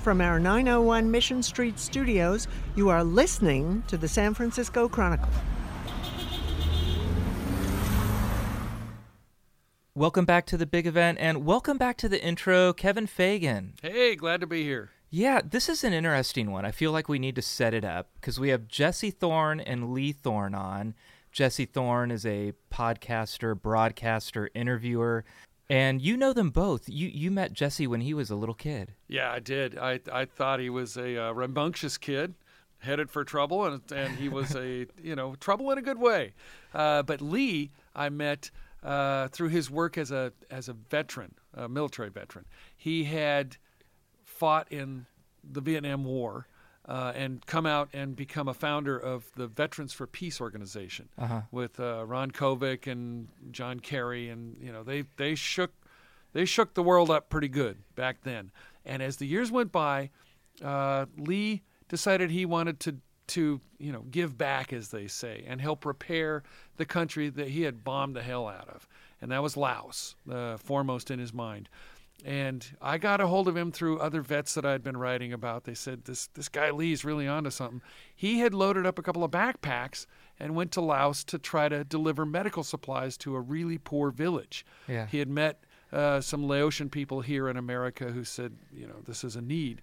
from 0.00 0.20
our 0.20 0.38
901 0.38 1.10
Mission 1.10 1.42
Street 1.42 1.78
studios, 1.78 2.46
you 2.76 2.88
are 2.88 3.02
listening 3.02 3.82
to 3.88 3.96
the 3.96 4.08
San 4.08 4.34
Francisco 4.34 4.88
Chronicle. 4.88 5.28
Welcome 9.94 10.24
back 10.24 10.46
to 10.46 10.56
the 10.56 10.66
big 10.66 10.86
event 10.86 11.18
and 11.20 11.44
welcome 11.44 11.76
back 11.76 11.96
to 11.98 12.08
the 12.08 12.22
intro, 12.22 12.72
Kevin 12.72 13.08
Fagan. 13.08 13.74
Hey, 13.82 14.14
glad 14.14 14.40
to 14.40 14.46
be 14.46 14.62
here. 14.62 14.90
Yeah, 15.10 15.40
this 15.44 15.68
is 15.68 15.82
an 15.82 15.92
interesting 15.92 16.52
one. 16.52 16.64
I 16.64 16.70
feel 16.70 16.92
like 16.92 17.08
we 17.08 17.18
need 17.18 17.34
to 17.34 17.42
set 17.42 17.74
it 17.74 17.84
up 17.84 18.10
because 18.14 18.38
we 18.38 18.50
have 18.50 18.68
Jesse 18.68 19.10
Thorn 19.10 19.58
and 19.58 19.92
Lee 19.92 20.12
Thorn 20.12 20.54
on. 20.54 20.94
Jesse 21.32 21.64
Thorn 21.64 22.10
is 22.10 22.24
a 22.24 22.52
podcaster, 22.70 23.60
broadcaster, 23.60 24.50
interviewer, 24.54 25.24
and 25.70 26.00
you 26.00 26.16
know 26.16 26.32
them 26.32 26.50
both. 26.50 26.88
You 26.88 27.08
you 27.08 27.30
met 27.30 27.52
Jesse 27.52 27.86
when 27.86 28.00
he 28.00 28.14
was 28.14 28.30
a 28.30 28.36
little 28.36 28.54
kid. 28.54 28.94
Yeah, 29.06 29.30
I 29.30 29.38
did. 29.38 29.78
I 29.78 30.00
I 30.12 30.24
thought 30.24 30.60
he 30.60 30.70
was 30.70 30.96
a 30.96 31.28
uh, 31.28 31.32
rambunctious 31.32 31.98
kid, 31.98 32.34
headed 32.78 33.10
for 33.10 33.24
trouble, 33.24 33.64
and 33.64 33.82
and 33.92 34.16
he 34.16 34.28
was 34.28 34.54
a 34.54 34.86
you 35.02 35.14
know 35.14 35.34
trouble 35.36 35.70
in 35.70 35.78
a 35.78 35.82
good 35.82 35.98
way. 35.98 36.32
Uh, 36.72 37.02
but 37.02 37.20
Lee, 37.20 37.70
I 37.94 38.08
met 38.08 38.50
uh, 38.82 39.28
through 39.28 39.48
his 39.48 39.70
work 39.70 39.98
as 39.98 40.10
a 40.10 40.32
as 40.50 40.68
a 40.68 40.72
veteran, 40.72 41.34
a 41.54 41.68
military 41.68 42.10
veteran. 42.10 42.46
He 42.76 43.04
had 43.04 43.56
fought 44.24 44.70
in 44.70 45.06
the 45.42 45.60
Vietnam 45.60 46.04
War. 46.04 46.46
Uh, 46.88 47.12
and 47.14 47.44
come 47.44 47.66
out 47.66 47.90
and 47.92 48.16
become 48.16 48.48
a 48.48 48.54
founder 48.54 48.96
of 48.98 49.30
the 49.36 49.46
Veterans 49.46 49.92
for 49.92 50.06
Peace 50.06 50.40
organization 50.40 51.10
Uh-huh. 51.18 51.42
with 51.52 51.78
uh, 51.78 52.02
Ron 52.06 52.30
Kovic 52.30 52.86
and 52.90 53.28
John 53.50 53.78
Kerry, 53.78 54.30
and 54.30 54.56
you 54.62 54.72
know 54.72 54.82
they 54.82 55.02
they 55.18 55.34
shook 55.34 55.72
they 56.32 56.46
shook 56.46 56.72
the 56.72 56.82
world 56.82 57.10
up 57.10 57.28
pretty 57.28 57.48
good 57.48 57.76
back 57.94 58.22
then. 58.22 58.50
And 58.86 59.02
as 59.02 59.18
the 59.18 59.26
years 59.26 59.50
went 59.52 59.70
by, 59.70 60.08
uh, 60.64 61.04
Lee 61.18 61.62
decided 61.90 62.30
he 62.30 62.46
wanted 62.46 62.80
to 62.80 62.96
to 63.28 63.60
you 63.78 63.92
know 63.92 64.04
give 64.10 64.38
back, 64.38 64.72
as 64.72 64.88
they 64.88 65.08
say, 65.08 65.44
and 65.46 65.60
help 65.60 65.84
repair 65.84 66.42
the 66.78 66.86
country 66.86 67.28
that 67.28 67.48
he 67.48 67.62
had 67.62 67.84
bombed 67.84 68.16
the 68.16 68.22
hell 68.22 68.48
out 68.48 68.68
of, 68.70 68.88
and 69.20 69.30
that 69.30 69.42
was 69.42 69.58
Laos, 69.58 70.16
uh, 70.32 70.56
foremost 70.56 71.10
in 71.10 71.18
his 71.18 71.34
mind. 71.34 71.68
And 72.24 72.66
I 72.82 72.98
got 72.98 73.20
a 73.20 73.28
hold 73.28 73.46
of 73.46 73.56
him 73.56 73.70
through 73.70 74.00
other 74.00 74.22
vets 74.22 74.54
that 74.54 74.66
I'd 74.66 74.82
been 74.82 74.96
writing 74.96 75.32
about. 75.32 75.64
They 75.64 75.74
said 75.74 76.04
this 76.04 76.26
this 76.28 76.48
guy 76.48 76.70
Lee's 76.70 77.04
really 77.04 77.28
onto 77.28 77.50
something. 77.50 77.80
He 78.14 78.40
had 78.40 78.54
loaded 78.54 78.86
up 78.86 78.98
a 78.98 79.02
couple 79.02 79.22
of 79.22 79.30
backpacks 79.30 80.06
and 80.40 80.54
went 80.54 80.72
to 80.72 80.80
Laos 80.80 81.24
to 81.24 81.38
try 81.38 81.68
to 81.68 81.84
deliver 81.84 82.26
medical 82.26 82.64
supplies 82.64 83.16
to 83.18 83.36
a 83.36 83.40
really 83.40 83.78
poor 83.78 84.10
village. 84.10 84.66
Yeah. 84.88 85.06
He 85.06 85.18
had 85.18 85.28
met 85.28 85.62
uh, 85.92 86.20
some 86.20 86.46
Laotian 86.46 86.90
people 86.90 87.20
here 87.20 87.48
in 87.48 87.56
America 87.56 88.10
who 88.10 88.24
said, 88.24 88.56
you 88.72 88.86
know, 88.86 88.96
this 89.06 89.24
is 89.24 89.36
a 89.36 89.40
need. 89.40 89.82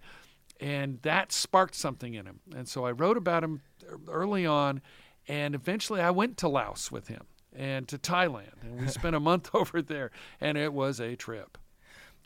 And 0.60 1.02
that 1.02 1.32
sparked 1.32 1.76
something 1.76 2.14
in 2.14 2.26
him. 2.26 2.40
And 2.56 2.68
so 2.68 2.86
I 2.86 2.92
wrote 2.92 3.18
about 3.18 3.44
him 3.44 3.62
early 4.08 4.46
on. 4.46 4.82
And 5.28 5.56
eventually 5.56 6.02
I 6.02 6.12
went 6.12 6.38
to 6.38 6.48
Laos 6.48 6.92
with 6.92 7.08
him 7.08 7.24
and 7.54 7.88
to 7.88 7.98
Thailand. 7.98 8.62
And 8.62 8.80
we 8.80 8.88
spent 8.90 9.16
a 9.16 9.20
month 9.20 9.50
over 9.54 9.82
there. 9.82 10.12
And 10.40 10.58
it 10.58 10.74
was 10.74 11.00
a 11.02 11.16
trip. 11.16 11.58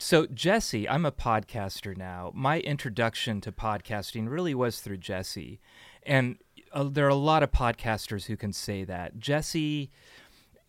So, 0.02 0.26
Jesse, 0.26 0.88
I'm 0.88 1.04
a 1.04 1.12
podcaster 1.12 1.94
now. 1.94 2.32
My 2.34 2.60
introduction 2.60 3.42
to 3.42 3.52
podcasting 3.52 4.30
really 4.30 4.54
was 4.54 4.80
through 4.80 4.96
Jesse. 4.96 5.60
And 6.04 6.38
uh, 6.72 6.84
there 6.84 7.04
are 7.04 7.10
a 7.10 7.14
lot 7.14 7.42
of 7.42 7.52
podcasters 7.52 8.24
who 8.24 8.34
can 8.34 8.54
say 8.54 8.82
that. 8.84 9.18
Jesse, 9.18 9.90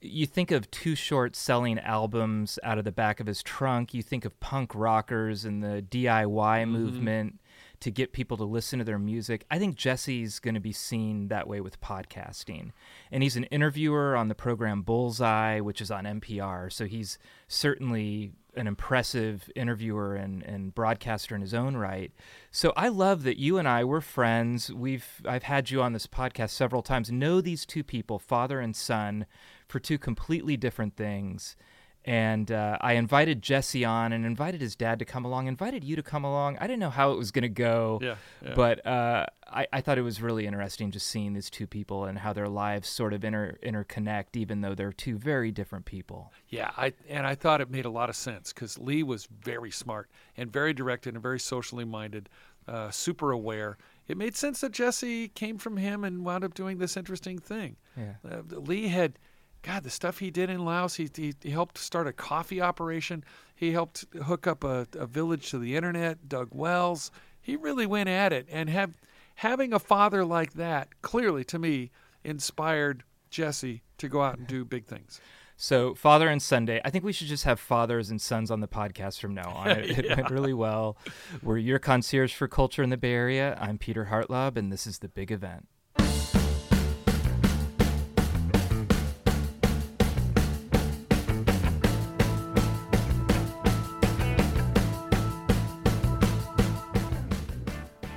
you 0.01 0.25
think 0.25 0.51
of 0.51 0.69
Too 0.69 0.95
Short 0.95 1.37
selling 1.37 1.79
albums 1.79 2.59
out 2.61 2.77
of 2.77 2.83
the 2.83 2.91
back 2.91 3.21
of 3.21 3.27
his 3.27 3.41
trunk, 3.41 3.93
you 3.93 4.03
think 4.03 4.25
of 4.25 4.37
punk 4.41 4.75
rockers 4.75 5.45
and 5.45 5.63
the 5.63 5.81
DIY 5.81 6.67
movement 6.67 7.39
to 7.79 7.89
get 7.89 8.11
people 8.11 8.35
to 8.35 8.43
listen 8.43 8.79
to 8.79 8.85
their 8.85 8.99
music. 8.99 9.45
I 9.49 9.59
think 9.59 9.77
Jesse's 9.77 10.39
going 10.39 10.55
to 10.55 10.59
be 10.59 10.73
seen 10.73 11.29
that 11.29 11.47
way 11.47 11.61
with 11.61 11.79
podcasting. 11.79 12.71
And 13.11 13.23
he's 13.23 13.37
an 13.37 13.45
interviewer 13.45 14.15
on 14.15 14.27
the 14.27 14.35
program 14.35 14.81
Bullseye, 14.81 15.61
which 15.61 15.79
is 15.79 15.89
on 15.89 16.03
NPR. 16.03 16.71
So 16.71 16.85
he's 16.85 17.17
certainly 17.47 18.33
an 18.55 18.67
impressive 18.67 19.49
interviewer 19.55 20.15
and, 20.15 20.43
and 20.43 20.75
broadcaster 20.75 21.35
in 21.35 21.41
his 21.41 21.53
own 21.53 21.77
right. 21.77 22.11
So 22.51 22.73
I 22.75 22.89
love 22.89 23.23
that 23.23 23.37
you 23.37 23.57
and 23.57 23.67
I 23.67 23.83
were 23.83 24.01
friends. 24.01 24.71
We've 24.71 25.21
I've 25.25 25.43
had 25.43 25.69
you 25.69 25.81
on 25.81 25.93
this 25.93 26.07
podcast 26.07 26.49
several 26.49 26.81
times. 26.81 27.11
Know 27.11 27.41
these 27.41 27.65
two 27.65 27.83
people, 27.83 28.19
father 28.19 28.59
and 28.59 28.75
son, 28.75 29.25
for 29.67 29.79
two 29.79 29.97
completely 29.97 30.57
different 30.57 30.95
things. 30.95 31.55
And 32.03 32.51
uh, 32.51 32.77
I 32.81 32.93
invited 32.93 33.43
Jesse 33.43 33.85
on 33.85 34.11
and 34.11 34.25
invited 34.25 34.59
his 34.59 34.75
dad 34.75 34.97
to 34.99 35.05
come 35.05 35.23
along, 35.23 35.47
invited 35.47 35.83
you 35.83 35.95
to 35.95 36.01
come 36.03 36.23
along. 36.23 36.57
I 36.59 36.65
didn't 36.65 36.79
know 36.79 36.89
how 36.89 37.11
it 37.11 37.17
was 37.17 37.31
going 37.31 37.43
to 37.43 37.49
go, 37.49 37.99
Yeah, 38.01 38.15
yeah. 38.43 38.53
but 38.55 38.83
uh, 38.87 39.27
I, 39.47 39.67
I 39.71 39.81
thought 39.81 39.99
it 39.99 40.01
was 40.01 40.19
really 40.19 40.47
interesting 40.47 40.89
just 40.89 41.07
seeing 41.07 41.33
these 41.33 41.51
two 41.51 41.67
people 41.67 42.05
and 42.05 42.17
how 42.17 42.33
their 42.33 42.49
lives 42.49 42.89
sort 42.89 43.13
of 43.13 43.23
inter- 43.23 43.59
interconnect, 43.63 44.35
even 44.35 44.61
though 44.61 44.73
they're 44.73 44.91
two 44.91 45.15
very 45.19 45.51
different 45.51 45.85
people. 45.85 46.31
Yeah, 46.49 46.71
I 46.75 46.93
and 47.07 47.27
I 47.27 47.35
thought 47.35 47.61
it 47.61 47.69
made 47.69 47.85
a 47.85 47.89
lot 47.91 48.09
of 48.09 48.15
sense 48.15 48.51
because 48.51 48.79
Lee 48.79 49.03
was 49.03 49.27
very 49.43 49.69
smart 49.69 50.09
and 50.35 50.51
very 50.51 50.73
directed 50.73 51.13
and 51.13 51.21
very 51.21 51.39
socially 51.39 51.85
minded, 51.85 52.29
uh, 52.67 52.89
super 52.89 53.31
aware. 53.31 53.77
It 54.07 54.17
made 54.17 54.35
sense 54.35 54.61
that 54.61 54.71
Jesse 54.71 55.27
came 55.29 55.59
from 55.59 55.77
him 55.77 56.03
and 56.03 56.25
wound 56.25 56.43
up 56.43 56.55
doing 56.55 56.79
this 56.79 56.97
interesting 56.97 57.37
thing. 57.37 57.77
Yeah. 57.95 58.13
Uh, 58.27 58.41
Lee 58.49 58.87
had, 58.87 59.19
God, 59.63 59.83
the 59.83 59.89
stuff 59.89 60.19
he 60.19 60.31
did 60.31 60.49
in 60.49 60.65
Laos. 60.65 60.95
He, 60.95 61.09
he, 61.15 61.33
he 61.41 61.51
helped 61.51 61.77
start 61.77 62.07
a 62.07 62.13
coffee 62.13 62.61
operation. 62.61 63.23
He 63.55 63.71
helped 63.71 64.05
hook 64.23 64.47
up 64.47 64.63
a, 64.63 64.87
a 64.93 65.05
village 65.05 65.49
to 65.51 65.59
the 65.59 65.75
internet. 65.75 66.27
Dug 66.27 66.49
wells. 66.51 67.11
He 67.41 67.55
really 67.55 67.85
went 67.85 68.09
at 68.09 68.33
it, 68.33 68.47
and 68.51 68.69
have 68.69 68.97
having 69.35 69.73
a 69.73 69.79
father 69.79 70.23
like 70.23 70.53
that 70.53 71.01
clearly 71.01 71.43
to 71.45 71.57
me 71.57 71.91
inspired 72.23 73.03
Jesse 73.29 73.81
to 73.97 74.07
go 74.07 74.21
out 74.21 74.37
and 74.37 74.47
do 74.47 74.63
big 74.63 74.85
things. 74.85 75.19
So, 75.57 75.93
Father 75.93 76.27
and 76.27 76.41
Sunday, 76.41 76.81
I 76.83 76.89
think 76.89 77.03
we 77.03 77.13
should 77.13 77.27
just 77.27 77.43
have 77.43 77.59
fathers 77.59 78.09
and 78.09 78.19
sons 78.19 78.49
on 78.49 78.61
the 78.61 78.67
podcast 78.67 79.19
from 79.19 79.35
now 79.35 79.51
on. 79.51 79.69
It, 79.69 79.99
it 79.99 80.17
went 80.17 80.29
really 80.31 80.53
well. 80.53 80.97
We're 81.43 81.57
your 81.57 81.77
concierge 81.77 82.33
for 82.33 82.47
culture 82.47 82.81
in 82.81 82.89
the 82.89 82.97
Bay 82.97 83.13
Area. 83.13 83.55
I'm 83.61 83.77
Peter 83.77 84.07
Hartlaub, 84.11 84.57
and 84.57 84.71
this 84.71 84.87
is 84.87 84.99
the 84.99 85.07
big 85.07 85.31
event. 85.31 85.67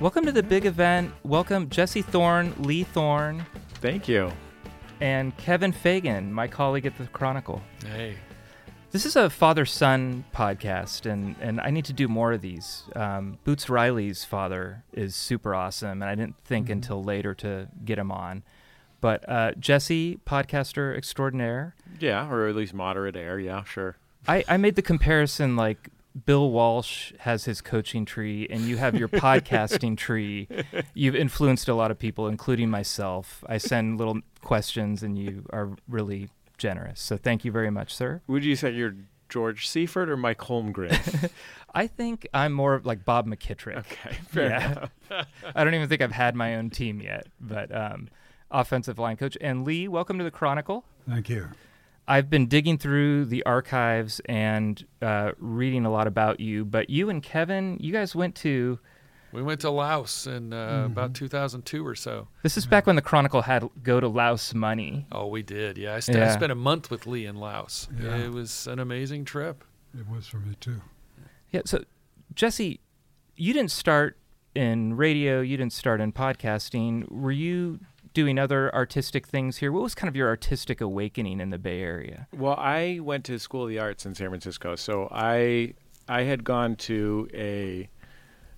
Welcome 0.05 0.27
to 0.27 0.31
the 0.31 0.43
big 0.43 0.67
event. 0.67 1.11
Welcome 1.23 1.67
Jesse 1.67 2.03
Thorn, 2.03 2.53
Lee 2.59 2.83
Thorn, 2.83 3.43
Thank 3.81 4.07
you. 4.07 4.31
and 5.01 5.35
Kevin 5.37 5.71
Fagan, 5.71 6.31
my 6.31 6.47
colleague 6.47 6.85
at 6.85 6.95
the 6.99 7.07
Chronicle. 7.07 7.59
Hey, 7.83 8.13
This 8.91 9.07
is 9.07 9.15
a 9.15 9.31
father 9.31 9.65
son 9.65 10.23
podcast, 10.31 11.09
and, 11.11 11.35
and 11.41 11.59
I 11.59 11.71
need 11.71 11.85
to 11.85 11.93
do 11.93 12.07
more 12.07 12.33
of 12.33 12.41
these. 12.41 12.83
Um, 12.95 13.39
Boots 13.45 13.67
Riley's 13.67 14.23
father 14.23 14.83
is 14.93 15.15
super 15.15 15.55
awesome, 15.55 16.03
and 16.03 16.11
I 16.11 16.13
didn't 16.13 16.37
think 16.45 16.69
until 16.69 17.03
later 17.03 17.33
to 17.33 17.67
get 17.83 17.97
him 17.97 18.11
on. 18.11 18.43
But 19.01 19.27
uh, 19.27 19.53
Jesse, 19.53 20.19
podcaster 20.23 20.95
extraordinaire, 20.95 21.73
Yeah, 21.99 22.29
or 22.29 22.47
at 22.47 22.55
least 22.55 22.75
moderate 22.75 23.15
air. 23.15 23.39
Yeah, 23.39 23.63
sure. 23.63 23.97
I, 24.27 24.43
I 24.47 24.57
made 24.57 24.75
the 24.75 24.83
comparison 24.83 25.55
like 25.55 25.89
Bill 26.25 26.49
Walsh 26.49 27.11
has 27.19 27.45
his 27.45 27.59
coaching 27.61 28.05
tree, 28.05 28.47
and 28.49 28.61
you 28.61 28.77
have 28.77 28.95
your 28.95 29.07
podcasting 29.09 29.97
tree. 29.97 30.47
You've 30.93 31.15
influenced 31.15 31.67
a 31.67 31.73
lot 31.75 31.91
of 31.91 31.99
people, 31.99 32.27
including 32.27 32.69
myself. 32.69 33.43
I 33.47 33.57
send 33.57 33.97
little 33.97 34.21
questions, 34.41 35.03
and 35.03 35.17
you 35.17 35.45
are 35.51 35.71
really 35.89 36.29
generous. 36.57 37.01
So 37.01 37.17
thank 37.17 37.43
you 37.43 37.51
very 37.51 37.69
much, 37.69 37.93
sir. 37.93 38.21
Would 38.27 38.45
you 38.45 38.55
say 38.55 38.71
you're 38.71 38.95
George 39.27 39.67
Seifert 39.67 40.09
or 40.09 40.15
Mike 40.15 40.39
Holmgren? 40.39 41.29
I 41.75 41.87
think 41.87 42.25
I'm 42.33 42.53
more 42.53 42.79
like 42.85 43.03
Bob 43.03 43.27
McKittrick. 43.27 43.77
okay, 43.79 44.17
fair 44.29 44.49
Yeah. 44.49 44.71
enough. 44.71 44.91
I 45.55 45.63
don't 45.65 45.73
even 45.73 45.89
think 45.89 46.01
I've 46.01 46.13
had 46.13 46.33
my 46.33 46.55
own 46.55 46.69
team 46.69 47.01
yet, 47.01 47.27
but 47.41 47.75
um, 47.75 48.07
offensive 48.49 48.97
line 48.97 49.17
coach. 49.17 49.37
And 49.41 49.65
Lee, 49.65 49.89
welcome 49.89 50.17
to 50.19 50.23
the 50.23 50.31
Chronicle. 50.31 50.85
Thank 51.09 51.27
you. 51.27 51.49
I've 52.07 52.29
been 52.29 52.47
digging 52.47 52.77
through 52.77 53.25
the 53.25 53.43
archives 53.43 54.21
and 54.25 54.83
uh, 55.01 55.31
reading 55.39 55.85
a 55.85 55.91
lot 55.91 56.07
about 56.07 56.39
you, 56.39 56.63
but 56.65 56.89
you 56.89 57.09
and 57.09 57.21
Kevin, 57.23 57.77
you 57.79 57.91
guys 57.91 58.15
went 58.15 58.35
to. 58.35 58.79
we 59.31 59.41
went 59.41 59.61
to 59.61 59.71
Laos 59.71 60.27
in 60.27 60.53
uh, 60.53 60.83
about 60.85 61.13
2002 61.15 61.85
or 61.85 61.95
so. 61.95 62.27
This 62.43 62.57
is 62.57 62.65
back 62.67 62.85
when 62.85 62.95
the 62.95 63.01
Chronicle 63.01 63.41
had 63.41 63.67
go 63.81 63.99
to 63.99 64.07
Laos 64.07 64.53
money. 64.53 65.07
Oh, 65.11 65.27
we 65.27 65.41
did. 65.41 65.77
Yeah, 65.77 65.95
I, 65.95 65.99
st- 65.99 66.17
I 66.17 66.31
spent 66.31 66.51
a 66.51 66.55
month 66.55 66.91
with 66.91 67.07
Lee 67.07 67.25
in 67.25 67.37
Laos. 67.37 67.87
Yeah. 67.99 68.17
It 68.17 68.31
was 68.31 68.67
an 68.67 68.79
amazing 68.79 69.25
trip. 69.25 69.63
It 69.97 70.07
was 70.07 70.27
for 70.27 70.37
me 70.37 70.55
too. 70.59 70.81
Yeah. 71.51 71.61
So, 71.65 71.83
Jesse, 72.35 72.81
you 73.35 73.51
didn't 73.53 73.71
start 73.71 74.17
in 74.53 74.95
radio. 74.95 75.41
You 75.41 75.57
didn't 75.57 75.73
start 75.73 76.01
in 76.01 76.13
podcasting. 76.13 77.09
Were 77.11 77.31
you 77.31 77.79
doing 78.15 78.39
other 78.39 78.73
artistic 78.73 79.27
things 79.27 79.57
here? 79.57 79.71
What 79.71 79.83
was 79.83 79.93
kind 79.93 80.09
of 80.09 80.15
your 80.15 80.27
artistic 80.27 80.81
awakening 80.81 81.39
in 81.39 81.51
the 81.51 81.59
Bay 81.59 81.81
Area? 81.81 82.27
Well, 82.35 82.55
I 82.57 82.99
went 83.03 83.25
to 83.25 83.37
School 83.37 83.63
of 83.63 83.69
the 83.69 83.77
Arts 83.77 84.07
in 84.07 84.15
San 84.15 84.29
Francisco, 84.29 84.75
so 84.75 85.07
I 85.11 85.75
I 86.07 86.23
had 86.23 86.43
gone 86.43 86.77
to 86.77 87.29
a 87.33 87.87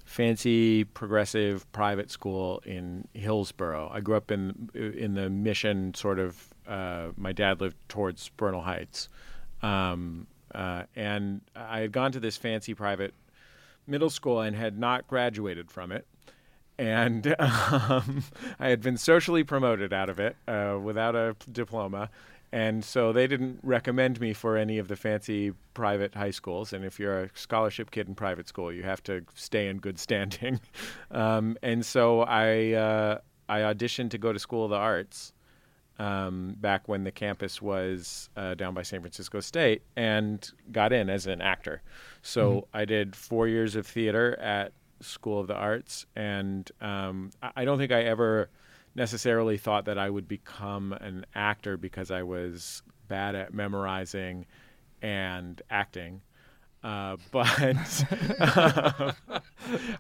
fancy 0.06 0.86
progressive 0.86 1.70
private 1.74 2.10
school 2.10 2.62
in 2.66 3.06
Hillsborough. 3.14 3.90
I 3.94 4.00
grew 4.00 4.16
up 4.16 4.32
in 4.32 4.70
in 4.74 5.16
the 5.16 5.30
Mission 5.30 5.94
sort 5.94 6.20
of. 6.20 6.42
Uh, 6.66 7.10
my 7.18 7.34
dad 7.34 7.60
lived 7.60 7.78
towards 7.90 8.30
Bernal 8.30 8.62
Heights, 8.62 9.10
um, 9.62 10.28
uh, 10.54 10.84
and 10.96 11.42
I 11.56 11.80
had 11.80 11.92
gone 11.92 12.12
to 12.12 12.20
this 12.20 12.38
fancy 12.38 12.74
private 12.74 13.14
middle 13.88 14.10
school 14.10 14.42
and 14.42 14.56
had 14.56 14.78
not 14.78 15.08
graduated 15.08 15.72
from 15.72 15.92
it. 15.92 16.06
And 16.78 17.36
um, 17.40 18.24
I 18.60 18.70
had 18.70 18.82
been 18.82 18.98
socially 18.98 19.44
promoted 19.44 19.94
out 19.94 20.10
of 20.10 20.20
it 20.20 20.36
uh, 20.48 20.78
without 20.82 21.16
a 21.16 21.36
diploma. 21.52 22.10
And 22.52 22.84
so 22.84 23.12
they 23.12 23.28
didn't 23.28 23.60
recommend 23.62 24.22
me 24.22 24.32
for 24.34 24.56
any 24.56 24.78
of 24.78 24.88
the 24.88 24.96
fancy 24.96 25.54
private 25.74 26.16
high 26.16 26.32
schools. 26.32 26.72
And 26.72 26.86
if 26.86 27.00
you're 27.00 27.24
a 27.24 27.30
scholarship 27.34 27.92
kid 27.92 28.08
in 28.08 28.16
private 28.16 28.48
school, 28.48 28.72
you 28.72 28.84
have 28.84 29.04
to 29.04 29.24
stay 29.36 29.68
in 29.68 29.80
good 29.80 30.00
standing. 30.00 30.62
um, 31.12 31.58
and 31.62 31.86
so 31.86 32.22
I, 32.22 32.72
uh, 32.72 33.20
I 33.50 33.60
auditioned 33.60 34.12
to 34.12 34.18
go 34.18 34.32
to 34.32 34.40
School 34.40 34.64
of 34.64 34.70
the 34.70 34.78
Arts 34.78 35.34
um, 36.00 36.56
back 36.60 36.88
when 36.88 37.04
the 37.04 37.12
campus 37.12 37.62
was 37.62 38.30
uh, 38.38 38.54
down 38.54 38.74
by 38.74 38.84
San 38.84 39.02
Francisco 39.02 39.40
State 39.40 39.82
and 39.96 40.50
got 40.72 40.94
in 40.94 41.10
as 41.10 41.28
an 41.28 41.42
actor. 41.42 41.82
So 42.22 42.52
mm-hmm. 42.52 42.78
I 42.78 42.86
did 42.86 43.16
four 43.16 43.48
years 43.48 43.76
of 43.76 43.86
theater 43.88 44.38
at 44.40 44.72
School 45.02 45.40
of 45.40 45.48
the 45.48 45.56
Arts, 45.56 46.06
and 46.16 46.70
um, 46.82 47.32
I 47.56 47.66
don't 47.66 47.78
think 47.78 47.92
I 47.92 48.04
ever 48.04 48.50
necessarily 48.96 49.58
thought 49.58 49.86
that 49.86 49.98
I 49.98 50.10
would 50.10 50.28
become 50.28 50.92
an 50.94 51.26
actor 51.36 51.78
because 51.78 52.10
I 52.12 52.24
was 52.24 52.82
bad 53.08 53.36
at 53.36 53.54
memorizing 53.54 54.46
and 55.02 55.62
acting. 55.70 56.22
Uh, 56.84 57.18
but 57.32 58.06
uh, 58.40 59.12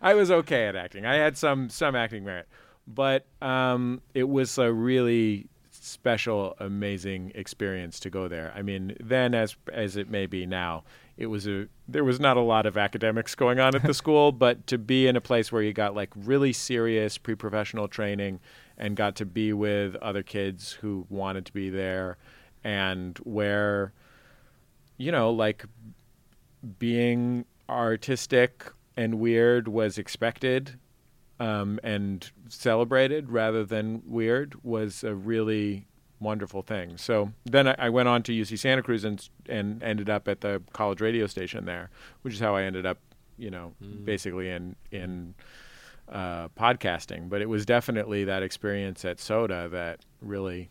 I 0.02 0.14
was 0.14 0.32
okay 0.32 0.68
at 0.68 0.76
acting. 0.76 1.06
I 1.06 1.16
had 1.16 1.38
some 1.38 1.70
some 1.70 1.96
acting 1.96 2.24
merit, 2.24 2.48
but 2.88 3.26
um, 3.42 4.02
it 4.14 4.30
was 4.30 4.58
a 4.58 4.72
really 4.72 5.48
special, 5.72 6.56
amazing 6.60 7.32
experience 7.36 8.00
to 8.02 8.10
go 8.10 8.28
there. 8.28 8.54
I 8.56 8.62
mean, 8.62 8.96
then 9.00 9.34
as 9.34 9.56
as 9.72 9.98
it 9.98 10.10
may 10.10 10.26
be 10.26 10.46
now, 10.46 10.84
it 11.18 11.28
was 11.28 11.48
a 11.48 11.68
there 11.88 12.04
was 12.04 12.20
not 12.20 12.38
a 12.38 12.42
lot 12.42 12.66
of 12.66 12.78
academics 12.78 13.36
going 13.36 13.60
on 13.60 13.76
at 13.76 13.84
the 13.84 13.94
school, 13.96 14.32
but 14.32 14.68
to 14.68 14.78
be 14.78 15.08
in 15.08 15.16
a 15.16 15.22
place 15.22 15.52
where 15.52 15.62
you 15.62 15.74
got 15.74 15.96
like 15.96 16.10
really 16.16 16.54
serious 16.54 17.18
pre-professional 17.18 17.88
training 17.88 18.40
and 18.78 18.96
got 18.96 19.16
to 19.16 19.26
be 19.26 19.54
with 19.54 19.96
other 19.98 20.24
kids 20.24 20.74
who 20.74 21.06
wanted 21.10 21.46
to 21.46 21.54
be 21.54 21.70
there 21.70 22.18
and 22.64 23.18
where 23.20 23.94
you 24.98 25.12
know, 25.12 25.32
like 25.32 25.66
being 26.80 27.46
artistic 27.70 28.72
and 28.96 29.20
weird 29.20 29.68
was 29.68 29.98
expected 29.98 30.80
um, 31.40 31.80
and 31.84 32.32
celebrated 32.50 33.30
rather 33.30 33.64
than 33.64 34.02
weird 34.06 34.56
was 34.64 35.04
a 35.04 35.14
really 35.14 35.88
wonderful 36.20 36.62
thing. 36.62 36.98
So 36.98 37.32
then 37.46 37.68
I, 37.68 37.76
I, 37.78 37.90
went 37.90 38.08
on 38.08 38.24
to 38.24 38.32
UC 38.32 38.60
Santa 38.60 38.82
Cruz 38.82 39.04
and 39.04 39.28
and 39.48 39.82
ended 39.84 40.10
up 40.10 40.28
at 40.28 40.42
the 40.42 40.62
college 40.74 41.02
radio 41.02 41.28
station 41.28 41.66
there, 41.66 41.90
which 42.22 42.34
is 42.34 42.40
how 42.40 42.56
I 42.56 42.64
ended 42.64 42.86
up, 42.86 42.98
you 43.38 43.52
know, 43.52 43.74
mm. 43.84 44.04
basically 44.06 44.50
in 44.50 44.76
in 44.92 45.36
uh, 46.10 46.50
podcasting. 46.50 47.30
But 47.30 47.42
it 47.42 47.50
was 47.50 47.66
definitely 47.66 48.26
that 48.26 48.44
experience 48.44 49.06
at 49.06 49.20
SOTA 49.20 49.70
that 49.72 50.00
really 50.22 50.70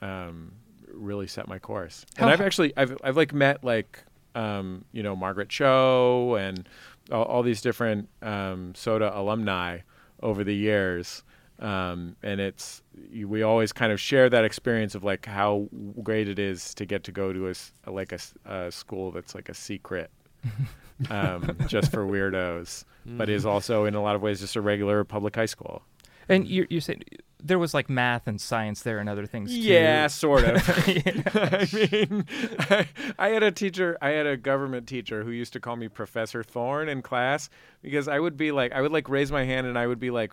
um, 0.00 0.52
really 0.92 1.26
set 1.26 1.48
my 1.48 1.58
course. 1.58 2.04
How 2.16 2.24
and 2.24 2.32
I've 2.32 2.40
actually 2.40 2.72
I've 2.76 2.96
I've 3.02 3.16
like 3.16 3.32
met 3.32 3.62
like 3.64 4.04
um, 4.34 4.84
you 4.92 5.02
know 5.02 5.14
Margaret 5.16 5.48
Cho 5.48 6.36
and 6.38 6.68
all, 7.10 7.24
all 7.24 7.42
these 7.42 7.60
different 7.60 8.08
um, 8.20 8.72
SOTA 8.74 9.16
alumni 9.16 9.78
over 10.22 10.44
the 10.44 10.54
years. 10.54 11.22
Um, 11.58 12.16
and 12.22 12.40
it's 12.40 12.82
we 13.24 13.42
always 13.42 13.72
kind 13.72 13.92
of 13.92 14.00
share 14.00 14.28
that 14.30 14.44
experience 14.44 14.94
of 14.94 15.04
like 15.04 15.26
how 15.26 15.68
great 16.02 16.28
it 16.28 16.38
is 16.38 16.74
to 16.74 16.86
get 16.86 17.04
to 17.04 17.12
go 17.12 17.32
to 17.32 17.50
a 17.50 17.90
like 17.90 18.12
a, 18.12 18.18
a 18.52 18.72
school 18.72 19.12
that's 19.12 19.34
like 19.34 19.48
a 19.48 19.54
secret 19.54 20.10
um, 21.10 21.56
just 21.66 21.90
for 21.92 22.04
weirdos, 22.04 22.84
mm. 23.06 23.18
but 23.18 23.28
is 23.28 23.42
mm-hmm. 23.42 23.52
also 23.52 23.84
in 23.84 23.94
a 23.94 24.02
lot 24.02 24.16
of 24.16 24.22
ways 24.22 24.40
just 24.40 24.56
a 24.56 24.60
regular 24.60 25.04
public 25.04 25.36
high 25.36 25.46
school. 25.46 25.82
And 26.28 26.46
you're, 26.46 26.66
you're 26.70 26.80
saying 26.80 27.02
there 27.42 27.58
was 27.58 27.74
like 27.74 27.90
math 27.90 28.26
and 28.26 28.40
science 28.40 28.82
there 28.82 28.98
and 28.98 29.08
other 29.08 29.26
things 29.26 29.50
too. 29.52 29.58
Yeah, 29.58 30.06
sort 30.06 30.44
of. 30.44 30.62
I 31.34 31.68
mean, 31.72 32.24
I, 32.58 32.88
I, 33.18 33.28
had 33.30 33.42
a 33.42 33.50
teacher, 33.50 33.98
I 34.00 34.10
had 34.10 34.26
a 34.26 34.36
government 34.36 34.86
teacher 34.86 35.24
who 35.24 35.30
used 35.30 35.52
to 35.54 35.60
call 35.60 35.76
me 35.76 35.88
Professor 35.88 36.42
Thorn 36.42 36.88
in 36.88 37.02
class 37.02 37.50
because 37.82 38.08
I 38.08 38.18
would 38.18 38.36
be 38.36 38.52
like, 38.52 38.72
I 38.72 38.80
would 38.80 38.92
like 38.92 39.08
raise 39.08 39.32
my 39.32 39.44
hand 39.44 39.66
and 39.66 39.78
I 39.78 39.86
would 39.86 39.98
be 39.98 40.10
like, 40.10 40.32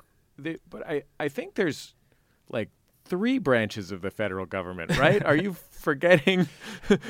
but 0.70 0.88
I, 0.88 1.04
I 1.20 1.28
think 1.28 1.56
there's 1.56 1.94
like 2.50 2.70
three 3.10 3.40
branches 3.40 3.92
of 3.92 4.02
the 4.02 4.12
federal 4.12 4.46
government, 4.46 4.98
right? 4.98 5.26
Are 5.26 5.36
you 5.36 5.54
forgetting? 5.72 6.48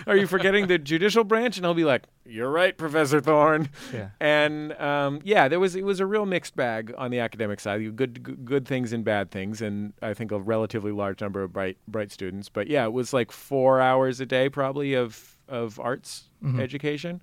are 0.07 0.15
you 0.15 0.25
forgetting 0.25 0.67
the 0.67 0.77
judicial 0.77 1.23
branch? 1.23 1.57
And 1.57 1.65
I'll 1.65 1.73
be 1.73 1.83
like, 1.83 2.03
"You're 2.25 2.49
right, 2.49 2.75
Professor 2.75 3.19
Thorn." 3.19 3.69
Yeah. 3.93 4.09
And 4.19 4.73
um, 4.79 5.19
yeah, 5.23 5.47
there 5.47 5.59
was 5.59 5.75
it 5.75 5.83
was 5.83 5.99
a 5.99 6.05
real 6.05 6.25
mixed 6.25 6.55
bag 6.55 6.93
on 6.97 7.11
the 7.11 7.19
academic 7.19 7.59
side. 7.59 7.95
Good, 7.95 8.23
good 8.23 8.45
good 8.45 8.67
things 8.67 8.93
and 8.93 9.03
bad 9.03 9.29
things, 9.29 9.61
and 9.61 9.93
I 10.01 10.13
think 10.13 10.31
a 10.31 10.39
relatively 10.39 10.91
large 10.91 11.21
number 11.21 11.43
of 11.43 11.53
bright 11.53 11.77
bright 11.87 12.11
students. 12.11 12.49
But 12.49 12.67
yeah, 12.67 12.85
it 12.85 12.93
was 12.93 13.13
like 13.13 13.31
four 13.31 13.81
hours 13.81 14.19
a 14.19 14.25
day 14.25 14.49
probably 14.49 14.93
of 14.93 15.37
of 15.47 15.79
arts 15.79 16.29
mm-hmm. 16.43 16.59
education 16.59 17.21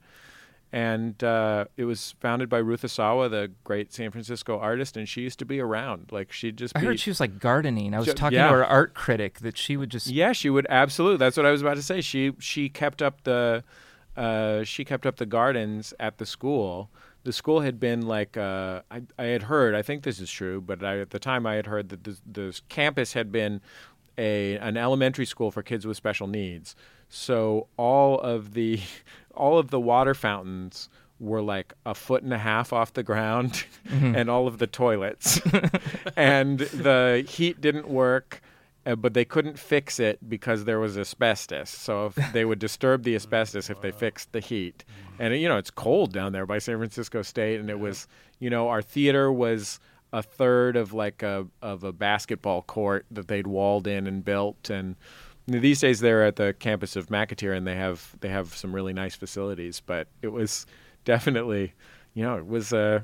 and 0.73 1.23
uh, 1.23 1.67
it 1.77 1.85
was 1.85 2.15
founded 2.21 2.49
by 2.49 2.59
Ruth 2.59 2.83
Asawa, 2.83 3.31
the 3.31 3.53
great 3.65 3.93
San 3.93 4.11
Francisco 4.11 4.59
artist, 4.59 4.97
and 4.97 5.09
she 5.09 5.23
used 5.23 5.39
to 5.39 5.45
be 5.45 5.61
around. 5.61 6.11
Like 6.11 6.33
she'd 6.33 6.57
just. 6.57 6.77
I 6.77 6.81
heard 6.81 6.99
she 6.99 7.11
was 7.11 7.21
like 7.21 7.39
gardening. 7.39 7.95
I 7.95 7.99
was 7.99 8.13
talking 8.15 8.39
yeah. 8.39 8.49
to 8.49 8.55
her 8.55 8.67
art 8.67 8.95
critic 8.95 9.41
that 9.41 9.57
she 9.57 9.77
would 9.77 9.91
just. 9.91 10.09
Yeah, 10.09 10.33
she 10.33 10.51
would 10.51 10.67
absolutely. 10.69 11.19
That's 11.19 11.37
what 11.37 11.47
I 11.47 11.51
was 11.51 11.63
about 11.63 11.77
to 11.77 11.83
say. 11.83 12.01
She 12.01 12.33
she 12.39 12.69
kept 12.69 13.01
up 13.01 13.23
the, 13.23 13.63
uh, 14.17 14.65
she 14.65 14.85
kept 14.85 15.07
up 15.07 15.17
the 15.17 15.27
gardens 15.27 15.95
at 16.01 16.19
the 16.19 16.27
school. 16.27 16.91
The 17.23 17.33
school 17.33 17.61
had 17.61 17.81
been 17.81 18.03
like 18.03 18.37
uh, 18.37 18.83
I, 18.91 19.03
I 19.19 19.25
had 19.25 19.45
heard. 19.45 19.75
I 19.75 19.83
think 19.83 20.03
this 20.03 20.21
is 20.21 20.31
true, 20.31 20.61
but 20.61 20.85
I, 20.85 20.99
at 21.01 21.11
the 21.11 21.19
time 21.19 21.47
I 21.47 21.55
had 21.55 21.67
heard 21.67 21.89
that 21.91 22.05
the, 22.05 22.19
the 22.31 22.61
campus 22.69 23.13
had 23.13 23.31
been 23.31 23.61
a 24.19 24.57
an 24.59 24.77
elementary 24.77 25.27
school 25.27 25.51
for 25.51 25.63
kids 25.63 25.87
with 25.87 25.97
special 25.97 26.27
needs. 26.27 26.75
So 27.09 27.69
all 27.77 28.21
of 28.21 28.55
the 28.55 28.81
all 29.35 29.59
of 29.59 29.71
the 29.71 29.81
water 29.81 30.15
fountains 30.15 30.89
were 31.19 31.43
like 31.43 31.73
a 31.87 31.95
foot 31.95 32.23
and 32.23 32.33
a 32.33 32.39
half 32.39 32.73
off 32.73 32.93
the 32.93 33.03
ground 33.03 33.65
mm-hmm. 33.89 34.15
and 34.17 34.29
all 34.29 34.47
of 34.47 34.59
the 34.59 34.67
toilets. 34.67 35.41
And 36.17 36.61
the 36.61 37.27
heat 37.29 37.61
didn't 37.61 37.89
work 37.89 38.41
uh, 38.87 38.95
but 38.95 39.15
they 39.15 39.25
couldn't 39.25 39.59
fix 39.59 39.99
it 39.99 40.19
because 40.29 40.65
there 40.65 40.79
was 40.79 40.97
asbestos. 40.97 41.69
So 41.71 42.13
they 42.33 42.45
would 42.45 42.61
disturb 42.61 43.03
the 43.03 43.17
asbestos 43.17 43.69
if 43.69 43.81
they 43.81 43.91
fixed 43.91 44.33
the 44.33 44.41
heat. 44.41 44.85
And 45.19 45.35
you 45.39 45.49
know 45.49 45.59
it's 45.59 45.71
cold 45.71 46.13
down 46.13 46.33
there 46.33 46.47
by 46.47 46.59
san 46.59 46.77
francisco 46.77 47.23
state 47.23 47.59
and 47.59 47.71
it 47.71 47.79
was 47.79 48.07
you 48.39 48.51
know 48.51 48.69
our 48.69 48.83
theater 48.83 49.33
was 49.33 49.81
a 50.13 50.23
third 50.23 50.77
of 50.77 50.93
like 50.93 51.23
a 51.23 51.47
of 51.63 51.85
a 51.85 51.93
basketball 51.93 52.63
court 52.63 53.07
that 53.11 53.29
they'd 53.29 53.47
walled 53.47 53.87
in 53.87 54.07
and 54.07 54.25
built 54.25 54.71
and 54.71 54.95
these 55.47 55.81
days 55.81 56.01
they're 56.01 56.25
at 56.25 56.37
the 56.37 56.55
campus 56.59 56.97
of 56.97 57.09
McAteer 57.09 57.57
and 57.57 57.67
they 57.67 57.77
have 57.77 58.15
they 58.21 58.29
have 58.29 58.55
some 58.55 58.75
really 58.75 58.93
nice 58.93 59.15
facilities. 59.15 59.81
But 59.81 60.09
it 60.23 60.29
was 60.29 60.67
definitely, 61.05 61.73
you 62.15 62.25
know, 62.25 62.37
it 62.37 62.47
was 62.47 62.73
a 62.73 62.79
uh, 62.79 63.01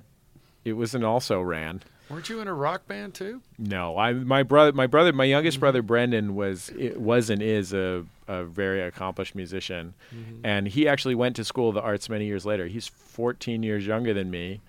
it 0.64 0.74
was 0.74 0.94
an 0.94 1.04
also 1.04 1.40
ran. 1.40 1.82
Weren't 2.08 2.28
you 2.28 2.40
in 2.40 2.48
a 2.48 2.52
rock 2.52 2.86
band 2.86 3.14
too? 3.14 3.40
No, 3.58 3.96
I 3.96 4.12
my 4.12 4.42
brother 4.42 4.72
my 4.72 4.86
brother 4.86 5.12
my 5.12 5.24
youngest 5.24 5.56
mm-hmm. 5.56 5.60
brother 5.60 5.82
Brendan 5.82 6.34
was 6.34 6.70
it 6.76 7.00
was 7.00 7.30
and 7.30 7.40
is 7.40 7.72
a, 7.72 8.04
a 8.28 8.44
very 8.44 8.82
accomplished 8.82 9.34
musician, 9.34 9.94
mm-hmm. 10.14 10.44
and 10.44 10.68
he 10.68 10.86
actually 10.86 11.14
went 11.14 11.36
to 11.36 11.44
school 11.44 11.70
of 11.70 11.74
the 11.74 11.80
arts 11.80 12.08
many 12.08 12.26
years 12.26 12.44
later. 12.44 12.66
He's 12.66 12.86
14 12.86 13.62
years 13.62 13.86
younger 13.86 14.12
than 14.12 14.30
me, 14.30 14.60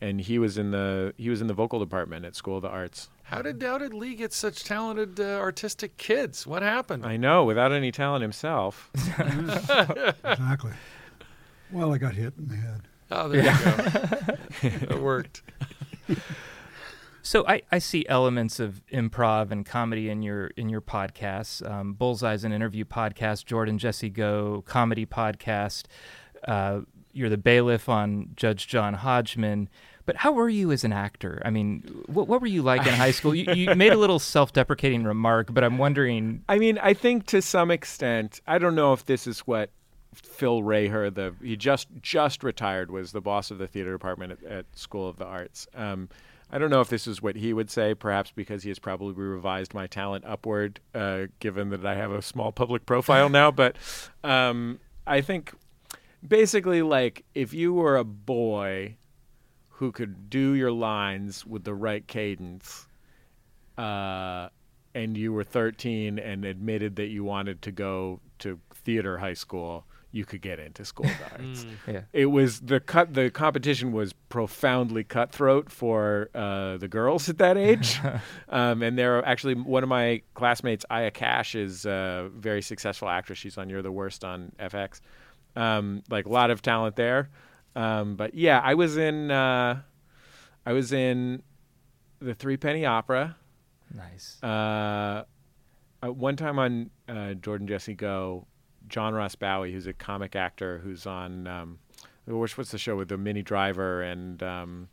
and 0.00 0.20
he 0.20 0.38
was 0.38 0.58
in 0.58 0.72
the 0.72 1.14
he 1.16 1.30
was 1.30 1.40
in 1.40 1.46
the 1.46 1.54
vocal 1.54 1.78
department 1.78 2.26
at 2.26 2.34
School 2.34 2.56
of 2.56 2.62
the 2.62 2.68
Arts. 2.68 3.08
How 3.30 3.42
did 3.42 3.62
how 3.62 3.78
did 3.78 3.94
Lee 3.94 4.16
get 4.16 4.32
such 4.32 4.64
talented 4.64 5.20
uh, 5.20 5.38
artistic 5.38 5.96
kids? 5.96 6.48
What 6.48 6.62
happened? 6.62 7.06
I 7.06 7.16
know, 7.16 7.44
without 7.44 7.70
any 7.70 7.92
talent 7.92 8.22
himself. 8.22 8.90
exactly. 8.94 10.72
Well, 11.70 11.94
I 11.94 11.98
got 11.98 12.14
hit 12.14 12.34
in 12.36 12.48
the 12.48 12.56
head. 12.56 12.82
Oh, 13.12 13.28
there 13.28 13.44
yeah. 13.44 14.38
you 14.62 14.70
go. 14.70 14.86
it 14.94 15.00
worked. 15.00 15.42
So 17.22 17.46
I, 17.46 17.62
I 17.70 17.78
see 17.78 18.04
elements 18.08 18.58
of 18.58 18.82
improv 18.92 19.52
and 19.52 19.64
comedy 19.64 20.10
in 20.10 20.22
your 20.22 20.48
in 20.48 20.68
your 20.68 20.80
podcasts. 20.80 21.64
Um, 21.70 21.92
Bullseye's 21.92 22.42
an 22.42 22.50
interview 22.50 22.84
podcast. 22.84 23.44
Jordan 23.44 23.78
Jesse 23.78 24.10
Go 24.10 24.64
comedy 24.66 25.06
podcast. 25.06 25.84
Uh, 26.48 26.80
you're 27.12 27.28
the 27.28 27.38
bailiff 27.38 27.88
on 27.88 28.30
Judge 28.34 28.66
John 28.66 28.94
Hodgman. 28.94 29.68
But 30.10 30.16
how 30.16 30.32
were 30.32 30.48
you 30.48 30.72
as 30.72 30.82
an 30.82 30.92
actor? 30.92 31.40
I 31.44 31.50
mean, 31.50 31.82
what, 32.06 32.26
what 32.26 32.40
were 32.40 32.48
you 32.48 32.62
like 32.62 32.84
in 32.84 32.94
high 32.94 33.12
school? 33.12 33.32
You, 33.32 33.54
you 33.54 33.74
made 33.76 33.92
a 33.92 33.96
little 33.96 34.18
self 34.18 34.52
deprecating 34.52 35.04
remark, 35.04 35.54
but 35.54 35.62
I'm 35.62 35.78
wondering. 35.78 36.42
I 36.48 36.58
mean, 36.58 36.78
I 36.78 36.94
think 36.94 37.26
to 37.26 37.40
some 37.40 37.70
extent, 37.70 38.40
I 38.44 38.58
don't 38.58 38.74
know 38.74 38.92
if 38.92 39.06
this 39.06 39.28
is 39.28 39.38
what 39.46 39.70
Phil 40.12 40.64
Raher, 40.64 41.14
the 41.14 41.36
he 41.40 41.54
just 41.54 41.86
just 42.02 42.42
retired, 42.42 42.90
was 42.90 43.12
the 43.12 43.20
boss 43.20 43.52
of 43.52 43.58
the 43.58 43.68
theater 43.68 43.92
department 43.92 44.32
at, 44.32 44.50
at 44.50 44.66
School 44.76 45.08
of 45.08 45.16
the 45.16 45.26
Arts. 45.26 45.68
Um, 45.76 46.08
I 46.50 46.58
don't 46.58 46.70
know 46.70 46.80
if 46.80 46.88
this 46.88 47.06
is 47.06 47.22
what 47.22 47.36
he 47.36 47.52
would 47.52 47.70
say, 47.70 47.94
perhaps 47.94 48.32
because 48.32 48.64
he 48.64 48.70
has 48.70 48.80
probably 48.80 49.14
revised 49.14 49.74
my 49.74 49.86
talent 49.86 50.24
upward, 50.26 50.80
uh, 50.92 51.26
given 51.38 51.70
that 51.70 51.86
I 51.86 51.94
have 51.94 52.10
a 52.10 52.20
small 52.20 52.50
public 52.50 52.84
profile 52.84 53.28
now. 53.40 53.52
But 53.52 53.76
um, 54.24 54.80
I 55.06 55.20
think 55.20 55.52
basically, 56.26 56.82
like, 56.82 57.24
if 57.32 57.54
you 57.54 57.72
were 57.72 57.96
a 57.96 58.02
boy 58.02 58.96
who 59.80 59.90
could 59.90 60.28
do 60.28 60.52
your 60.52 60.70
lines 60.70 61.46
with 61.46 61.64
the 61.64 61.72
right 61.72 62.06
cadence, 62.06 62.86
uh, 63.78 64.50
and 64.94 65.16
you 65.16 65.32
were 65.32 65.42
13 65.42 66.18
and 66.18 66.44
admitted 66.44 66.96
that 66.96 67.06
you 67.06 67.24
wanted 67.24 67.62
to 67.62 67.72
go 67.72 68.20
to 68.40 68.60
theater 68.74 69.16
high 69.16 69.32
school, 69.32 69.86
you 70.12 70.26
could 70.26 70.42
get 70.42 70.58
into 70.58 70.84
school 70.84 71.06
of 71.06 71.16
the 71.16 71.46
arts. 71.46 71.66
Yeah. 71.86 72.02
It 72.12 72.26
was 72.26 72.60
the 72.60 72.78
cut. 72.78 73.14
The 73.14 73.30
competition 73.30 73.92
was 73.92 74.12
profoundly 74.28 75.02
cutthroat 75.02 75.70
for 75.70 76.28
uh, 76.34 76.76
the 76.76 76.88
girls 76.88 77.30
at 77.30 77.38
that 77.38 77.56
age, 77.56 77.98
um, 78.50 78.82
and 78.82 78.98
there 78.98 79.18
are 79.18 79.24
actually 79.24 79.54
one 79.54 79.82
of 79.82 79.88
my 79.88 80.20
classmates, 80.34 80.84
Aya 80.90 81.10
Cash, 81.10 81.54
is 81.54 81.86
a 81.86 82.28
very 82.36 82.60
successful 82.60 83.08
actress. 83.08 83.38
She's 83.38 83.56
on 83.56 83.70
You're 83.70 83.80
the 83.80 83.90
Worst 83.90 84.24
on 84.24 84.52
FX. 84.60 85.00
Um, 85.56 86.02
like 86.10 86.26
a 86.26 86.30
lot 86.30 86.50
of 86.50 86.60
talent 86.60 86.96
there, 86.96 87.30
um, 87.76 88.16
but 88.16 88.34
yeah, 88.34 88.60
I 88.62 88.74
was 88.74 88.96
in. 88.96 89.30
Uh, 89.30 89.82
I 90.66 90.72
was 90.72 90.92
in 90.92 91.42
the 92.20 92.34
Three 92.34 92.56
Penny 92.56 92.84
Opera. 92.84 93.36
Nice. 93.94 94.42
Uh, 94.42 95.24
uh, 96.02 96.12
one 96.12 96.36
time 96.36 96.58
on 96.58 96.90
uh, 97.08 97.34
Jordan 97.34 97.66
Jesse 97.66 97.94
Go, 97.94 98.46
John 98.88 99.14
Ross 99.14 99.34
Bowie, 99.34 99.72
who's 99.72 99.86
a 99.86 99.92
comic 99.92 100.36
actor 100.36 100.78
who's 100.78 101.06
on 101.06 101.46
um, 101.46 101.78
what's 102.26 102.56
what's 102.56 102.70
the 102.70 102.78
show 102.78 102.96
with 102.96 103.08
the 103.08 103.16
Minnie 103.16 103.42
Driver 103.42 104.02
and 104.02 104.42
um, 104.42 104.88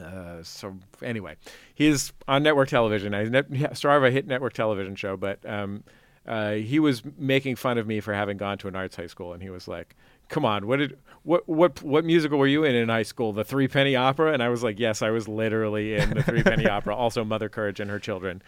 uh, 0.00 0.42
so 0.42 0.76
anyway, 1.02 1.36
he's 1.74 2.12
on 2.26 2.42
network 2.42 2.68
television. 2.68 3.14
I 3.14 3.44
yeah, 3.50 3.72
star 3.72 3.96
of 3.96 4.04
a 4.04 4.10
hit 4.10 4.26
network 4.26 4.52
television 4.52 4.94
show, 4.96 5.16
but 5.16 5.44
um, 5.44 5.82
uh, 6.26 6.52
he 6.52 6.78
was 6.78 7.02
making 7.16 7.56
fun 7.56 7.78
of 7.78 7.86
me 7.86 8.00
for 8.00 8.14
having 8.14 8.36
gone 8.36 8.58
to 8.58 8.68
an 8.68 8.76
arts 8.76 8.96
high 8.96 9.06
school, 9.06 9.32
and 9.32 9.42
he 9.42 9.50
was 9.50 9.66
like, 9.66 9.96
"Come 10.28 10.44
on, 10.44 10.66
what 10.66 10.76
did 10.76 10.98
what 11.22 11.48
what 11.48 11.82
what 11.82 12.04
musical 12.04 12.38
were 12.38 12.46
you 12.46 12.64
in 12.64 12.74
in 12.74 12.88
high 12.88 13.02
school? 13.02 13.32
The 13.32 13.44
Three 13.44 13.68
Penny 13.68 13.96
Opera?" 13.96 14.32
And 14.32 14.42
I 14.42 14.48
was 14.48 14.62
like, 14.62 14.78
"Yes, 14.78 15.02
I 15.02 15.10
was 15.10 15.28
literally 15.28 15.94
in 15.94 16.10
the 16.10 16.22
Three 16.22 16.42
Penny 16.42 16.66
Opera. 16.68 16.94
Also, 16.94 17.24
Mother 17.24 17.48
Courage 17.48 17.80
and 17.80 17.90
Her 17.90 17.98
Children." 17.98 18.42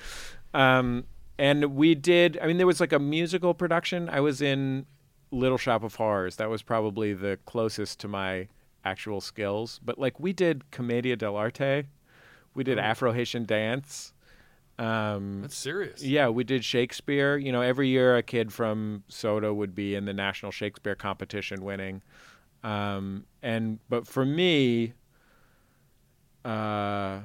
Um, 0.54 1.04
and 1.38 1.75
we 1.75 1.94
did. 1.94 2.38
I 2.42 2.46
mean, 2.46 2.58
there 2.58 2.66
was 2.66 2.80
like 2.80 2.92
a 2.92 2.99
musical 2.99 3.54
production. 3.54 4.08
I 4.08 4.20
was 4.20 4.42
in 4.42 4.87
Little 5.30 5.58
Shop 5.58 5.82
of 5.82 5.94
Horrors. 5.94 6.37
That 6.37 6.50
was 6.50 6.62
probably 6.62 7.14
the 7.14 7.38
closest 7.46 8.00
to 8.00 8.08
my 8.08 8.49
actual 8.84 9.20
skills. 9.20 9.80
But 9.82 9.99
like, 9.99 10.20
we 10.20 10.32
did 10.32 10.70
Commedia 10.70 11.16
dell'arte. 11.16 11.87
We 12.54 12.64
did 12.64 12.78
Afro 12.78 13.12
Haitian 13.12 13.46
dance. 13.46 14.12
Um, 14.80 15.42
That's 15.42 15.56
serious. 15.56 16.02
yeah, 16.02 16.30
we 16.30 16.42
did 16.42 16.64
Shakespeare. 16.64 17.37
You 17.37 17.52
know, 17.52 17.60
every 17.60 17.88
year 17.88 18.16
a 18.16 18.22
kid 18.22 18.50
from 18.50 19.04
SOTA 19.08 19.52
would 19.52 19.75
be 19.75 19.94
in 19.94 20.06
the 20.06 20.14
National 20.14 20.50
Shakespeare 20.50 20.94
competition 20.94 21.62
winning. 21.62 22.00
Um, 22.64 23.26
and 23.42 23.78
but 23.90 24.06
for 24.06 24.25
me, 24.25 24.94
uh, 26.46 27.20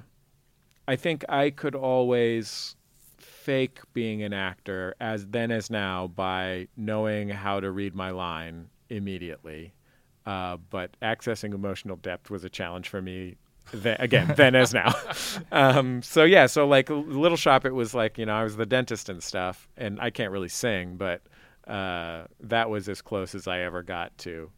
I 0.87 0.95
think 0.97 1.23
I 1.29 1.49
could 1.49 1.75
always 1.75 2.75
fake 3.17 3.79
being 3.93 4.21
an 4.21 4.33
actor 4.33 4.93
as 4.99 5.25
then 5.27 5.49
as 5.49 5.69
now 5.69 6.07
by 6.07 6.67
knowing 6.75 7.29
how 7.29 7.61
to 7.61 7.71
read 7.71 7.95
my 7.95 8.11
line 8.11 8.67
immediately. 8.89 9.73
Uh, 10.25 10.57
but 10.69 10.91
accessing 11.01 11.53
emotional 11.53 11.95
depth 11.97 12.29
was 12.29 12.43
a 12.43 12.49
challenge 12.49 12.89
for 12.89 13.01
me. 13.01 13.35
Then, 13.73 13.97
again, 13.99 14.33
then 14.37 14.55
as 14.55 14.73
now. 14.73 14.93
Um, 15.51 16.01
so 16.01 16.23
yeah, 16.23 16.45
so 16.47 16.67
like 16.67 16.89
Little 16.89 17.37
Shop, 17.37 17.65
it 17.65 17.73
was 17.73 17.93
like 17.93 18.17
you 18.17 18.25
know 18.25 18.33
I 18.35 18.43
was 18.43 18.55
the 18.57 18.65
dentist 18.65 19.09
and 19.09 19.21
stuff, 19.23 19.67
and 19.77 19.99
I 19.99 20.09
can't 20.09 20.31
really 20.31 20.49
sing, 20.49 20.97
but 20.97 21.21
uh, 21.67 22.25
that 22.41 22.69
was 22.69 22.87
as 22.89 23.01
close 23.01 23.35
as 23.35 23.47
I 23.47 23.61
ever 23.61 23.83
got 23.83 24.17
to. 24.19 24.49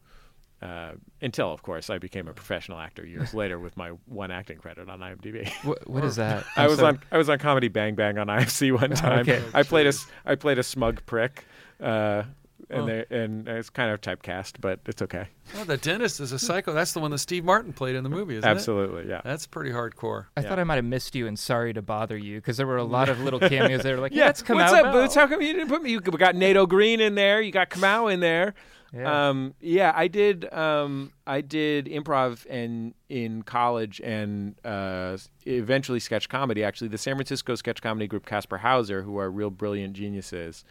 Uh, 0.60 0.94
until, 1.22 1.52
of 1.54 1.62
course, 1.62 1.90
I 1.92 2.00
became 2.00 2.28
a 2.28 2.34
professional 2.34 2.80
actor 2.80 3.06
years 3.06 3.34
later 3.36 3.60
with 3.60 3.78
my 3.78 3.90
one 4.06 4.32
acting 4.32 4.58
credit 4.58 4.90
on 4.90 5.00
IMDb. 5.00 5.48
What, 5.64 5.88
what 5.88 6.04
is 6.04 6.16
that? 6.16 6.46
I 6.58 6.64
I'm 6.64 6.70
was 6.70 6.80
sorry. 6.80 6.94
on 6.94 7.00
I 7.12 7.18
was 7.18 7.30
on 7.30 7.38
Comedy 7.38 7.68
Bang 7.68 7.94
Bang 7.96 8.18
on 8.18 8.28
IFC 8.28 8.72
one 8.80 8.92
time. 8.92 9.20
Okay. 9.20 9.44
I 9.54 9.64
played 9.64 9.88
a 9.88 9.94
I 10.26 10.36
played 10.36 10.58
a 10.58 10.64
smug 10.64 11.06
prick, 11.06 11.46
uh, 11.82 12.24
and 12.70 12.82
Oh. 12.82 12.86
they, 12.86 13.06
and 13.10 13.48
it's 13.48 13.70
kind 13.70 13.92
of 13.92 14.02
typecast, 14.02 14.56
but 14.60 14.80
it's 14.86 15.02
okay. 15.02 15.28
Oh, 15.58 15.64
the 15.64 15.78
dentist 15.78 16.20
is 16.20 16.32
a 16.32 16.40
psycho. 16.40 16.74
That's 16.74 16.92
the 16.94 17.00
one 17.00 17.12
that 17.12 17.20
Steve 17.20 17.44
Martin 17.46 17.72
played 17.74 17.96
in 17.96 18.04
the 18.04 18.10
movie, 18.10 18.36
isn't 18.36 18.48
it? 18.48 18.52
Absolutely, 18.52 19.08
yeah. 19.10 19.22
That's 19.24 19.48
pretty 19.48 19.72
hardcore. 19.72 20.26
I 20.36 20.42
Yeah. 20.42 20.50
thought 20.50 20.60
I 20.60 20.64
might 20.64 20.76
have 20.76 20.86
missed 20.86 21.16
you 21.16 21.28
and 21.28 21.38
sorry 21.38 21.74
to 21.74 21.82
bother 21.82 22.18
you 22.18 22.38
because 22.40 22.58
there 22.58 22.68
were 22.68 22.78
a 22.78 22.84
lot 22.84 23.10
of 23.10 23.20
little 23.22 23.40
cameos 23.40 23.84
that 23.84 23.92
were 23.96 24.02
like, 24.02 24.12
yeah, 24.12 24.18
Yeah, 24.22 24.26
let's 24.28 24.42
come 24.44 24.58
what's 24.58 24.74
out. 24.74 24.86
up, 24.88 24.94
Boots? 24.94 25.16
How 25.16 25.28
come 25.28 25.42
you 25.42 25.54
didn't 25.54 25.70
put 25.70 25.82
me? 25.82 25.92
You 25.92 26.02
got 26.02 26.36
Nato 26.36 26.66
Green 26.66 27.00
in 27.00 27.16
there. 27.16 27.42
You 27.42 27.52
got 27.52 27.70
Kamau 27.70 28.12
in 28.12 28.20
there. 28.20 28.54
Yeah. 28.94 29.30
Um, 29.30 29.54
yeah, 29.60 29.92
I 29.94 30.08
did. 30.08 30.52
Um, 30.54 31.12
I 31.28 31.42
did 31.42 31.88
improv 31.88 32.46
and 32.50 32.94
in 33.10 33.42
college 33.44 34.00
and 34.02 34.56
uh, 34.64 35.18
eventually 35.46 36.00
sketch 36.00 36.30
comedy. 36.30 36.64
Actually, 36.64 36.88
the 36.88 36.98
San 36.98 37.16
Francisco 37.16 37.56
sketch 37.56 37.82
comedy 37.82 38.08
group 38.08 38.26
Kasper 38.26 38.60
Hauser, 38.60 39.02
who 39.04 39.18
are 39.20 39.30
real 39.30 39.50
brilliant 39.50 39.94
geniuses, 39.94 40.64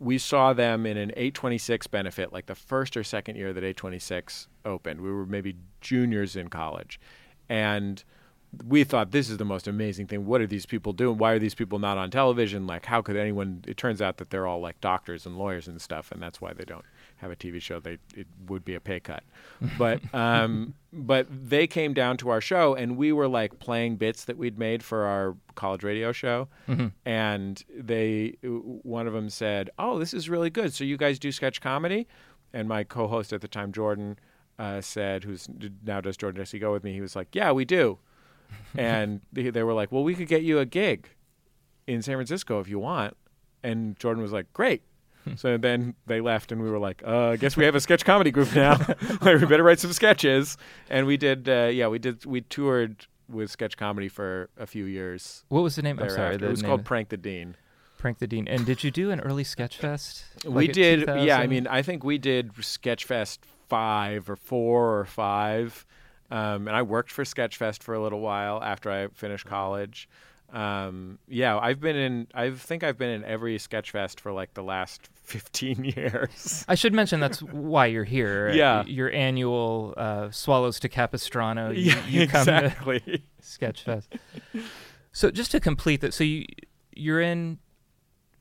we 0.00 0.16
saw 0.16 0.54
them 0.54 0.86
in 0.86 0.96
an 0.96 1.10
826 1.10 1.86
benefit, 1.88 2.32
like 2.32 2.46
the 2.46 2.54
first 2.54 2.96
or 2.96 3.04
second 3.04 3.36
year 3.36 3.52
that 3.52 3.62
826 3.62 4.48
opened. 4.64 5.02
We 5.02 5.12
were 5.12 5.26
maybe 5.26 5.56
juniors 5.82 6.36
in 6.36 6.48
college, 6.48 6.98
and 7.50 8.02
we 8.66 8.82
thought 8.82 9.10
this 9.10 9.28
is 9.28 9.36
the 9.36 9.44
most 9.44 9.68
amazing 9.68 10.06
thing. 10.06 10.24
What 10.24 10.40
are 10.40 10.46
these 10.46 10.64
people 10.64 10.94
doing? 10.94 11.18
Why 11.18 11.32
are 11.32 11.38
these 11.38 11.54
people 11.54 11.78
not 11.78 11.98
on 11.98 12.10
television? 12.10 12.66
Like, 12.66 12.86
how 12.86 13.02
could 13.02 13.16
anyone? 13.16 13.62
It 13.68 13.76
turns 13.76 14.00
out 14.00 14.16
that 14.16 14.30
they're 14.30 14.46
all 14.46 14.60
like 14.60 14.80
doctors 14.80 15.26
and 15.26 15.36
lawyers 15.36 15.68
and 15.68 15.80
stuff, 15.80 16.10
and 16.10 16.22
that's 16.22 16.40
why 16.40 16.54
they 16.54 16.64
don't 16.64 16.84
have 17.20 17.30
a 17.30 17.36
TV 17.36 17.60
show. 17.60 17.80
They 17.80 17.98
it 18.14 18.26
would 18.46 18.64
be 18.64 18.74
a 18.74 18.80
pay 18.80 19.00
cut, 19.00 19.22
but 19.78 20.00
um, 20.14 20.74
but 20.92 21.26
they 21.30 21.66
came 21.66 21.94
down 21.94 22.16
to 22.18 22.30
our 22.30 22.40
show, 22.40 22.74
and 22.74 22.96
we 22.96 23.12
were 23.12 23.28
like 23.28 23.58
playing 23.58 23.96
bits 23.96 24.24
that 24.24 24.36
we'd 24.36 24.58
made 24.58 24.82
for 24.82 25.04
our 25.04 25.36
college 25.54 25.82
radio 25.82 26.12
show, 26.12 26.48
and 27.04 27.62
they 27.74 28.36
one 28.42 29.06
of 29.06 29.12
them 29.12 29.28
said, 29.28 29.70
"Oh, 29.78 29.98
this 29.98 30.14
is 30.14 30.28
really 30.28 30.50
good. 30.50 30.72
So 30.74 30.84
you 30.84 30.96
guys 30.96 31.18
do 31.18 31.30
sketch 31.30 31.60
comedy?" 31.60 32.08
And 32.52 32.68
my 32.68 32.82
co-host 32.84 33.32
at 33.32 33.40
the 33.40 33.48
time, 33.48 33.72
Jordan. 33.72 34.18
Uh, 34.58 34.78
said, 34.82 35.24
who's 35.24 35.48
now 35.86 36.02
does 36.02 36.18
Jordan 36.18 36.42
Jesse 36.42 36.58
Go 36.58 36.70
with 36.70 36.84
me? 36.84 36.92
He 36.92 37.00
was 37.00 37.16
like, 37.16 37.34
"Yeah, 37.34 37.50
we 37.50 37.64
do." 37.64 37.98
and 38.76 39.22
they, 39.32 39.48
they 39.48 39.62
were 39.62 39.72
like, 39.72 39.90
"Well, 39.90 40.04
we 40.04 40.14
could 40.14 40.28
get 40.28 40.42
you 40.42 40.58
a 40.58 40.66
gig 40.66 41.08
in 41.86 42.02
San 42.02 42.16
Francisco 42.16 42.60
if 42.60 42.68
you 42.68 42.78
want." 42.78 43.16
And 43.62 43.98
Jordan 43.98 44.22
was 44.22 44.32
like, 44.32 44.52
"Great." 44.52 44.82
So 45.36 45.56
then 45.56 45.94
they 46.06 46.20
left, 46.20 46.52
and 46.52 46.62
we 46.62 46.70
were 46.70 46.78
like, 46.78 47.02
uh, 47.06 47.28
"I 47.28 47.36
guess 47.36 47.56
we 47.56 47.64
have 47.64 47.74
a 47.74 47.80
sketch 47.80 48.04
comedy 48.04 48.30
group 48.30 48.54
now. 48.54 48.76
we 49.22 49.46
better 49.46 49.62
write 49.62 49.80
some 49.80 49.92
sketches." 49.92 50.56
And 50.88 51.06
we 51.06 51.16
did. 51.16 51.48
Uh, 51.48 51.70
yeah, 51.72 51.88
we 51.88 51.98
did. 51.98 52.24
We 52.24 52.40
toured 52.40 53.06
with 53.28 53.50
sketch 53.50 53.76
comedy 53.76 54.08
for 54.08 54.50
a 54.58 54.66
few 54.66 54.84
years. 54.84 55.44
What 55.48 55.62
was 55.62 55.76
the 55.76 55.82
name? 55.82 55.98
I'm 55.98 56.10
sorry. 56.10 56.36
The 56.36 56.46
it 56.46 56.50
was 56.50 56.62
called 56.62 56.84
Prank 56.84 57.08
the 57.08 57.16
Dean. 57.16 57.56
Prank 57.98 58.18
the 58.18 58.26
Dean. 58.26 58.48
And 58.48 58.64
did 58.64 58.82
you 58.82 58.90
do 58.90 59.10
an 59.10 59.20
early 59.20 59.44
sketch 59.44 59.76
fest? 59.76 60.24
we 60.44 60.50
Like 60.50 60.68
at 60.70 60.74
did. 60.74 61.00
Yeah, 61.06 61.38
I 61.38 61.46
mean, 61.46 61.66
I 61.66 61.82
think 61.82 62.02
we 62.02 62.18
did 62.18 62.54
Sketchfest 62.54 63.38
five 63.68 64.28
or 64.28 64.36
four 64.36 64.98
or 64.98 65.04
five, 65.04 65.86
um, 66.30 66.66
and 66.66 66.76
I 66.76 66.82
worked 66.82 67.10
for 67.10 67.24
Sketchfest 67.24 67.82
for 67.82 67.94
a 67.94 68.02
little 68.02 68.20
while 68.20 68.62
after 68.62 68.90
I 68.90 69.08
finished 69.08 69.46
college. 69.46 70.08
Um, 70.52 71.18
yeah, 71.28 71.58
I've 71.58 71.80
been 71.80 71.96
in. 71.96 72.26
I 72.34 72.50
think 72.50 72.82
I've 72.82 72.98
been 72.98 73.10
in 73.10 73.24
every 73.24 73.56
Sketchfest 73.58 74.20
for 74.20 74.32
like 74.32 74.54
the 74.54 74.62
last 74.62 75.08
fifteen 75.22 75.84
years. 75.84 76.64
I 76.68 76.74
should 76.74 76.92
mention 76.92 77.20
that's 77.20 77.42
why 77.42 77.86
you're 77.86 78.04
here. 78.04 78.50
Yeah. 78.60 78.84
Your 78.84 79.10
annual 79.12 79.94
uh, 79.96 80.30
Swallows 80.30 80.80
to 80.80 80.88
Capistrano. 80.88 81.70
You, 81.70 81.92
yeah, 81.92 82.06
you 82.06 82.26
come 82.26 82.46
to 82.46 82.64
exactly. 82.64 83.24
Sketchfest. 83.42 84.08
So 85.12 85.30
just 85.30 85.52
to 85.52 85.60
complete 85.60 86.00
that, 86.00 86.14
so 86.14 86.24
you 86.24 86.46
you're 86.94 87.20
in 87.20 87.58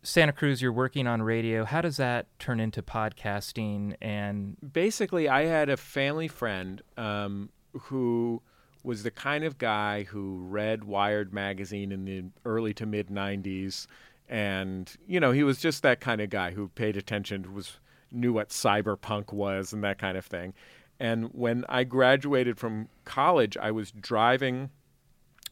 Santa 0.04 0.34
Cruz. 0.34 0.62
You're 0.62 0.74
working 0.74 1.08
on 1.08 1.22
radio. 1.22 1.63
How 1.63 1.82
does 1.82 1.98
that 1.98 2.28
turn 2.39 2.60
into 2.60 2.82
podcasting? 2.82 3.96
And 4.01 4.58
basically, 4.74 5.30
I 5.30 5.46
had 5.46 5.70
a 5.70 5.78
family 5.78 6.28
friend 6.28 6.82
um, 6.98 7.50
who 7.74 8.42
was 8.83 9.03
the 9.03 9.12
kind 9.12 9.43
of 9.43 9.57
guy 9.57 10.03
who 10.03 10.39
read 10.48 10.83
Wired 10.83 11.33
magazine 11.33 11.91
in 11.91 12.05
the 12.05 12.24
early 12.45 12.74
to 12.75 12.86
mid 12.86 13.07
'90s, 13.07 13.88
and 14.27 14.91
you 15.07 15.19
know, 15.19 15.31
he 15.31 15.43
was 15.43 15.59
just 15.59 15.83
that 15.83 16.00
kind 16.00 16.21
of 16.21 16.29
guy 16.29 16.51
who 16.51 16.69
paid 16.69 16.98
attention, 16.98 17.53
was 17.53 17.79
knew 18.12 18.33
what 18.33 18.50
cyberpunk 18.50 19.33
was, 19.33 19.74
and 19.74 19.83
that 19.83 20.00
kind 20.00 20.17
of 20.17 20.25
thing. 20.25 20.53
And 21.00 21.29
when 21.33 21.63
I 21.69 21.83
graduated 21.83 22.57
from 22.57 22.89
college, 23.05 23.55
I 23.57 23.71
was 23.71 23.91
driving 23.91 24.69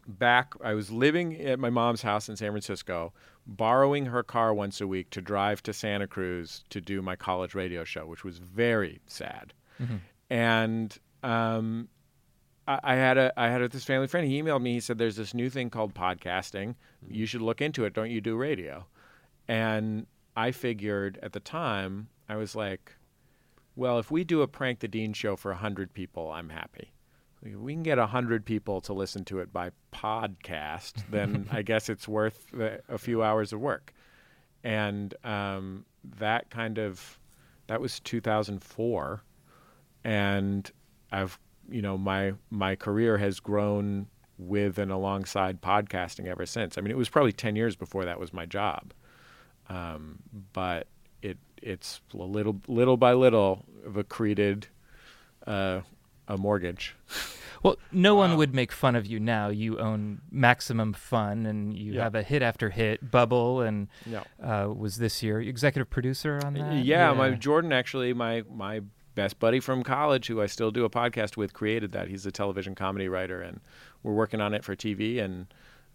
back. 0.08 0.54
I 0.64 0.74
was 0.74 0.92
living 0.92 1.40
at 1.42 1.60
my 1.60 1.70
mom's 1.70 2.02
house 2.02 2.28
in 2.30 2.36
San 2.36 2.52
Francisco 2.52 3.14
borrowing 3.48 4.08
her 4.08 4.24
car 4.24 4.54
once 4.54 4.82
a 4.82 4.88
week 4.88 5.10
to 5.12 5.22
drive 5.22 5.64
to 5.64 5.74
Santa 5.74 6.06
Cruz 6.06 6.64
to 6.70 6.82
do 6.82 7.02
my 7.02 7.16
college 7.16 7.56
radio 7.56 7.84
show, 7.86 8.06
which 8.06 8.24
was 8.26 8.40
very 8.40 9.00
sad. 9.08 9.54
And 10.30 10.98
um, 11.24 11.88
I, 12.68 12.80
I 12.84 12.96
had 12.96 13.18
a 13.18 13.34
I 13.38 13.50
had 13.50 13.62
a, 13.62 13.70
this 13.70 13.84
family 13.84 14.08
friend. 14.08 14.28
He 14.28 14.42
emailed 14.42 14.62
me. 14.62 14.74
He 14.74 14.80
said, 14.80 14.98
"There's 14.98 15.16
this 15.16 15.34
new 15.34 15.50
thing 15.50 15.70
called 15.70 15.94
podcasting. 15.94 16.76
You 17.10 17.26
should 17.26 17.42
look 17.42 17.62
into 17.62 17.86
it. 17.86 17.94
Don't 17.94 18.12
you 18.12 18.22
do 18.22 18.36
radio?" 18.36 18.86
And 19.48 20.08
I 20.36 20.52
figured 20.52 21.20
at 21.24 21.34
the 21.34 21.40
time, 21.40 22.10
I 22.28 22.36
was 22.36 22.56
like, 22.56 22.94
"Well, 23.76 24.00
if 24.00 24.12
we 24.12 24.24
do 24.24 24.42
a 24.42 24.48
prank 24.48 24.80
the 24.80 24.88
Dean 24.88 25.14
show 25.14 25.36
for 25.36 25.54
hundred 25.54 25.94
people, 25.94 26.32
I'm 26.32 26.50
happy." 26.50 26.92
We 27.44 27.74
can 27.74 27.84
get 27.84 27.98
hundred 28.00 28.46
people 28.46 28.82
to 28.82 28.94
listen 28.94 29.24
to 29.26 29.40
it 29.40 29.54
by 29.54 29.72
podcast, 29.94 31.04
then 31.10 31.48
I 31.52 31.62
guess 31.62 31.88
it's 31.88 32.08
worth 32.08 32.52
a 32.90 32.98
few 32.98 33.24
hours 33.24 33.54
of 33.54 33.60
work. 33.60 33.94
And 34.64 35.14
um, 35.24 35.86
that 36.18 36.50
kind 36.50 36.78
of 36.80 37.20
that 37.68 37.80
was 37.80 38.00
2004, 38.00 39.24
and 40.04 40.72
I've 41.12 41.40
you 41.70 41.82
know 41.82 41.98
my 41.98 42.34
my 42.50 42.76
career 42.76 43.18
has 43.18 43.40
grown 43.40 44.08
with 44.38 44.78
and 44.78 44.92
alongside 44.92 45.62
podcasting 45.62 46.28
ever 46.28 46.46
since. 46.46 46.78
I 46.78 46.82
mean, 46.82 46.92
it 46.92 46.98
was 46.98 47.10
probably 47.10 47.32
10 47.32 47.56
years 47.56 47.76
before 47.76 48.06
that 48.06 48.20
was 48.20 48.32
my 48.34 48.46
job, 48.46 48.94
um, 49.70 50.20
but 50.54 50.88
it 51.22 51.38
it's 51.62 52.02
a 52.14 52.18
little 52.18 52.62
little 52.68 52.98
by 52.98 53.14
little 53.14 53.66
accreted 53.86 54.66
uh, 55.46 55.82
a 56.28 56.38
mortgage. 56.38 56.96
Well, 57.64 57.78
no 57.92 58.14
one 58.14 58.38
would 58.38 58.54
make 58.54 58.72
fun 58.72 58.96
of 58.96 59.08
you 59.08 59.20
now. 59.20 59.48
You 59.50 59.80
own 59.80 60.22
Maximum 60.30 60.94
Fun, 60.94 61.48
and 61.48 61.76
you 61.76 61.94
Yeah. 61.94 62.04
have 62.04 62.14
a 62.14 62.22
hit 62.22 62.44
after 62.44 62.70
hit. 62.70 63.10
Bubble, 63.10 63.62
and 63.62 63.88
Yeah. 64.06 64.24
uh, 64.42 64.72
was 64.72 64.98
this 64.98 65.24
year 65.24 65.42
executive 65.42 65.90
producer 65.90 66.40
on 66.46 66.54
that? 66.54 66.76
Yeah, 66.86 67.14
my 67.14 67.32
Jordan 67.32 67.74
actually, 67.74 68.14
my 68.14 68.44
my 68.54 68.82
best 69.18 69.40
buddy 69.40 69.60
from 69.60 69.84
college, 69.84 70.28
who 70.28 70.40
I 70.42 70.46
still 70.46 70.70
do 70.72 70.86
a 70.86 70.90
podcast 70.90 71.36
with, 71.36 71.52
created 71.52 71.92
that. 71.94 72.08
He's 72.08 72.26
a 72.26 72.32
television 72.32 72.76
comedy 72.76 73.10
writer, 73.10 73.42
and 73.42 73.60
we're 74.04 74.14
working 74.14 74.40
on 74.40 74.54
it 74.54 74.64
for 74.64 74.76
TV. 74.76 75.20
And 75.20 75.48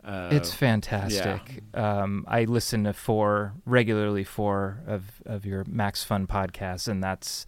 uh, 0.05 0.31
It's 0.33 0.53
fantastic. 0.53 1.63
Um, 1.73 2.25
I 2.29 2.45
listen 2.45 2.83
to 2.85 2.93
four 2.93 3.55
regularly 3.65 4.25
four 4.25 4.81
of, 4.89 5.23
of 5.25 5.47
your 5.47 5.65
Max 5.69 6.03
Fun 6.03 6.27
podcasts, 6.27 6.89
and 6.89 7.03
that's 7.03 7.47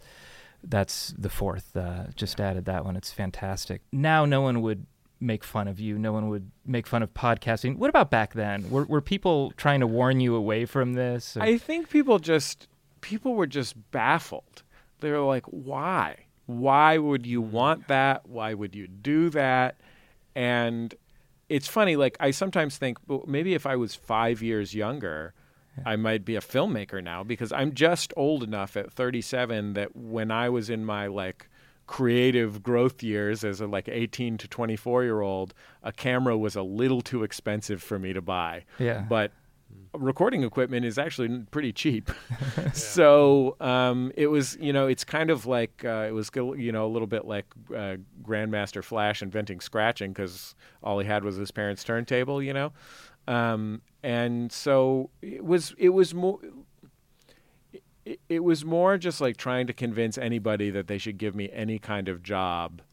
that's 0.63 1.13
the 1.17 1.29
fourth. 1.29 1.75
Uh, 1.75 2.05
just 2.15 2.39
added 2.39 2.63
that 2.65 2.85
one. 2.85 2.95
It's 2.95 3.11
fantastic. 3.11 3.81
Now, 3.91 4.23
no 4.25 4.41
one 4.41 4.61
would 4.61 4.85
make 5.19 5.43
fun 5.43 5.67
of 5.67 5.79
you. 5.79 5.99
No 5.99 6.13
one 6.13 6.29
would 6.29 6.49
make 6.65 6.87
fun 6.87 7.03
of 7.03 7.13
podcasting. 7.13 7.75
What 7.77 7.89
about 7.89 8.09
back 8.09 8.33
then? 8.33 8.69
Were 8.69 8.85
were 8.85 9.01
people 9.01 9.51
trying 9.57 9.81
to 9.81 9.87
warn 9.87 10.21
you 10.21 10.35
away 10.35 10.65
from 10.65 10.93
this? 10.93 11.35
or- 11.35 11.41
I 11.43 11.57
think 11.57 11.89
people 11.89 12.17
just 12.17 12.69
people 13.01 13.35
were 13.35 13.45
just 13.47 13.75
baffled. 13.91 14.63
They 14.99 15.11
were 15.11 15.19
like, 15.19 15.45
"Why? 15.45 16.25
Why 16.45 16.97
would 16.97 17.25
you 17.25 17.41
want 17.41 17.87
that? 17.87 18.27
Why 18.27 18.53
would 18.53 18.75
you 18.75 18.87
do 18.87 19.29
that?" 19.31 19.79
And 20.35 20.93
it's 21.49 21.67
funny. 21.67 21.95
Like 21.95 22.17
I 22.19 22.31
sometimes 22.31 22.77
think, 22.77 22.97
well, 23.07 23.23
maybe 23.27 23.53
if 23.53 23.65
I 23.65 23.75
was 23.75 23.95
five 23.95 24.41
years 24.41 24.73
younger, 24.73 25.33
I 25.85 25.95
might 25.95 26.23
be 26.23 26.35
a 26.35 26.41
filmmaker 26.41 27.03
now 27.03 27.23
because 27.23 27.51
I'm 27.51 27.73
just 27.73 28.13
old 28.15 28.43
enough 28.43 28.77
at 28.77 28.91
37 28.91 29.73
that 29.73 29.95
when 29.95 30.31
I 30.31 30.49
was 30.49 30.69
in 30.69 30.85
my 30.85 31.07
like 31.07 31.49
creative 31.87 32.63
growth 32.63 33.03
years 33.03 33.43
as 33.43 33.61
a 33.61 33.67
like 33.67 33.89
18 33.89 34.37
to 34.37 34.47
24 34.47 35.03
year 35.03 35.21
old, 35.21 35.53
a 35.83 35.91
camera 35.91 36.37
was 36.37 36.55
a 36.55 36.61
little 36.61 37.01
too 37.01 37.23
expensive 37.23 37.83
for 37.83 37.99
me 37.99 38.13
to 38.13 38.21
buy. 38.21 38.63
Yeah. 38.79 39.05
But 39.07 39.31
recording 39.93 40.43
equipment 40.43 40.85
is 40.85 40.97
actually 40.97 41.43
pretty 41.51 41.71
cheap. 41.71 42.11
so 42.73 43.55
um, 43.59 44.11
it 44.15 44.27
was, 44.27 44.57
you 44.59 44.73
know, 44.73 44.87
it's 44.87 45.03
kind 45.03 45.29
of 45.29 45.45
like 45.45 45.83
uh, 45.85 46.05
it 46.07 46.11
was, 46.11 46.29
you 46.35 46.71
know, 46.71 46.85
a 46.85 46.91
little 46.91 47.07
bit 47.07 47.25
like 47.25 47.45
uh, 47.73 47.97
Grandmaster 48.23 48.83
Flash 48.83 49.21
inventing 49.21 49.59
scratching 49.59 50.11
because 50.11 50.55
all 50.83 50.99
he 50.99 51.07
had 51.07 51.23
was 51.23 51.35
his 51.35 51.51
parents' 51.51 51.83
turntable, 51.83 52.41
you 52.41 52.53
know. 52.53 52.73
Um, 53.27 53.81
and 54.03 54.51
so 54.51 55.09
it 55.21 55.43
was, 55.43 55.73
it 55.77 55.89
was 55.89 56.13
more. 56.13 56.39
It, 58.05 58.19
it 58.29 58.43
was 58.43 58.63
more 58.63 58.99
just 58.99 59.19
like 59.19 59.35
trying 59.35 59.65
to 59.65 59.73
convince 59.73 60.15
anybody 60.19 60.69
that 60.69 60.85
they 60.85 60.99
should 60.99 61.17
give 61.17 61.33
me 61.33 61.49
any 61.51 61.79
kind 61.79 62.07
of 62.07 62.21
job 62.21 62.83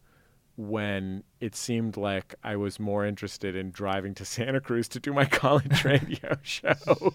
when 0.56 1.24
it 1.40 1.54
seemed 1.56 1.96
like 1.96 2.34
I 2.42 2.56
was 2.56 2.78
more 2.78 3.06
interested 3.06 3.56
in 3.56 3.70
driving 3.70 4.14
to 4.16 4.24
Santa 4.26 4.60
Cruz 4.60 4.88
to 4.88 5.00
do 5.00 5.12
my 5.12 5.24
college 5.24 5.84
radio 5.86 6.36
show. 6.42 7.14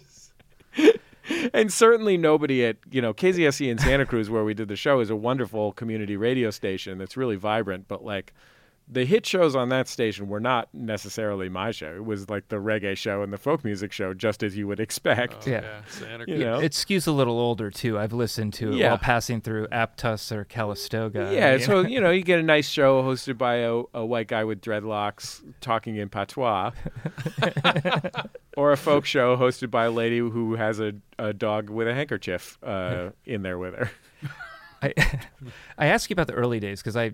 and 1.54 1.72
certainly 1.72 2.18
nobody 2.18 2.66
at, 2.66 2.78
you 2.90 3.02
know, 3.02 3.14
KZSC 3.14 3.70
in 3.70 3.78
Santa 3.78 4.06
Cruz 4.06 4.30
where 4.30 4.44
we 4.44 4.54
did 4.54 4.68
the 4.68 4.76
show 4.76 5.00
is 5.00 5.10
a 5.10 5.16
wonderful 5.16 5.74
community 5.74 6.18
radio 6.18 6.52
station 6.52 6.98
that's 6.98 7.18
really 7.18 7.36
vibrant, 7.36 7.88
but 7.88 8.04
like 8.04 8.34
the 8.90 9.04
hit 9.04 9.26
shows 9.26 9.54
on 9.54 9.68
that 9.70 9.88
station 9.90 10.30
were 10.30 10.40
not 10.40 10.70
necessarily 10.74 11.50
my 11.50 11.72
show. 11.72 11.94
It 11.96 12.06
was 12.06 12.30
like 12.30 12.48
the 12.48 12.56
reggae 12.56 12.96
show 12.96 13.22
and 13.22 13.34
the 13.34 13.38
folk 13.38 13.66
music 13.66 13.92
show 13.92 14.14
just 14.14 14.44
as 14.44 14.56
you 14.56 14.66
would 14.68 14.80
expect. 14.80 15.46
Yeah. 15.46 15.82
Santa 15.90 16.24
You 16.26 16.38
know? 16.38 16.60
It 16.60 16.72
skews 16.72 17.06
a 17.06 17.12
little 17.12 17.38
older 17.38 17.70
too. 17.70 18.00
I've 18.00 18.14
listened 18.14 18.54
to 18.56 18.72
it 18.72 18.76
Yeah. 18.78 18.90
while 18.90 18.98
passing 18.98 19.42
through 19.42 19.68
Aptos 19.68 20.32
or 20.32 20.46
Calistoga. 20.46 21.32
Yeah, 21.34 21.54
you 21.56 21.60
so 21.60 21.82
know? 21.82 21.88
you 21.90 22.00
know, 22.00 22.12
you 22.12 22.24
get 22.24 22.40
a 22.40 22.44
nice 22.44 22.70
show 22.70 23.04
hosted 23.04 23.38
by 23.38 23.56
a, 23.56 23.82
a 23.94 24.06
white 24.06 24.30
guy 24.30 24.46
with 24.46 24.62
dreadlocks 24.62 25.44
talking 25.60 25.98
in 25.98 26.08
patois, 26.08 26.72
or 28.58 28.72
a 28.72 28.78
folk 28.78 29.06
show 29.06 29.36
hosted 29.36 29.70
by 29.70 29.86
a 29.86 29.92
lady 29.92 30.20
who 30.20 30.56
has 30.56 30.80
a, 30.80 30.94
a 31.20 31.34
dog 31.34 31.70
with 31.70 31.88
a 31.88 31.94
handkerchief 31.94 32.58
uh, 32.64 33.10
in 33.26 33.42
there 33.42 33.58
with 33.58 33.76
her. 33.76 33.92
I, 34.82 34.94
I 35.78 35.88
ask 35.88 36.10
you 36.10 36.14
about 36.14 36.28
the 36.28 36.34
early 36.34 36.60
days 36.60 36.82
because 36.82 36.96
I 36.96 37.12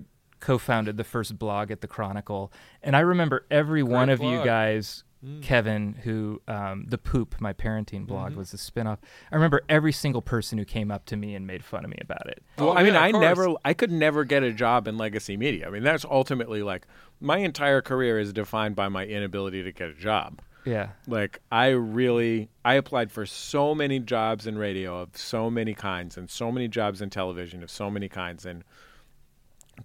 co-founded 0.48 0.98
the 0.98 1.04
first 1.04 1.40
blog 1.40 1.72
at 1.72 1.80
the 1.82 1.88
Chronicle, 1.88 2.52
and 2.84 2.96
I 2.96 3.00
remember 3.00 3.46
every 3.50 3.82
one 3.84 4.10
of 4.10 4.22
you 4.22 4.44
guys, 4.44 5.04
Mm. 5.26 5.42
Kevin, 5.42 5.94
who 6.04 6.42
um, 6.50 6.86
the 6.90 6.98
Poop, 6.98 7.40
my 7.40 7.54
parenting 7.54 8.06
blog, 8.06 8.32
Mm-hmm. 8.32 8.40
was 8.40 8.52
the 8.52 8.58
spinoff. 8.58 8.98
I 9.32 9.36
remember 9.36 9.62
every 9.70 9.94
single 9.94 10.22
person 10.22 10.58
who 10.58 10.66
came 10.66 10.92
up 10.92 11.06
to 11.06 11.16
me 11.16 11.34
and 11.34 11.48
made 11.48 11.64
fun 11.64 11.86
of 11.86 11.92
me 11.92 11.98
about 12.02 12.28
it. 12.28 12.44
Oh, 12.58 12.66
Well, 12.66 12.78
I 12.78 12.84
mean, 12.84 12.94
yeah, 12.96 13.04
I 13.04 13.12
course. 13.14 13.22
never, 13.22 13.54
I 13.64 13.74
could 13.74 13.90
never 13.90 14.26
get 14.26 14.44
a 14.44 14.52
job 14.52 14.86
in 14.86 14.98
legacy 14.98 15.38
media. 15.38 15.66
I 15.66 15.70
mean, 15.70 15.82
that's 15.84 16.04
ultimately 16.04 16.62
like 16.62 16.86
my 17.22 17.38
entire 17.38 17.82
career 17.82 18.20
is 18.20 18.34
defined 18.34 18.76
by 18.76 18.90
my 18.90 19.06
inability 19.06 19.64
to 19.64 19.72
get 19.72 19.92
a 19.92 19.94
job. 19.94 20.42
Yeah, 20.66 20.90
Like 21.08 21.40
I 21.50 21.68
really 21.70 22.50
I 22.66 22.74
applied 22.74 23.10
for 23.10 23.26
so 23.26 23.74
many 23.74 24.00
jobs 24.00 24.46
in 24.46 24.58
radio 24.58 25.00
of 25.04 25.16
so 25.16 25.50
many 25.50 25.74
kinds 25.74 26.18
and 26.18 26.30
so 26.30 26.52
many 26.52 26.68
jobs 26.68 27.02
in 27.02 27.10
television 27.10 27.64
of 27.64 27.72
so 27.72 27.90
many 27.90 28.10
kinds 28.10 28.46
and 28.46 28.66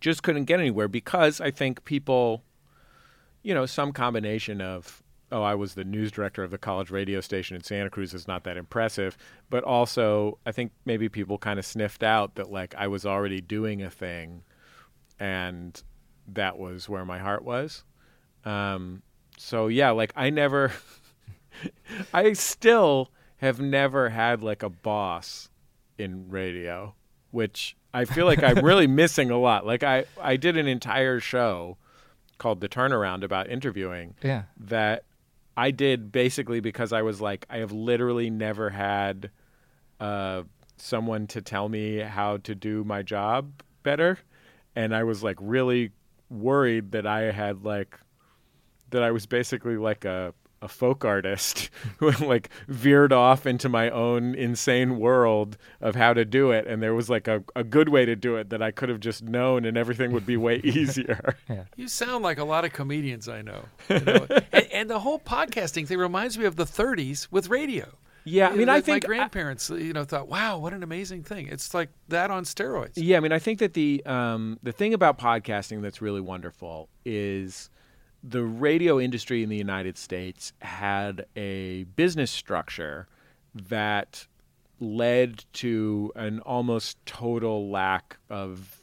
just 0.00 0.22
couldn't 0.22 0.44
get 0.44 0.60
anywhere 0.60 0.88
because 0.88 1.40
I 1.40 1.50
think 1.50 1.84
people 1.84 2.42
you 3.42 3.54
know, 3.54 3.66
some 3.66 3.92
combination 3.92 4.60
of 4.60 5.02
oh, 5.30 5.42
I 5.42 5.54
was 5.54 5.74
the 5.74 5.84
news 5.84 6.10
director 6.10 6.42
of 6.42 6.50
the 6.50 6.58
college 6.58 6.90
radio 6.90 7.20
station 7.20 7.54
in 7.54 7.62
Santa 7.62 7.90
Cruz 7.90 8.14
is 8.14 8.26
not 8.26 8.44
that 8.44 8.56
impressive, 8.56 9.16
but 9.50 9.62
also 9.62 10.38
I 10.46 10.52
think 10.52 10.72
maybe 10.84 11.08
people 11.08 11.38
kind 11.38 11.58
of 11.58 11.66
sniffed 11.66 12.02
out 12.02 12.36
that 12.36 12.50
like 12.50 12.74
I 12.76 12.88
was 12.88 13.04
already 13.04 13.40
doing 13.40 13.82
a 13.82 13.90
thing 13.90 14.42
and 15.20 15.82
that 16.28 16.58
was 16.58 16.88
where 16.88 17.04
my 17.04 17.18
heart 17.18 17.44
was. 17.44 17.84
Um, 18.44 19.02
so 19.36 19.68
yeah, 19.68 19.90
like 19.90 20.12
I 20.16 20.30
never, 20.30 20.72
I 22.14 22.32
still 22.32 23.10
have 23.38 23.60
never 23.60 24.08
had 24.08 24.42
like 24.42 24.62
a 24.62 24.70
boss 24.70 25.50
in 25.98 26.28
radio, 26.30 26.94
which 27.30 27.76
I 27.92 28.04
feel 28.04 28.26
like 28.26 28.42
I'm 28.42 28.64
really 28.64 28.86
missing 29.02 29.30
a 29.30 29.38
lot. 29.38 29.66
Like 29.66 29.82
I, 29.82 30.04
I 30.20 30.36
did 30.36 30.56
an 30.56 30.66
entire 30.66 31.20
show 31.20 31.76
called 32.38 32.60
The 32.60 32.68
Turnaround 32.68 33.22
about 33.24 33.48
interviewing 33.48 34.14
yeah. 34.22 34.44
that 34.58 35.04
I 35.56 35.70
did 35.70 36.12
basically 36.12 36.60
because 36.60 36.92
I 36.92 37.02
was 37.02 37.20
like, 37.20 37.46
I 37.50 37.58
have 37.58 37.72
literally 37.72 38.30
never 38.30 38.70
had 38.70 39.30
uh, 39.98 40.44
someone 40.76 41.26
to 41.28 41.42
tell 41.42 41.68
me 41.68 41.98
how 41.98 42.36
to 42.38 42.54
do 42.54 42.84
my 42.84 43.02
job 43.02 43.62
better. 43.82 44.18
And 44.76 44.94
I 44.94 45.02
was 45.02 45.22
like 45.22 45.36
really 45.40 45.90
worried 46.30 46.92
that 46.92 47.06
I 47.06 47.32
had 47.32 47.64
like, 47.64 47.98
that 48.90 49.02
I 49.02 49.10
was 49.10 49.26
basically 49.26 49.76
like 49.76 50.04
a, 50.04 50.32
a 50.60 50.68
folk 50.68 51.04
artist 51.04 51.70
who 51.98 52.10
like 52.12 52.48
veered 52.66 53.12
off 53.12 53.46
into 53.46 53.68
my 53.68 53.90
own 53.90 54.34
insane 54.34 54.98
world 54.98 55.56
of 55.80 55.94
how 55.94 56.12
to 56.14 56.24
do 56.24 56.50
it. 56.50 56.66
And 56.66 56.82
there 56.82 56.94
was 56.94 57.08
like 57.08 57.28
a, 57.28 57.44
a 57.54 57.62
good 57.64 57.88
way 57.88 58.04
to 58.04 58.16
do 58.16 58.36
it 58.36 58.50
that 58.50 58.60
I 58.62 58.70
could 58.70 58.88
have 58.88 59.00
just 59.00 59.22
known 59.22 59.64
and 59.64 59.76
everything 59.76 60.12
would 60.12 60.26
be 60.26 60.36
way 60.36 60.56
easier. 60.64 61.36
You 61.76 61.88
sound 61.88 62.24
like 62.24 62.38
a 62.38 62.44
lot 62.44 62.64
of 62.64 62.72
comedians 62.72 63.28
I 63.28 63.42
know. 63.42 63.64
you 63.88 64.00
know? 64.00 64.26
and, 64.52 64.66
and 64.72 64.90
the 64.90 64.98
whole 65.00 65.18
podcasting 65.20 65.86
thing 65.86 65.98
reminds 65.98 66.38
me 66.38 66.44
of 66.44 66.56
the 66.56 66.64
30s 66.64 67.28
with 67.30 67.48
radio. 67.48 67.86
yeah. 68.24 68.48
I 68.48 68.50
You 68.52 68.56
mean, 68.58 68.66
know, 68.66 68.74
I 68.74 68.80
think 68.80 69.04
my 69.04 69.06
grandparents, 69.06 69.70
you 69.70 69.92
know, 69.92 70.04
thought, 70.04 70.28
"Wow, 70.28 70.58
what 70.58 70.72
an 70.74 70.82
amazing 70.82 71.22
thing!" 71.22 71.46
It's 71.48 71.72
like 71.72 71.88
that 72.08 72.30
on 72.30 72.44
steroids. 72.44 72.92
Yeah, 72.96 73.16
I 73.16 73.20
mean, 73.20 73.32
I 73.32 73.38
think 73.38 73.58
that 73.60 73.72
the 73.74 74.02
um, 74.04 74.58
the 74.62 74.72
thing 74.72 74.92
about 74.92 75.18
podcasting 75.18 75.80
that's 75.82 76.02
really 76.02 76.20
wonderful 76.20 76.88
is 77.06 77.70
the 78.28 78.42
radio 78.42 79.00
industry 79.00 79.42
in 79.42 79.48
the 79.48 79.56
United 79.56 79.96
States 79.96 80.52
had 80.60 81.24
a 81.36 81.84
business 81.96 82.30
structure 82.30 83.08
that 83.54 84.26
led 84.80 85.44
to 85.52 86.12
an 86.14 86.40
almost 86.40 87.04
total 87.06 87.70
lack 87.70 88.18
of 88.28 88.82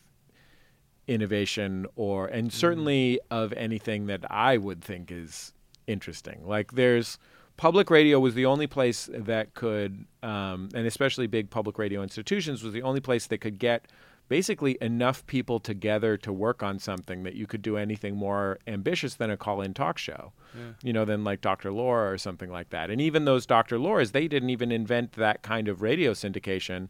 innovation 1.08 1.86
or 1.96 2.26
and 2.28 2.52
certainly 2.52 3.20
of 3.30 3.54
anything 3.54 4.08
that 4.08 4.30
I 4.30 4.58
would 4.58 4.84
think 4.84 5.12
is 5.12 5.54
interesting. 5.86 6.42
Like 6.46 6.72
there's 6.72 7.20
public 7.58 7.90
radio 7.90 8.20
was 8.20 8.34
the 8.34 8.48
only 8.48 8.68
place 8.68 9.10
that 9.14 9.54
could 9.54 10.06
um, 10.24 10.70
and 10.74 10.88
especially 10.88 11.28
big 11.28 11.50
public 11.50 11.78
radio 11.78 12.02
institutions 12.02 12.64
was 12.64 12.74
the 12.74 12.82
only 12.82 13.00
place 13.00 13.28
that 13.28 13.38
could 13.38 13.60
get 13.60 13.88
basically 14.28 14.78
enough 14.82 15.26
people 15.28 15.60
together 15.60 16.18
to 16.18 16.34
work 16.34 16.64
on 16.64 16.80
something 16.80 17.24
that 17.24 17.36
you 17.36 17.46
could 17.46 17.62
do 17.62 17.78
anything 17.78 18.16
more 18.16 18.58
ambitious 18.68 19.16
than 19.16 19.30
a 19.30 19.38
call-in 19.38 19.74
talk 19.74 19.98
show 19.98 20.34
Yeah. 20.58 20.62
you 20.82 20.94
know 20.94 21.06
than 21.06 21.24
like 21.24 21.42
dr 21.42 21.70
laura 21.72 22.12
or 22.12 22.18
something 22.18 22.50
like 22.50 22.70
that. 22.72 22.90
And 22.90 23.00
even 23.02 23.26
those 23.26 23.46
dr 23.46 23.78
lauras 23.78 24.12
they 24.12 24.28
didn't 24.28 24.50
even 24.50 24.72
invent 24.72 25.14
that 25.14 25.42
kind 25.44 25.68
of 25.68 25.82
radio 25.82 26.14
syndication 26.14 26.88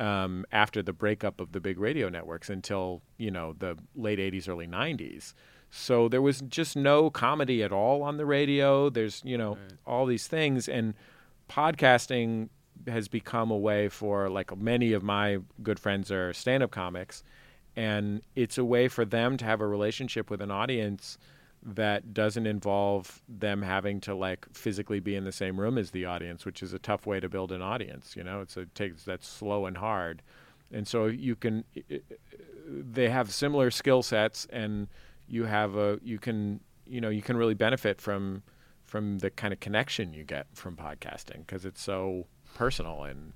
um, 0.00 0.44
after 0.50 0.82
the 0.82 0.92
breakup 0.92 1.40
of 1.40 1.52
the 1.52 1.60
big 1.60 1.78
radio 1.78 2.08
networks 2.08 2.50
until 2.50 3.02
you 3.18 3.30
know 3.30 3.54
the 3.58 3.76
late 3.94 4.18
80s 4.18 4.48
early 4.48 4.66
90s 4.66 5.34
so 5.70 6.08
there 6.08 6.22
was 6.22 6.40
just 6.42 6.76
no 6.76 7.10
comedy 7.10 7.60
at 7.62 7.72
all 7.72 8.02
on 8.04 8.16
the 8.16 8.24
radio. 8.26 8.88
There's 8.90 9.20
you 9.24 9.36
know 9.36 9.58
all 9.84 10.06
these 10.06 10.28
things. 10.28 10.68
And 10.68 10.94
podcasting 11.50 12.48
has 12.86 13.08
become 13.08 13.50
a 13.50 13.56
way 13.56 13.88
for 13.88 14.28
like 14.28 14.56
many 14.56 14.92
of 14.92 15.02
my 15.02 15.38
good 15.62 15.78
friends 15.78 16.10
are 16.10 16.32
stand-up 16.32 16.70
comics 16.70 17.22
and 17.76 18.22
it's 18.36 18.58
a 18.58 18.64
way 18.64 18.88
for 18.88 19.04
them 19.04 19.36
to 19.36 19.44
have 19.44 19.60
a 19.60 19.66
relationship 19.66 20.30
with 20.30 20.40
an 20.40 20.50
audience 20.50 21.18
that 21.62 22.12
doesn't 22.12 22.46
involve 22.46 23.22
them 23.28 23.62
having 23.62 24.00
to 24.00 24.14
like 24.14 24.46
physically 24.52 25.00
be 25.00 25.16
in 25.16 25.24
the 25.24 25.32
same 25.32 25.58
room 25.58 25.78
as 25.78 25.90
the 25.92 26.04
audience 26.04 26.44
which 26.44 26.62
is 26.62 26.72
a 26.72 26.78
tough 26.78 27.06
way 27.06 27.18
to 27.18 27.28
build 27.28 27.52
an 27.52 27.62
audience 27.62 28.14
you 28.16 28.22
know? 28.22 28.40
It's 28.40 28.56
a 28.56 28.66
takes 28.66 29.04
that's 29.04 29.26
slow 29.26 29.66
and 29.66 29.78
hard. 29.78 30.22
And 30.72 30.86
so 30.86 31.06
you 31.06 31.36
can 31.36 31.64
they 32.68 33.08
have 33.08 33.32
similar 33.32 33.70
skill 33.70 34.02
sets 34.02 34.46
and 34.50 34.88
you 35.28 35.44
have 35.44 35.76
a 35.76 35.98
you 36.02 36.18
can 36.18 36.60
you 36.86 37.00
know 37.00 37.08
you 37.08 37.22
can 37.22 37.36
really 37.36 37.54
benefit 37.54 38.00
from 38.00 38.42
from 38.84 39.18
the 39.18 39.30
kind 39.30 39.52
of 39.52 39.60
connection 39.60 40.12
you 40.12 40.24
get 40.24 40.46
from 40.52 40.76
podcasting 40.76 41.38
because 41.38 41.64
it's 41.64 41.82
so 41.82 42.26
personal 42.54 43.04
and 43.04 43.32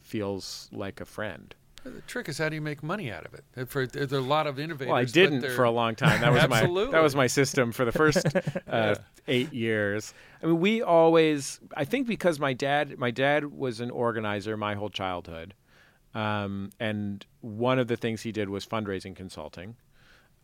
feels 0.00 0.68
like 0.72 1.00
a 1.00 1.04
friend. 1.04 1.54
The 1.84 2.00
trick 2.02 2.28
is 2.28 2.38
how 2.38 2.48
do 2.48 2.54
you 2.54 2.60
make 2.60 2.82
money 2.82 3.10
out 3.10 3.26
of 3.26 3.34
it? 3.34 3.68
For 3.68 3.86
there 3.86 4.06
are 4.12 4.20
a 4.20 4.20
lot 4.20 4.46
of 4.46 4.60
innovators. 4.60 4.88
Well, 4.88 4.98
I 4.98 5.04
didn't 5.04 5.42
for 5.50 5.64
a 5.64 5.70
long 5.70 5.96
time. 5.96 6.20
That 6.20 6.32
was 6.32 6.48
my 6.48 6.60
that 6.92 7.02
was 7.02 7.16
my 7.16 7.26
system 7.26 7.72
for 7.72 7.84
the 7.84 7.90
first 7.90 8.24
uh, 8.68 8.94
eight 9.26 9.52
years. 9.52 10.14
I 10.42 10.46
mean, 10.46 10.60
we 10.60 10.80
always. 10.80 11.58
I 11.76 11.84
think 11.84 12.06
because 12.06 12.38
my 12.38 12.52
dad, 12.52 12.98
my 12.98 13.10
dad 13.10 13.46
was 13.46 13.80
an 13.80 13.90
organizer 13.90 14.56
my 14.56 14.74
whole 14.74 14.90
childhood, 14.90 15.54
um, 16.14 16.70
and 16.78 17.26
one 17.40 17.80
of 17.80 17.88
the 17.88 17.96
things 17.96 18.22
he 18.22 18.30
did 18.30 18.48
was 18.48 18.64
fundraising 18.64 19.16
consulting. 19.16 19.74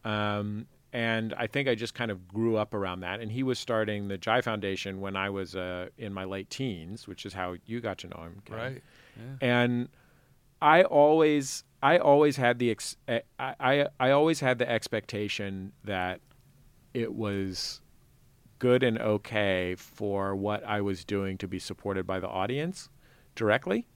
Um, 0.05 0.67
and 0.93 1.35
I 1.35 1.47
think 1.47 1.69
I 1.69 1.75
just 1.75 1.95
kind 1.95 2.11
of 2.11 2.27
grew 2.29 2.57
up 2.57 2.73
around 2.75 3.01
that. 3.01 3.21
And 3.21 3.31
he 3.31 3.43
was 3.43 3.59
starting 3.59 4.09
the 4.09 4.17
Jhai 4.19 4.43
Foundation 4.43 5.01
when 5.01 5.17
I 5.17 5.31
was 5.31 5.55
uh, 5.55 5.89
in 5.99 6.13
my 6.13 6.25
late 6.25 6.49
teens, 6.51 7.07
which 7.07 7.27
is 7.27 7.35
how 7.35 7.57
you 7.67 7.81
got 7.81 7.99
to 7.99 8.09
know 8.09 8.23
him. 8.23 8.43
Ken 8.45 8.57
Right. 8.57 8.83
and 9.41 9.89
I 10.63 10.83
always 10.83 11.65
I 11.83 11.99
always 11.99 12.37
had 12.37 12.59
the 12.59 12.71
ex- 12.71 12.97
I, 13.09 13.23
I 13.39 13.87
I 14.01 14.11
always 14.11 14.41
had 14.41 14.59
the 14.59 14.69
expectation 14.69 15.73
that 15.85 16.21
it 16.95 17.15
was 17.15 17.81
good 18.59 18.83
and 18.83 18.99
okay 18.99 19.77
for 19.77 20.35
what 20.35 20.65
I 20.65 20.81
was 20.81 21.05
doing 21.05 21.39
to 21.39 21.47
be 21.47 21.59
supported 21.61 22.07
by 22.07 22.19
the 22.19 22.29
audience 22.29 22.89
directly. 23.37 23.87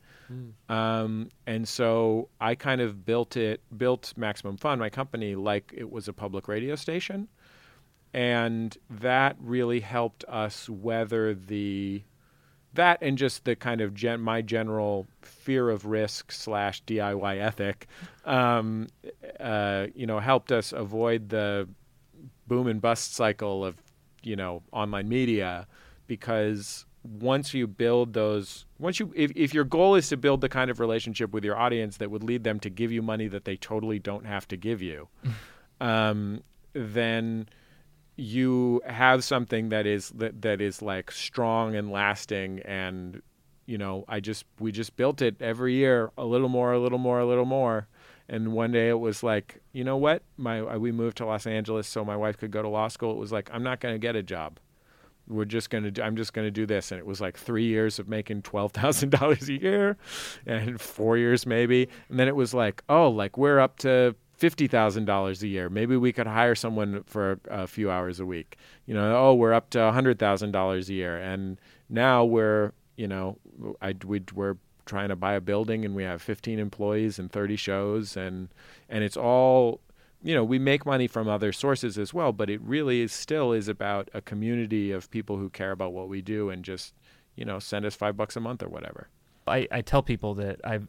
Um, 0.69 1.29
and 1.47 1.67
so 1.69 2.29
I 2.41 2.55
kind 2.55 2.81
of 2.81 3.05
built 3.05 3.37
it, 3.37 3.61
built 3.77 4.13
Maximum 4.17 4.57
Fun, 4.57 4.79
my 4.79 4.91
company, 4.91 5.35
like 5.35 5.73
it 5.77 5.91
was 5.91 6.09
a 6.09 6.13
public 6.13 6.49
radio 6.49 6.75
station. 6.77 7.29
And 8.15 8.77
that 8.91 9.37
really 9.41 9.81
helped 9.81 10.25
us 10.29 10.69
weather 10.69 11.35
the 11.35 12.03
that 12.75 12.99
and 13.03 13.19
just 13.19 13.45
the 13.45 13.55
kind 13.55 13.81
of 13.81 13.95
gen- 13.95 14.21
my 14.21 14.41
general 14.41 15.07
fear 15.21 15.69
of 15.69 15.85
risk 15.85 16.33
slash 16.33 16.83
DIY 16.85 17.39
ethic, 17.39 17.87
um, 18.25 18.89
uh, 19.39 19.89
you 19.95 20.07
know, 20.07 20.19
helped 20.19 20.51
us 20.51 20.73
avoid 20.73 21.29
the 21.29 21.69
boom 22.47 22.67
and 22.67 22.81
bust 22.81 23.15
cycle 23.15 23.65
of 23.65 23.77
you 24.23 24.37
know 24.37 24.63
online 24.73 25.09
media 25.09 25.67
because 26.07 26.87
once 27.05 27.53
you 27.53 27.67
build 27.67 28.13
those 28.13 28.65
once 28.79 29.01
you 29.01 29.13
if, 29.17 29.33
if 29.35 29.53
your 29.53 29.65
goal 29.65 29.95
is 29.95 30.09
to 30.09 30.17
build 30.17 30.41
the 30.41 30.49
kind 30.49 30.71
of 30.71 30.79
relationship 30.79 31.33
with 31.33 31.45
your 31.45 31.57
audience 31.57 31.97
that 31.97 32.11
would 32.11 32.23
lead 32.23 32.45
them 32.45 32.61
to 32.61 32.71
give 32.71 32.93
you 32.93 33.03
money 33.03 33.27
that 33.27 33.45
they 33.45 33.57
totally 33.57 33.99
don't 33.99 34.25
have 34.25 34.47
to 34.47 34.57
give 34.57 34.81
you 34.81 35.09
um, 35.81 36.43
then 36.75 37.49
you 38.17 38.81
have 38.87 39.25
something 39.25 39.71
that 39.71 39.87
is 39.87 40.11
that, 40.11 40.43
that 40.43 40.61
is 40.61 40.81
like 40.81 41.11
strong 41.11 41.75
and 41.75 41.91
lasting 41.91 42.61
and 42.61 43.21
you 43.67 43.79
know 43.79 44.05
i 44.09 44.21
just 44.21 44.45
we 44.61 44.71
just 44.71 44.95
built 44.97 45.21
it 45.21 45.35
every 45.41 45.75
year 45.75 46.13
a 46.17 46.25
little 46.25 46.49
more 46.49 46.73
a 46.73 46.79
little 46.79 46.99
more 46.99 47.21
a 47.21 47.27
little 47.27 47.45
more. 47.45 47.89
And 48.29 48.55
one 48.55 48.73
day 48.73 48.89
it 48.89 48.99
was 48.99 49.23
like 49.23 49.61
you 49.73 49.85
know 49.85 49.97
what? 49.97 50.23
My 50.39 50.77
we 50.79 50.91
moved 50.91 51.19
to 51.19 51.27
los 51.27 51.47
angeles 51.47 51.87
so 51.87 52.03
my 52.03 52.17
wife 52.17 52.39
could 52.39 52.51
go 52.51 52.63
to 52.63 52.69
law 52.69 52.89
school. 52.89 53.11
It 53.11 53.19
was 53.19 53.33
like 53.33 53.51
i'm 53.53 53.63
not 53.63 53.81
going 53.81 53.95
to 53.95 53.99
get 53.99 54.17
a 54.17 54.23
job 54.23 54.59
we're 55.29 55.45
just 55.45 55.71
going 55.71 55.93
to 55.93 56.05
i'm 56.05 56.17
just 56.17 56.33
going 56.33 56.47
to 56.47 56.51
do 56.51 56.67
this 56.67 56.91
and 56.91 56.99
it 56.99 57.07
was 57.07 57.21
like 57.21 57.39
three 57.39 57.65
years 57.65 57.99
of 57.99 58.09
making 58.09 58.43
$12000 58.43 59.49
a 59.49 59.61
year 59.61 59.97
and 60.47 60.81
four 60.81 61.17
years 61.17 61.47
maybe 61.47 61.89
and 62.09 62.19
then 62.19 62.29
it 62.29 62.37
was 62.37 62.53
like 62.53 62.83
oh 62.89 63.09
like 63.09 63.39
we're 63.39 63.59
up 63.59 63.79
to 63.79 64.15
$50,000 64.41 65.43
a 65.43 65.47
year. 65.47 65.69
Maybe 65.69 65.97
we 65.97 66.13
could 66.13 66.27
hire 66.27 66.57
someone 66.57 67.05
for 67.05 67.39
a, 67.49 67.63
a 67.63 67.67
few 67.69 67.93
hours 67.93 68.19
a 68.19 68.27
week. 68.27 68.57
You 68.87 68.95
know, 68.95 69.17
oh, 69.17 69.35
we're 69.35 69.53
up 69.53 69.71
to 69.71 69.79
$100,000 69.79 70.89
a 70.89 70.93
year. 70.93 71.17
And 71.17 71.61
now 71.89 72.25
we're, 72.25 72.73
you 72.97 73.07
know, 73.07 73.39
I, 73.81 73.95
we, 74.05 74.21
we're 74.35 74.57
trying 74.85 75.11
to 75.11 75.17
buy 75.17 75.35
a 75.35 75.41
building 75.41 75.85
and 75.85 75.95
we 75.95 76.03
have 76.03 76.21
15 76.21 76.59
employees 76.59 77.19
and 77.19 77.31
30 77.31 77.57
shows 77.57 78.17
and 78.17 78.49
and 78.89 79.05
it's 79.05 79.17
all 79.17 79.81
you 80.23 80.35
know 80.35 80.45
we 80.45 80.59
make 80.59 80.87
money 80.87 81.07
from 81.07 81.29
other 81.29 81.53
sources 81.53 81.99
as 81.99 82.15
well 82.15 82.33
but 82.33 82.49
it 82.49 82.61
really 82.63 83.01
is 83.01 83.13
still 83.13 83.53
is 83.53 83.69
about 83.69 84.09
a 84.15 84.21
community 84.21 84.93
of 84.93 85.11
people 85.11 85.37
who 85.37 85.51
care 85.51 85.73
about 85.73 85.93
what 85.93 86.09
we 86.09 86.23
do 86.23 86.51
and 86.51 86.65
just 86.65 86.95
you 87.37 87.45
know 87.45 87.59
send 87.59 87.85
us 87.85 87.95
five 87.95 88.17
bucks 88.17 88.37
a 88.37 88.41
month 88.41 88.63
or 88.63 88.69
whatever 88.69 89.09
I, 89.47 89.67
I 89.71 89.81
tell 89.81 90.03
people 90.03 90.35
that 90.35 90.61
I've 90.65 90.89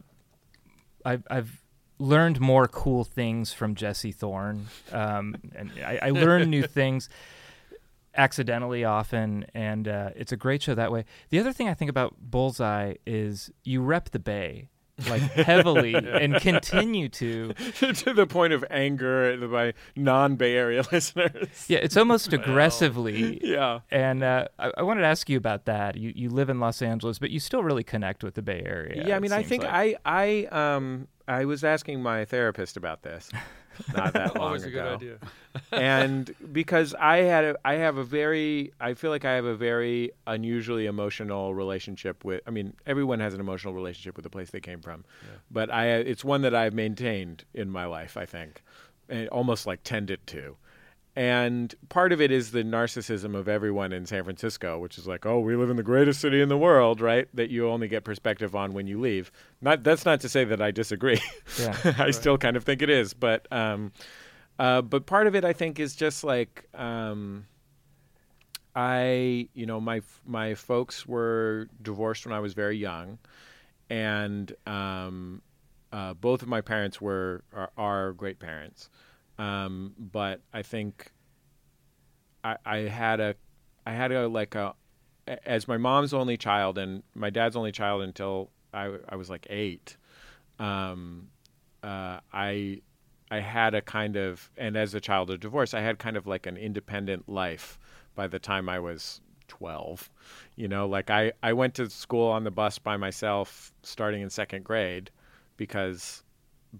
I've, 1.04 1.26
I've 1.28 1.62
learned 1.98 2.40
more 2.40 2.66
cool 2.66 3.04
things 3.04 3.52
from 3.52 3.74
Jesse 3.74 4.12
Thorn, 4.12 4.66
um, 4.92 5.36
and 5.54 5.70
I, 5.84 5.98
I 6.02 6.10
learn 6.10 6.50
new 6.50 6.62
things 6.66 7.08
accidentally 8.16 8.84
often, 8.84 9.46
and 9.54 9.86
uh, 9.86 10.10
it's 10.16 10.32
a 10.32 10.36
great 10.36 10.62
show 10.62 10.74
that 10.74 10.90
way. 10.90 11.04
The 11.30 11.38
other 11.38 11.52
thing 11.52 11.68
I 11.68 11.74
think 11.74 11.90
about 11.90 12.16
Bullseye 12.18 12.94
is 13.06 13.50
you 13.64 13.82
rep 13.82 14.10
the 14.10 14.18
Bay 14.18 14.68
like 15.08 15.22
heavily 15.22 15.94
and 16.22 16.36
continue 16.36 17.08
to. 17.08 17.52
to 17.74 18.14
the 18.14 18.26
point 18.26 18.52
of 18.52 18.64
anger 18.70 19.36
by 19.48 19.74
non-bay 19.96 20.54
area 20.56 20.82
listeners 20.92 21.64
Yeah, 21.68 21.78
it's 21.78 21.96
almost 21.96 22.32
aggressively. 22.32 23.40
yeah 23.42 23.80
And 23.90 24.22
uh, 24.22 24.48
I, 24.58 24.70
I 24.78 24.82
wanted 24.82 25.02
to 25.02 25.06
ask 25.06 25.28
you 25.28 25.36
about 25.36 25.64
that. 25.66 25.96
You 25.96 26.12
you 26.14 26.30
live 26.30 26.48
in 26.50 26.60
Los 26.60 26.82
Angeles, 26.82 27.18
but 27.18 27.30
you 27.30 27.40
still 27.40 27.62
really 27.62 27.84
connect 27.84 28.22
with 28.24 28.34
the 28.34 28.42
Bay 28.42 28.62
Area. 28.64 29.04
Yeah, 29.06 29.16
I 29.16 29.20
mean, 29.20 29.32
I 29.32 29.42
think 29.42 29.62
like. 29.64 29.96
I, 30.04 30.46
I, 30.50 30.74
um, 30.76 31.08
I 31.26 31.44
was 31.44 31.64
asking 31.64 32.02
my 32.02 32.24
therapist 32.24 32.76
about 32.76 33.02
this, 33.02 33.30
not 33.94 34.12
that 34.14 34.34
long 34.36 34.46
Always 34.46 34.64
a 34.64 34.68
ago, 34.68 34.98
good 34.98 35.18
idea. 35.18 35.18
and 35.72 36.34
because 36.52 36.94
I 36.94 37.18
had, 37.18 37.44
a, 37.44 37.56
I 37.64 37.74
have 37.74 37.96
a 37.96 38.04
very, 38.04 38.72
I 38.80 38.94
feel 38.94 39.10
like 39.10 39.24
I 39.24 39.32
have 39.34 39.44
a 39.44 39.54
very 39.56 40.12
unusually 40.26 40.86
emotional 40.86 41.54
relationship 41.54 42.24
with. 42.24 42.40
I 42.46 42.50
mean, 42.50 42.74
everyone 42.86 43.20
has 43.20 43.34
an 43.34 43.40
emotional 43.40 43.74
relationship 43.74 44.16
with 44.16 44.24
the 44.24 44.30
place 44.30 44.50
they 44.50 44.60
came 44.60 44.80
from, 44.80 45.04
but 45.50 45.70
I, 45.70 45.86
it's 45.88 46.24
one 46.24 46.42
that 46.42 46.54
I've 46.54 46.74
maintained 46.74 47.44
in 47.54 47.70
my 47.70 47.86
life. 47.86 48.16
I 48.16 48.26
think, 48.26 48.62
and 49.08 49.28
almost 49.28 49.66
like 49.66 49.82
tended 49.82 50.26
to. 50.28 50.56
And 51.16 51.72
part 51.90 52.12
of 52.12 52.20
it 52.20 52.32
is 52.32 52.50
the 52.50 52.64
narcissism 52.64 53.36
of 53.36 53.46
everyone 53.46 53.92
in 53.92 54.04
San 54.04 54.24
Francisco, 54.24 54.80
which 54.80 54.98
is 54.98 55.06
like, 55.06 55.24
oh, 55.24 55.38
we 55.38 55.54
live 55.54 55.70
in 55.70 55.76
the 55.76 55.84
greatest 55.84 56.20
city 56.20 56.42
in 56.42 56.48
the 56.48 56.58
world, 56.58 57.00
right? 57.00 57.28
That 57.34 57.50
you 57.50 57.68
only 57.68 57.86
get 57.86 58.02
perspective 58.02 58.56
on 58.56 58.72
when 58.72 58.88
you 58.88 59.00
leave. 59.00 59.30
Not 59.60 59.84
that's 59.84 60.04
not 60.04 60.20
to 60.22 60.28
say 60.28 60.44
that 60.44 60.60
I 60.60 60.72
disagree. 60.72 61.20
Yeah, 61.60 61.76
I 61.98 62.10
still 62.10 62.36
kind 62.36 62.56
of 62.56 62.64
think 62.64 62.82
it 62.82 62.90
is, 62.90 63.14
but 63.14 63.46
um, 63.52 63.92
uh, 64.58 64.82
but 64.82 65.06
part 65.06 65.28
of 65.28 65.36
it 65.36 65.44
I 65.44 65.52
think 65.52 65.78
is 65.78 65.94
just 65.94 66.24
like 66.24 66.64
um, 66.74 67.46
I, 68.74 69.48
you 69.54 69.66
know, 69.66 69.80
my 69.80 70.02
my 70.26 70.54
folks 70.54 71.06
were 71.06 71.68
divorced 71.80 72.26
when 72.26 72.34
I 72.34 72.40
was 72.40 72.54
very 72.54 72.76
young, 72.76 73.18
and 73.88 74.52
um, 74.66 75.42
uh, 75.92 76.14
both 76.14 76.42
of 76.42 76.48
my 76.48 76.60
parents 76.60 77.00
were 77.00 77.44
are, 77.52 77.70
are 77.76 78.12
great 78.12 78.40
parents. 78.40 78.90
Um, 79.38 79.94
but 79.98 80.40
I 80.52 80.62
think 80.62 81.12
I, 82.42 82.56
I 82.64 82.76
had 82.78 83.20
a 83.20 83.34
I 83.86 83.92
had 83.92 84.12
a 84.12 84.28
like 84.28 84.54
a 84.54 84.74
as 85.46 85.66
my 85.66 85.76
mom's 85.76 86.12
only 86.12 86.36
child 86.36 86.78
and 86.78 87.02
my 87.14 87.30
dad's 87.30 87.56
only 87.56 87.72
child 87.72 88.02
until 88.02 88.50
I, 88.72 88.96
I 89.08 89.16
was 89.16 89.30
like 89.30 89.46
eight. 89.50 89.96
Um, 90.58 91.28
uh, 91.82 92.20
I 92.32 92.82
I 93.30 93.40
had 93.40 93.74
a 93.74 93.82
kind 93.82 94.16
of 94.16 94.50
and 94.56 94.76
as 94.76 94.94
a 94.94 95.00
child 95.00 95.30
of 95.30 95.40
divorce, 95.40 95.74
I 95.74 95.80
had 95.80 95.98
kind 95.98 96.16
of 96.16 96.26
like 96.26 96.46
an 96.46 96.56
independent 96.56 97.28
life 97.28 97.78
by 98.14 98.26
the 98.26 98.38
time 98.38 98.68
I 98.68 98.78
was 98.78 99.20
12 99.46 100.10
you 100.56 100.66
know 100.66 100.86
like 100.88 101.10
I, 101.10 101.32
I 101.42 101.52
went 101.52 101.74
to 101.74 101.90
school 101.90 102.28
on 102.28 102.44
the 102.44 102.50
bus 102.50 102.78
by 102.78 102.96
myself 102.96 103.72
starting 103.82 104.22
in 104.22 104.30
second 104.30 104.64
grade 104.64 105.10
because 105.58 106.23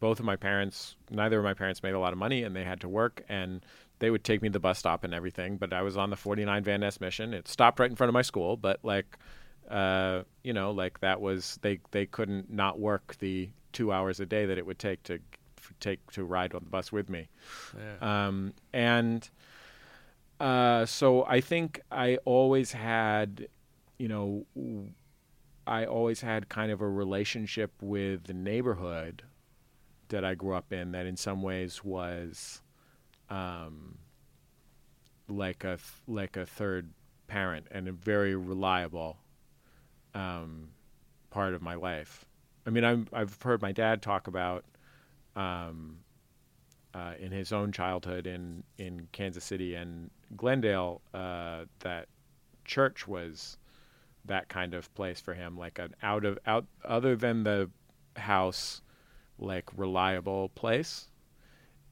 both 0.00 0.18
of 0.18 0.24
my 0.24 0.36
parents 0.36 0.96
neither 1.10 1.38
of 1.38 1.44
my 1.44 1.54
parents 1.54 1.82
made 1.82 1.94
a 1.94 1.98
lot 1.98 2.12
of 2.12 2.18
money 2.18 2.42
and 2.42 2.54
they 2.56 2.64
had 2.64 2.80
to 2.80 2.88
work 2.88 3.22
and 3.28 3.64
they 4.00 4.10
would 4.10 4.24
take 4.24 4.42
me 4.42 4.48
to 4.48 4.52
the 4.52 4.60
bus 4.60 4.78
stop 4.78 5.04
and 5.04 5.14
everything 5.14 5.56
but 5.56 5.72
i 5.72 5.80
was 5.82 5.96
on 5.96 6.10
the 6.10 6.16
49 6.16 6.62
van 6.64 6.80
ness 6.80 7.00
mission 7.00 7.32
it 7.32 7.46
stopped 7.48 7.78
right 7.78 7.88
in 7.90 7.96
front 7.96 8.08
of 8.08 8.14
my 8.14 8.22
school 8.22 8.56
but 8.56 8.78
like 8.82 9.16
uh, 9.70 10.22
you 10.42 10.52
know 10.52 10.72
like 10.72 11.00
that 11.00 11.20
was 11.20 11.58
they 11.62 11.78
they 11.92 12.04
couldn't 12.06 12.50
not 12.50 12.78
work 12.78 13.14
the 13.20 13.48
two 13.72 13.92
hours 13.92 14.20
a 14.20 14.26
day 14.26 14.44
that 14.46 14.58
it 14.58 14.66
would 14.66 14.78
take 14.78 15.02
to 15.04 15.18
take 15.80 16.10
to 16.10 16.24
ride 16.24 16.54
on 16.54 16.60
the 16.64 16.70
bus 16.70 16.92
with 16.92 17.08
me 17.08 17.28
Yeah. 17.76 18.26
um, 18.26 18.52
and 18.74 19.28
uh, 20.40 20.84
so 20.84 21.24
I 21.24 21.40
think 21.40 21.80
I 21.90 22.18
always 22.24 22.72
had, 22.72 23.46
you 23.98 24.08
know, 24.08 24.44
w- 24.56 24.90
I 25.66 25.86
always 25.86 26.20
had 26.20 26.48
kind 26.48 26.70
of 26.72 26.80
a 26.80 26.88
relationship 26.88 27.72
with 27.80 28.24
the 28.24 28.34
neighborhood 28.34 29.22
that 30.14 30.24
I 30.24 30.36
grew 30.36 30.54
up 30.54 30.72
in 30.72 30.92
that 30.92 31.06
in 31.06 31.16
some 31.16 31.42
ways 31.42 31.82
was 31.82 32.62
um, 33.30 33.98
like 35.28 35.64
a 35.64 35.76
th- 35.76 36.02
like 36.06 36.36
a 36.36 36.46
third 36.46 36.90
parent 37.26 37.66
and 37.72 37.88
a 37.88 37.92
very 37.92 38.36
reliable 38.36 39.16
um, 40.14 40.68
part 41.30 41.52
of 41.52 41.62
my 41.62 41.74
life. 41.74 42.24
I 42.64 42.70
mean, 42.70 42.84
I'm, 42.84 43.08
I've 43.12 43.42
heard 43.42 43.60
my 43.60 43.72
dad 43.72 44.02
talk 44.02 44.28
about 44.28 44.64
um, 45.34 45.98
uh, 46.94 47.14
in 47.18 47.32
his 47.32 47.52
own 47.52 47.72
childhood 47.72 48.28
in 48.28 48.62
in 48.78 49.08
Kansas 49.10 49.42
City 49.42 49.74
and 49.74 50.12
Glendale 50.36 51.00
uh, 51.12 51.64
that 51.80 52.06
church 52.64 53.08
was 53.08 53.58
that 54.26 54.48
kind 54.48 54.74
of 54.74 54.94
place 54.94 55.20
for 55.20 55.34
him, 55.34 55.58
like 55.58 55.80
an 55.80 55.92
out 56.04 56.24
of 56.24 56.38
out 56.46 56.66
other 56.84 57.16
than 57.16 57.42
the 57.42 57.68
house, 58.14 58.80
like 59.38 59.68
reliable 59.76 60.50
place. 60.50 61.08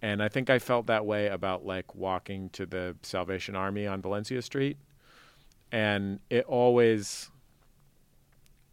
And 0.01 0.23
I 0.23 0.29
think 0.29 0.51
I 0.51 0.59
felt 0.59 0.87
that 0.87 1.07
way 1.07 1.29
about 1.29 1.65
like 1.65 1.95
walking 1.95 2.51
to 2.51 2.67
the 2.67 2.97
Salvation 3.03 3.55
Army 3.55 3.87
on 3.87 4.03
Valencia 4.03 4.43
Street, 4.43 4.77
and 5.71 6.19
it 6.29 6.45
always 6.47 7.31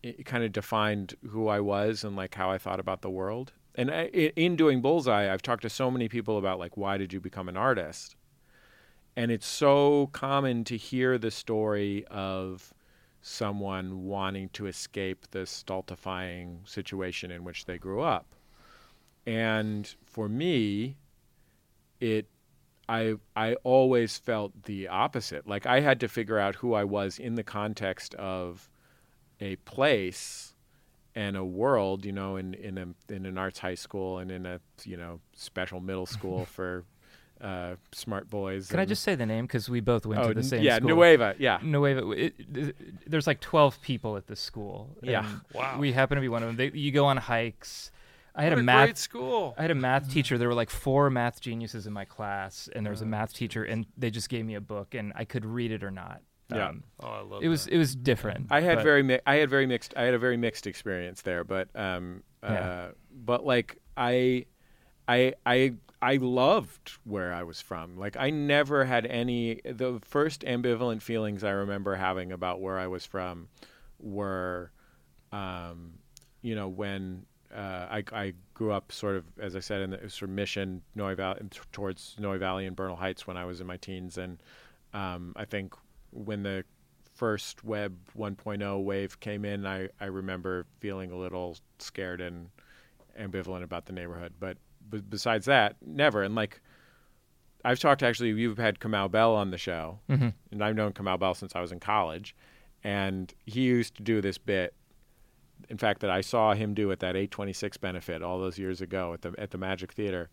it 0.01 0.25
kind 0.25 0.43
of 0.43 0.51
defined 0.51 1.13
who 1.27 1.47
I 1.47 1.59
was 1.59 2.03
and 2.03 2.15
like 2.15 2.33
how 2.33 2.49
I 2.49 2.57
thought 2.57 2.79
about 2.79 3.01
the 3.01 3.09
world. 3.09 3.53
And 3.75 3.91
I, 3.91 4.05
in 4.05 4.55
doing 4.55 4.81
Bullseye, 4.81 5.31
I've 5.31 5.41
talked 5.41 5.61
to 5.63 5.69
so 5.69 5.91
many 5.91 6.09
people 6.09 6.37
about 6.37 6.57
like 6.57 6.77
why 6.77 6.97
did 6.97 7.13
you 7.13 7.19
become 7.19 7.47
an 7.47 7.57
artist? 7.57 8.15
And 9.15 9.31
it's 9.31 9.47
so 9.47 10.07
common 10.13 10.63
to 10.65 10.77
hear 10.77 11.17
the 11.17 11.31
story 11.31 12.05
of 12.09 12.73
someone 13.21 14.05
wanting 14.05 14.49
to 14.49 14.65
escape 14.65 15.29
the 15.31 15.45
stultifying 15.45 16.61
situation 16.65 17.29
in 17.29 17.43
which 17.43 17.65
they 17.65 17.77
grew 17.77 18.01
up. 18.01 18.33
And 19.25 19.93
for 20.05 20.27
me, 20.27 20.97
it 21.99 22.27
I 22.87 23.15
I 23.35 23.53
always 23.63 24.17
felt 24.17 24.63
the 24.63 24.87
opposite. 24.87 25.47
Like 25.47 25.65
I 25.65 25.81
had 25.81 25.99
to 25.99 26.07
figure 26.07 26.39
out 26.39 26.55
who 26.55 26.73
I 26.73 26.83
was 26.83 27.19
in 27.19 27.35
the 27.35 27.43
context 27.43 28.15
of 28.15 28.69
a 29.39 29.57
place 29.57 30.55
and 31.15 31.35
a 31.35 31.45
world, 31.45 32.05
you 32.05 32.11
know, 32.11 32.35
in 32.35 32.53
in 32.55 32.77
a 32.77 33.13
in 33.13 33.25
an 33.25 33.37
arts 33.37 33.59
high 33.59 33.75
school 33.75 34.17
and 34.17 34.31
in 34.31 34.45
a 34.45 34.59
you 34.83 34.97
know 34.97 35.19
special 35.33 35.79
middle 35.79 36.05
school 36.17 36.45
for 36.45 36.85
uh, 37.41 37.75
smart 37.91 38.29
boys. 38.29 38.69
Can 38.69 38.79
I 38.79 38.85
just 38.85 39.03
say 39.03 39.15
the 39.15 39.25
name 39.25 39.45
because 39.45 39.69
we 39.69 39.79
both 39.79 40.05
went 40.05 40.21
oh 40.21 40.29
to 40.29 40.33
the 40.33 40.39
n- 40.39 40.43
same 40.43 40.63
yeah 40.63 40.77
school? 40.77 40.89
Nueva 40.89 41.35
yeah 41.37 41.59
Nueva. 41.61 42.09
It, 42.11 42.33
it, 42.53 43.09
there's 43.09 43.27
like 43.27 43.39
12 43.39 43.81
people 43.81 44.17
at 44.17 44.27
the 44.27 44.35
school. 44.35 44.97
Yeah. 45.01 45.25
Wow. 45.53 45.77
We 45.79 45.91
happen 45.91 46.15
to 46.15 46.21
be 46.21 46.27
one 46.27 46.43
of 46.43 46.49
them. 46.49 46.57
They, 46.57 46.77
you 46.77 46.91
go 46.91 47.05
on 47.05 47.17
hikes. 47.17 47.91
I 48.39 48.43
had 48.43 48.51
what 48.53 48.57
a 48.57 48.61
a 48.61 48.63
math. 48.63 48.85
great 48.87 48.97
school. 48.97 49.53
I 49.57 49.61
had 49.61 49.71
a 49.71 49.75
math 49.75 50.11
teacher. 50.11 50.37
There 50.37 50.47
were 50.47 50.53
like 50.55 50.69
four 50.69 51.09
math 51.09 51.41
geniuses 51.41 51.85
in 51.87 51.93
my 51.93 52.05
class, 52.05 52.69
and 52.73 52.85
there 52.85 52.91
was 52.91 53.01
a 53.01 53.05
math 53.05 53.33
teacher, 53.33 53.63
and 53.63 53.85
they 53.97 54.09
just 54.09 54.29
gave 54.29 54.45
me 54.45 54.55
a 54.55 54.61
book, 54.61 54.95
and 54.95 55.11
I 55.15 55.25
could 55.25 55.45
read 55.45 55.71
it 55.71 55.83
or 55.83 55.91
not. 55.91 56.21
Yeah. 56.51 56.69
Um, 56.69 56.83
oh, 57.01 57.07
I 57.07 57.21
love 57.21 57.43
it 57.43 57.47
was 57.49 57.65
that. 57.65 57.73
it 57.73 57.77
was 57.77 57.95
different. 57.95 58.47
I 58.49 58.61
had 58.61 58.77
but- 58.77 58.83
very 58.83 59.03
mi- 59.03 59.19
I 59.27 59.35
had 59.35 59.49
very 59.51 59.67
mixed 59.67 59.93
I 59.95 60.03
had 60.03 60.13
a 60.15 60.19
very 60.19 60.37
mixed 60.37 60.65
experience 60.65 61.21
there, 61.21 61.43
but 61.43 61.69
um 61.75 62.23
uh, 62.41 62.47
Yeah. 62.51 62.87
but 63.11 63.45
like 63.45 63.77
I 63.95 64.45
I 65.07 65.33
I 65.45 65.73
I 66.01 66.15
loved 66.15 66.93
where 67.03 67.33
I 67.33 67.43
was 67.43 67.61
from. 67.61 67.97
Like 67.99 68.15
I 68.17 68.29
never 68.31 68.85
had 68.85 69.05
any 69.05 69.61
the 69.63 69.99
first 70.01 70.41
ambivalent 70.41 71.01
feelings 71.03 71.43
I 71.43 71.51
remember 71.51 71.95
having 71.95 72.31
about 72.31 72.61
where 72.61 72.79
I 72.79 72.87
was 72.87 73.05
from 73.05 73.49
were 73.99 74.71
um 75.31 75.99
you 76.41 76.55
know 76.55 76.67
when 76.67 77.25
I, 77.55 78.03
I 78.11 78.33
grew 78.53 78.71
up 78.71 78.91
sort 78.91 79.15
of, 79.15 79.25
as 79.39 79.55
I 79.55 79.59
said, 79.59 79.81
in 79.81 79.89
the 79.91 80.09
sort 80.09 80.29
of 80.29 80.35
mission 80.35 80.81
Noe 80.95 81.15
Valley, 81.15 81.41
towards 81.71 82.15
Noe 82.19 82.37
Valley 82.37 82.65
and 82.65 82.75
Bernal 82.75 82.95
Heights 82.95 83.25
when 83.25 83.37
I 83.37 83.45
was 83.45 83.59
in 83.61 83.67
my 83.67 83.77
teens, 83.77 84.17
and 84.17 84.41
um, 84.93 85.33
I 85.35 85.45
think 85.45 85.73
when 86.11 86.43
the 86.43 86.63
first 87.15 87.63
Web 87.63 87.95
1.0 88.17 88.83
wave 88.83 89.19
came 89.19 89.43
in, 89.45 89.65
I, 89.65 89.89
I 89.99 90.05
remember 90.05 90.65
feeling 90.79 91.11
a 91.11 91.17
little 91.17 91.57
scared 91.79 92.21
and 92.21 92.49
ambivalent 93.19 93.63
about 93.63 93.85
the 93.87 93.93
neighborhood. 93.93 94.33
But 94.39 94.57
b- 94.89 95.03
besides 95.07 95.45
that, 95.47 95.75
never. 95.85 96.23
And 96.23 96.33
like, 96.35 96.61
I've 97.65 97.79
talked 97.79 98.03
actually, 98.03 98.29
you've 98.29 98.57
had 98.57 98.79
Kamau 98.79 99.11
Bell 99.11 99.35
on 99.35 99.51
the 99.51 99.57
show, 99.57 99.99
Mhm. 100.09 100.33
and 100.51 100.63
I've 100.63 100.75
known 100.75 100.93
Kamau 100.93 101.19
Bell 101.19 101.33
since 101.33 101.55
I 101.55 101.61
was 101.61 101.71
in 101.73 101.79
college. 101.79 102.35
And 102.85 103.33
he 103.45 103.61
used 103.63 103.95
to 103.95 104.03
do 104.03 104.21
this 104.21 104.37
bit. 104.37 104.73
In 105.67 105.77
fact, 105.77 106.01
that 106.01 106.09
I 106.09 106.21
saw 106.21 106.53
him 106.53 106.73
do 106.73 106.91
at 106.91 106.99
that 106.99 107.15
826 107.15 107.77
benefit 107.77 108.21
all 108.21 108.39
those 108.39 108.57
years 108.57 108.81
ago 108.81 109.13
at 109.13 109.21
the 109.21 109.33
at 109.37 109.51
the 109.51 109.57
Magic 109.57 109.91
Theater, 109.93 110.29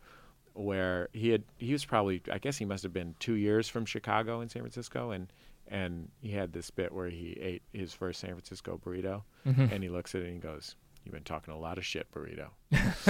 where 0.54 1.08
he 1.12 1.30
had 1.30 1.42
he 1.58 1.72
was 1.72 1.84
probably 1.84 2.22
I 2.32 2.38
guess 2.38 2.56
he 2.58 2.64
must 2.64 2.82
have 2.82 2.92
been 2.92 3.14
two 3.18 3.34
years 3.34 3.68
from 3.68 3.84
Chicago 3.84 4.40
in 4.40 4.48
San 4.48 4.62
Francisco, 4.62 5.10
and 5.10 5.32
and 5.68 6.10
he 6.20 6.30
had 6.30 6.52
this 6.52 6.70
bit 6.70 6.92
where 6.92 7.08
he 7.08 7.32
ate 7.40 7.62
his 7.72 7.92
first 7.92 8.20
San 8.20 8.30
Francisco 8.30 8.80
burrito, 8.84 9.22
Mhm. 9.44 9.72
and 9.72 9.82
he 9.82 9.88
looks 9.88 10.14
at 10.14 10.22
it 10.22 10.26
and 10.26 10.34
he 10.34 10.40
goes, 10.40 10.76
"You've 11.04 11.12
been 11.14 11.24
talking 11.24 11.52
a 11.52 11.58
lot 11.58 11.76
of 11.76 11.84
shit, 11.84 12.10
burrito." 12.12 12.50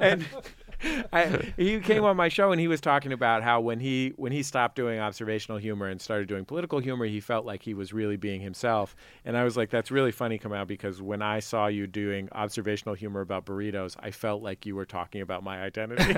and 0.00 0.26
I, 1.12 1.52
he 1.56 1.80
came 1.80 2.04
on 2.04 2.16
my 2.16 2.28
show 2.28 2.52
and 2.52 2.60
he 2.60 2.68
was 2.68 2.80
talking 2.80 3.12
about 3.12 3.42
how 3.42 3.60
when 3.60 3.80
he 3.80 4.12
when 4.16 4.32
he 4.32 4.42
stopped 4.42 4.76
doing 4.76 4.98
observational 4.98 5.58
humor 5.58 5.86
and 5.88 6.00
started 6.00 6.28
doing 6.28 6.44
political 6.44 6.78
humor, 6.78 7.04
he 7.06 7.20
felt 7.20 7.44
like 7.44 7.62
he 7.62 7.74
was 7.74 7.92
really 7.92 8.16
being 8.16 8.40
himself. 8.40 8.96
And 9.24 9.36
I 9.36 9.44
was 9.44 9.56
like, 9.56 9.70
"That's 9.70 9.90
really 9.90 10.12
funny, 10.12 10.40
out 10.52 10.66
because 10.66 11.00
when 11.00 11.22
I 11.22 11.40
saw 11.40 11.66
you 11.68 11.86
doing 11.86 12.28
observational 12.32 12.94
humor 12.94 13.20
about 13.20 13.46
burritos, 13.46 13.96
I 14.00 14.10
felt 14.10 14.42
like 14.42 14.66
you 14.66 14.74
were 14.74 14.84
talking 14.86 15.20
about 15.20 15.44
my 15.44 15.62
identity." 15.62 16.02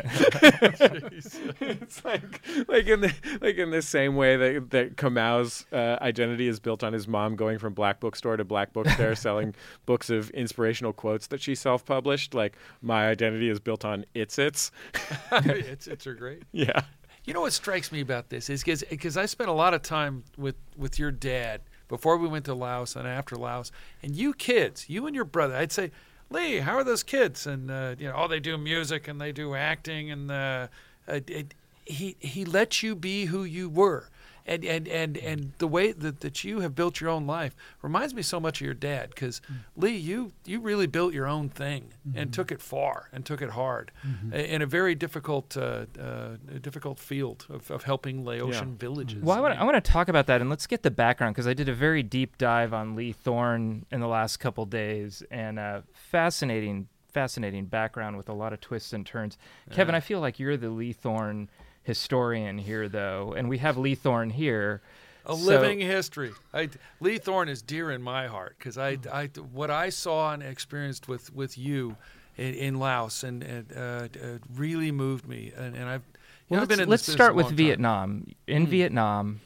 it's 1.60 2.04
like 2.04 2.40
like 2.68 2.86
in 2.86 3.00
the 3.02 3.12
like 3.40 3.56
in 3.56 3.70
the 3.70 3.82
same 3.82 4.16
way 4.16 4.36
that 4.36 4.70
that 4.70 4.96
Kamau's 4.96 5.66
uh, 5.72 5.98
identity 6.00 6.48
is 6.48 6.58
built 6.60 6.82
on 6.82 6.92
his 6.92 7.06
mom 7.06 7.36
going 7.36 7.58
from 7.58 7.74
black 7.74 8.00
bookstore 8.00 8.36
to 8.36 8.44
black 8.44 8.72
bookstore 8.72 9.14
selling 9.14 9.54
books 9.86 10.10
of 10.10 10.30
inspirational 10.30 10.92
quotes 10.92 11.26
that 11.28 11.40
she 11.40 11.54
self-published. 11.64 12.34
Like 12.34 12.56
my 12.80 13.08
identity 13.08 13.48
is 13.48 13.58
built 13.58 13.84
on 13.84 14.04
its 14.14 14.38
its. 14.38 14.70
it's 15.32 15.88
it's 15.88 16.06
are 16.06 16.14
great. 16.14 16.42
Yeah. 16.52 16.82
You 17.24 17.32
know 17.32 17.40
what 17.40 17.54
strikes 17.54 17.90
me 17.90 18.02
about 18.02 18.28
this 18.28 18.50
is 18.50 18.62
because 18.62 19.16
I 19.16 19.24
spent 19.24 19.48
a 19.48 19.54
lot 19.54 19.72
of 19.74 19.82
time 19.82 20.24
with 20.36 20.56
with 20.76 20.98
your 20.98 21.10
dad 21.10 21.62
before 21.88 22.16
we 22.18 22.28
went 22.28 22.44
to 22.44 22.54
Laos 22.54 22.96
and 22.96 23.08
after 23.08 23.34
Laos, 23.34 23.72
and 24.02 24.14
you 24.14 24.34
kids, 24.34 24.88
you 24.90 25.06
and 25.06 25.14
your 25.16 25.24
brother, 25.24 25.56
I'd 25.56 25.72
say, 25.72 25.90
Lee, 26.30 26.58
how 26.58 26.74
are 26.74 26.84
those 26.84 27.02
kids? 27.02 27.46
And 27.46 27.70
uh, 27.70 27.94
you 27.98 28.08
know, 28.08 28.14
oh, 28.16 28.28
they 28.28 28.40
do 28.40 28.58
music 28.58 29.08
and 29.08 29.20
they 29.20 29.32
do 29.32 29.54
acting, 29.54 30.10
and 30.10 30.30
uh, 30.30 30.68
uh, 31.08 31.20
it, 31.26 31.54
he 31.84 32.16
he 32.18 32.44
let 32.44 32.82
you 32.82 32.94
be 32.94 33.26
who 33.26 33.44
you 33.44 33.68
were. 33.68 34.10
And, 34.46 34.62
and, 34.62 34.86
and, 34.88 35.16
and 35.16 35.52
the 35.56 35.66
way 35.66 35.92
that, 35.92 36.20
that 36.20 36.44
you 36.44 36.60
have 36.60 36.74
built 36.74 37.00
your 37.00 37.08
own 37.08 37.26
life 37.26 37.56
reminds 37.80 38.12
me 38.12 38.20
so 38.20 38.38
much 38.38 38.60
of 38.60 38.64
your 38.66 38.74
dad 38.74 39.08
because 39.08 39.40
Lee 39.74 39.96
you 39.96 40.32
you 40.44 40.60
really 40.60 40.86
built 40.86 41.14
your 41.14 41.26
own 41.26 41.48
thing 41.48 41.94
and 42.14 42.30
took 42.30 42.52
it 42.52 42.60
far 42.60 43.08
and 43.10 43.24
took 43.24 43.40
it 43.40 43.50
hard 43.50 43.90
i- 44.32 44.36
in 44.36 44.60
a 44.60 44.66
very 44.66 44.94
difficult 44.94 45.56
uh, 45.56 45.86
uh, 45.98 46.36
difficult 46.60 46.98
field 46.98 47.46
of, 47.48 47.70
of 47.70 47.84
helping 47.84 48.22
Laotian 48.22 48.76
villages. 48.76 49.22
Well, 49.22 49.38
I 49.38 49.40
want, 49.40 49.58
I 49.58 49.64
want 49.64 49.82
to 49.82 49.90
talk 49.90 50.08
about 50.08 50.26
that, 50.26 50.42
and 50.42 50.50
let's 50.50 50.66
get 50.66 50.82
the 50.82 50.90
background 50.90 51.34
because 51.34 51.46
I 51.46 51.54
did 51.54 51.70
a 51.70 51.74
very 51.74 52.02
deep 52.02 52.36
dive 52.36 52.74
on 52.74 52.94
Lee 52.96 53.12
Thorn 53.12 53.86
in 53.90 54.00
the 54.00 54.08
last 54.08 54.36
couple 54.40 54.66
days, 54.66 55.22
and 55.30 55.58
uh, 55.58 55.80
fascinating, 55.94 56.88
fascinating 57.12 57.64
background 57.64 58.16
with 58.18 58.28
a 58.28 58.34
lot 58.34 58.52
of 58.52 58.60
twists 58.60 58.92
and 58.92 59.06
turns. 59.06 59.38
Kevin, 59.70 59.94
I 59.94 60.00
feel 60.00 60.20
like 60.20 60.38
you're 60.38 60.56
the 60.58 60.68
Lee 60.70 60.92
Thorn 60.92 61.48
historian 61.84 62.58
here, 62.58 62.88
though, 62.88 63.32
and 63.36 63.48
we 63.48 63.58
have 63.58 63.76
Lee 63.78 63.94
Thorn 63.94 64.30
here. 64.30 64.82
A 65.26 65.28
So- 65.30 65.36
living 65.36 65.80
history. 65.80 66.32
I, 66.52 66.68
Lee 67.00 67.16
Thorn 67.18 67.48
is 67.48 67.62
dear 67.62 67.90
in 67.90 68.02
my 68.02 68.26
heart 68.26 68.56
because 68.58 68.76
I. 68.76 68.98
I, 69.10 69.26
what 69.52 69.70
I 69.70 69.88
saw 69.90 70.32
and 70.34 70.42
experienced 70.42 71.08
with, 71.08 71.34
with 71.34 71.56
you 71.56 71.96
in, 72.36 72.54
in 72.54 72.78
Laos 72.78 73.22
and, 73.22 73.42
and 73.42 73.72
uh, 73.74 73.80
uh, 73.80 74.38
really 74.54 74.90
moved 74.92 75.26
me. 75.26 75.52
And, 75.56 75.74
and 75.76 75.84
I've, 75.88 76.02
you 76.50 76.56
know, 76.56 76.56
Well, 76.56 76.60
I've 76.62 76.68
been 76.68 76.78
let's 76.78 76.82
in 76.84 76.90
let's 76.90 77.06
this 77.06 77.14
start 77.14 77.34
with 77.34 77.44
long 77.46 77.50
time. 77.52 77.56
Vietnam. 77.56 78.26
In 78.46 78.64
Hmm. 78.64 78.70
Vietnam, 78.70 79.40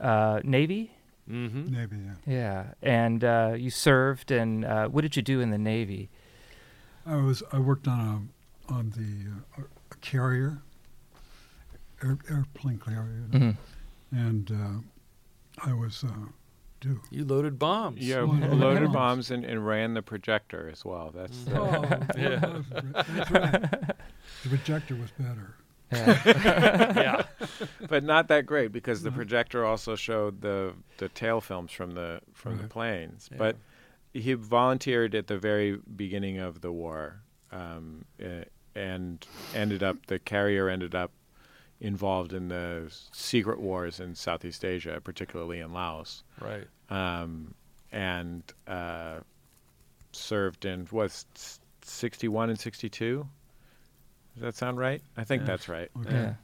uh, 0.00 0.40
Navy, 0.44 0.92
Mm-hmm. 1.30 1.72
Navy, 1.72 1.96
yeah. 2.26 2.34
yeah, 2.34 2.64
and 2.82 3.22
uh, 3.22 3.54
you 3.56 3.70
served. 3.70 4.30
And 4.32 4.64
uh, 4.64 4.88
what 4.88 5.02
did 5.02 5.14
you 5.14 5.22
do 5.22 5.40
in 5.40 5.50
the 5.50 5.58
Navy? 5.58 6.08
I 7.06 7.16
was 7.16 7.42
I 7.52 7.58
worked 7.58 7.86
on 7.86 8.00
a 8.68 8.72
on 8.72 8.90
the 8.90 9.62
uh, 9.62 9.66
a 9.92 9.94
carrier, 9.98 10.58
air, 12.02 12.18
airplane 12.30 12.78
carrier, 12.78 13.24
you 13.32 13.38
know, 13.38 13.46
Mhm. 13.46 13.56
and 14.12 14.50
uh, 14.50 15.68
I 15.70 15.72
was 15.72 16.04
uh, 16.04 16.08
due. 16.80 17.00
You 17.10 17.24
loaded 17.24 17.58
bombs. 17.58 18.00
Yeah, 18.00 18.22
Well, 18.22 18.38
yeah. 18.38 18.46
loaded 18.52 18.88
Yeah. 18.88 18.92
bombs 18.94 19.30
and, 19.30 19.44
and 19.44 19.66
ran 19.66 19.94
the 19.94 20.02
projector 20.02 20.68
as 20.70 20.84
well. 20.84 21.10
That's 21.14 21.44
the, 21.44 21.60
Oh, 21.60 21.82
Yeah. 22.16 22.62
that's 23.02 23.30
right. 23.30 23.60
The 24.42 24.48
projector 24.48 24.96
was 24.96 25.10
better. 25.12 25.54
Yeah. 25.92 26.22
yeah. 26.96 27.22
but 27.88 28.02
not 28.02 28.28
that 28.28 28.46
great 28.46 28.72
because 28.72 29.02
the 29.02 29.10
Mhm. 29.10 29.14
projector 29.16 29.64
also 29.64 29.94
showed 29.94 30.40
the 30.40 30.72
the 30.96 31.08
tail 31.10 31.40
films 31.40 31.70
from 31.72 31.90
the 31.92 32.20
from 32.32 32.56
the 32.58 32.64
planes. 32.68 33.28
Yeah. 33.30 33.38
But 33.38 33.56
he 34.14 34.32
volunteered 34.34 35.14
at 35.14 35.26
the 35.26 35.38
very 35.38 35.78
beginning 35.96 36.38
of 36.38 36.60
the 36.62 36.72
war, 36.72 37.22
um, 37.50 38.06
eh, 38.18 38.44
and 38.74 39.26
ended 39.54 39.82
up 39.82 40.06
the 40.06 40.18
carrier 40.18 40.68
ended 40.70 40.94
up 40.94 41.12
involved 41.82 42.32
in 42.32 42.48
the 42.48 42.90
secret 43.12 43.60
wars 43.60 44.00
in 44.00 44.14
Southeast 44.14 44.64
Asia, 44.64 45.00
particularly 45.02 45.58
in 45.60 45.72
Laos, 45.72 46.22
Right. 46.40 46.66
um, 46.88 47.54
and 47.90 48.42
uh, 48.66 49.18
served 50.12 50.64
in 50.64 50.86
was 50.90 51.26
sixty 51.82 52.28
one 52.28 52.48
and 52.50 52.58
sixty 52.58 52.88
two. 52.88 53.28
Does 54.34 54.42
that 54.42 54.54
sound 54.54 54.78
right? 54.78 55.02
I 55.16 55.24
think 55.24 55.42
Yeah. 55.42 55.46
that's 55.46 55.68
right. 55.68 55.90
Okay. 56.00 56.12
yeah. 56.12 56.34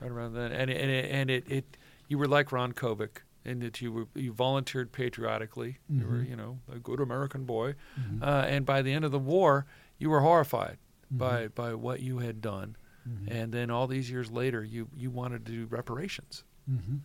Right 0.00 0.10
around 0.10 0.32
then, 0.34 0.50
and 0.52 0.70
it, 0.70 0.80
and 0.80 0.90
it, 0.90 1.10
and 1.10 1.30
it, 1.30 1.44
it 1.50 1.76
you 2.08 2.18
were 2.18 2.26
like 2.26 2.50
Ron 2.50 2.72
Kovic 2.72 3.18
in 3.44 3.60
that 3.60 3.80
you 3.80 3.92
were 3.92 4.06
you 4.14 4.32
volunteered 4.32 4.90
patriotically. 4.92 5.78
You 5.88 6.06
were 6.06 6.16
Mhm. 6.16 6.28
you 6.30 6.36
know 6.36 6.58
a 6.72 6.78
good 6.78 6.98
American 7.00 7.44
boy, 7.44 7.74
Mhm. 8.00 8.22
uh, 8.22 8.46
and 8.48 8.64
by 8.66 8.82
the 8.82 8.92
end 8.92 9.04
of 9.04 9.12
the 9.12 9.18
war, 9.18 9.66
you 9.98 10.10
were 10.10 10.20
horrified 10.20 10.78
Mhm. 11.12 11.18
by 11.18 11.48
by 11.48 11.74
what 11.74 12.00
you 12.00 12.18
had 12.18 12.40
done, 12.40 12.74
Mhm. 13.08 13.30
and 13.30 13.52
then 13.52 13.70
all 13.70 13.86
these 13.86 14.10
years 14.10 14.30
later, 14.30 14.62
you 14.64 14.88
you 14.96 15.10
wanted 15.10 15.44
to 15.46 15.52
do 15.52 15.66
reparations. 15.66 16.44
Mhm. 16.70 17.00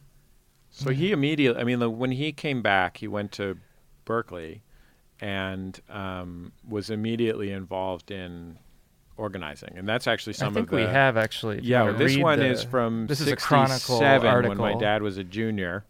So 0.69 0.91
he 0.91 1.11
immediately, 1.11 1.59
I 1.59 1.63
mean, 1.63 1.79
the, 1.79 1.89
when 1.89 2.11
he 2.11 2.31
came 2.31 2.61
back, 2.61 2.97
he 2.97 3.07
went 3.07 3.31
to 3.33 3.57
Berkeley 4.05 4.61
and 5.19 5.79
um, 5.89 6.51
was 6.67 6.89
immediately 6.89 7.51
involved 7.51 8.11
in 8.11 8.59
organizing. 9.15 9.73
And 9.75 9.87
that's 9.87 10.05
actually 10.07 10.33
some 10.33 10.49
I 10.49 10.53
think 10.53 10.67
of 10.67 10.71
the. 10.71 10.75
we 10.77 10.83
have 10.83 11.17
actually. 11.17 11.61
Yeah, 11.63 11.91
this 11.91 12.17
one 12.17 12.39
the- 12.39 12.47
is 12.47 12.63
from 12.63 13.07
this 13.07 13.19
is 13.21 13.27
a 13.29 13.35
Chronicle 13.35 13.97
67 13.97 14.47
when 14.49 14.57
my 14.57 14.75
dad 14.75 15.01
was 15.01 15.17
a 15.17 15.23
junior. 15.23 15.85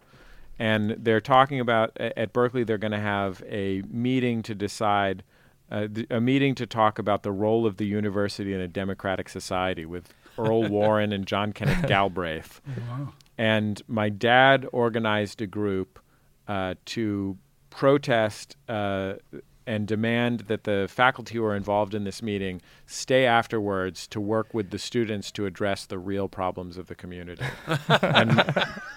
And 0.60 0.92
they're 0.92 1.22
talking 1.22 1.60
about 1.60 1.96
at 2.00 2.34
Berkeley, 2.34 2.64
they're 2.64 2.80
going 2.80 2.92
to 2.94 3.00
have 3.00 3.44
a 3.48 3.84
meeting 3.90 4.42
to 4.44 4.56
decide, 4.56 5.24
uh, 5.72 5.88
th- 5.88 6.08
a 6.10 6.22
meeting 6.22 6.56
to 6.56 6.66
talk 6.66 7.00
about 7.00 7.24
the 7.24 7.32
role 7.32 7.66
of 7.66 7.78
the 7.78 7.86
university 7.86 8.54
in 8.54 8.60
a 8.62 8.68
democratic 8.68 9.30
society 9.30 9.86
with 9.86 10.14
Earl 10.38 10.64
Warren 10.70 11.12
and 11.12 11.26
John 11.26 11.54
Kenneth 11.54 11.86
Galbraith. 11.88 12.62
Oh, 12.68 12.82
wow. 12.90 13.14
And 13.38 13.82
my 13.88 14.10
dad 14.10 14.68
organized 14.72 15.42
a 15.42 15.48
group 15.48 16.00
uh, 16.48 16.76
to 16.86 17.38
protest 17.70 18.56
uh, 18.68 19.14
and 19.68 19.86
demand 19.86 20.40
that 20.48 20.64
the 20.64 20.88
faculty 20.90 21.36
who 21.36 21.44
are 21.44 21.56
involved 21.56 21.94
in 21.94 22.06
this 22.06 22.24
meeting 22.24 22.62
stay 22.86 23.26
afterwards 23.26 24.08
to 24.08 24.22
work 24.22 24.54
with 24.54 24.72
the 24.72 24.80
students 24.80 25.30
to 25.34 25.46
address 25.46 25.86
the 25.86 26.00
real 26.00 26.30
problems 26.30 26.78
of 26.78 26.88
the 26.88 26.96
community. 26.96 27.44
and 28.02 28.42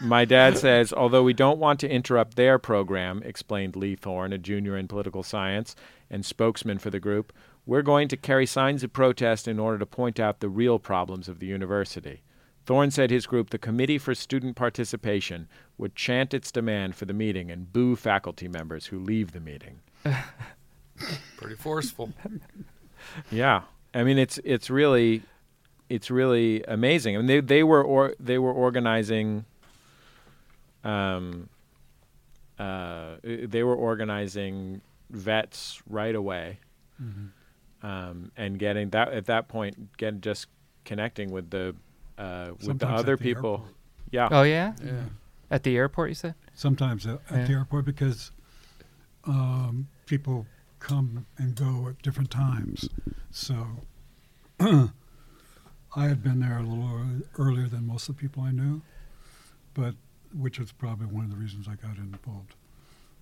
my 0.01 0.25
dad 0.25 0.57
says, 0.57 0.93
although 0.93 1.25
we 1.25 1.35
don't 1.35 1.59
want 1.59 1.81
to 1.81 1.91
interrupt 1.91 2.37
their 2.37 2.59
program, 2.59 3.21
explained 3.25 3.75
Lee 3.75 3.97
Thorn, 3.97 4.33
a 4.33 4.39
junior 4.39 4.77
in 4.77 4.87
political 4.87 5.25
science 5.25 5.75
and 6.09 6.25
spokesman 6.25 6.79
for 6.79 6.91
the 6.91 7.01
group, 7.01 7.33
we're 7.67 7.83
going 7.83 8.09
to 8.09 8.17
carry 8.17 8.47
signs 8.47 8.85
of 8.85 8.93
protest 8.93 9.49
in 9.49 9.59
order 9.59 9.79
to 9.79 9.87
point 9.87 10.21
out 10.21 10.39
the 10.39 10.49
real 10.49 10.79
problems 10.79 11.29
of 11.29 11.41
the 11.41 11.47
university. 11.47 12.23
Thorn 12.65 12.93
said 12.93 13.11
his 13.11 13.27
group, 13.27 13.51
the 13.51 13.59
Committee 13.59 13.99
for 13.99 14.15
Student 14.15 14.55
Participation, 14.55 15.49
would 15.77 15.97
chant 15.97 16.33
its 16.33 16.53
demand 16.53 16.95
for 16.95 17.07
the 17.07 17.13
meeting 17.13 17.51
and 17.51 17.73
boo 17.73 17.97
faculty 17.97 18.47
members 18.47 18.87
who 18.87 18.99
leave 19.01 19.33
the 19.33 19.41
meeting. 19.41 19.81
Pretty 21.37 21.57
forceful. 21.57 22.13
Yeah, 23.31 23.63
I 23.95 24.05
mean 24.05 24.19
it's 24.19 24.39
it's 24.45 24.69
really 24.71 25.23
it's 25.89 26.11
really 26.11 26.63
amazing. 26.69 27.17
I 27.17 27.19
mean 27.19 27.27
they 27.27 27.41
they 27.41 27.63
were 27.65 27.83
or 27.83 28.15
they 28.21 28.39
were 28.39 28.53
organizing. 28.53 29.45
Um. 30.85 31.49
Uh, 32.59 33.17
they 33.25 33.63
were 33.63 33.75
organizing 33.75 34.83
vets 35.09 35.81
right 35.89 36.15
away, 36.15 36.59
Mhm. 37.03 37.31
um, 37.83 38.31
and 38.37 38.59
getting 38.59 38.91
that 38.91 39.09
at 39.15 39.25
that 39.27 39.49
point, 39.49 39.97
get 39.97 40.21
just 40.21 40.47
connecting 40.85 41.31
with 41.31 41.49
the 41.49 41.75
uh, 42.19 42.51
with 42.67 42.79
the 42.81 42.87
other 42.87 43.17
the 43.17 43.23
people. 43.23 43.53
airport. 43.53 43.75
Yeah, 44.11 44.29
Oh 44.31 44.43
yeah, 44.43 44.75
Yeah. 44.85 45.05
at 45.51 45.63
the 45.63 45.75
airport, 45.79 46.11
you 46.11 46.15
said. 46.15 46.35
Sometimes 46.55 47.07
at, 47.07 47.21
at 47.31 47.47
the 47.47 47.55
airport 47.55 47.87
because 47.87 48.31
um, 49.25 49.89
people 50.05 50.47
come 50.81 51.27
and 51.39 51.55
go 51.55 51.89
at 51.89 52.03
different 52.03 52.31
times. 52.31 52.89
So 53.31 53.67
I 54.61 54.89
had 55.95 56.23
been 56.23 56.41
there 56.41 56.59
a 56.59 56.63
little 56.63 57.23
earlier 57.39 57.69
than 57.69 57.87
most 57.87 58.09
of 58.09 58.17
the 58.17 58.21
people 58.21 58.43
I 58.43 58.51
knew, 58.51 58.83
but 59.75 59.95
which 60.37 60.59
is 60.59 60.73
probably 60.73 61.07
one 61.07 61.25
of 61.25 61.31
the 61.31 61.37
reasons 61.37 61.67
I 61.69 61.75
got 61.75 61.97
involved 61.97 62.55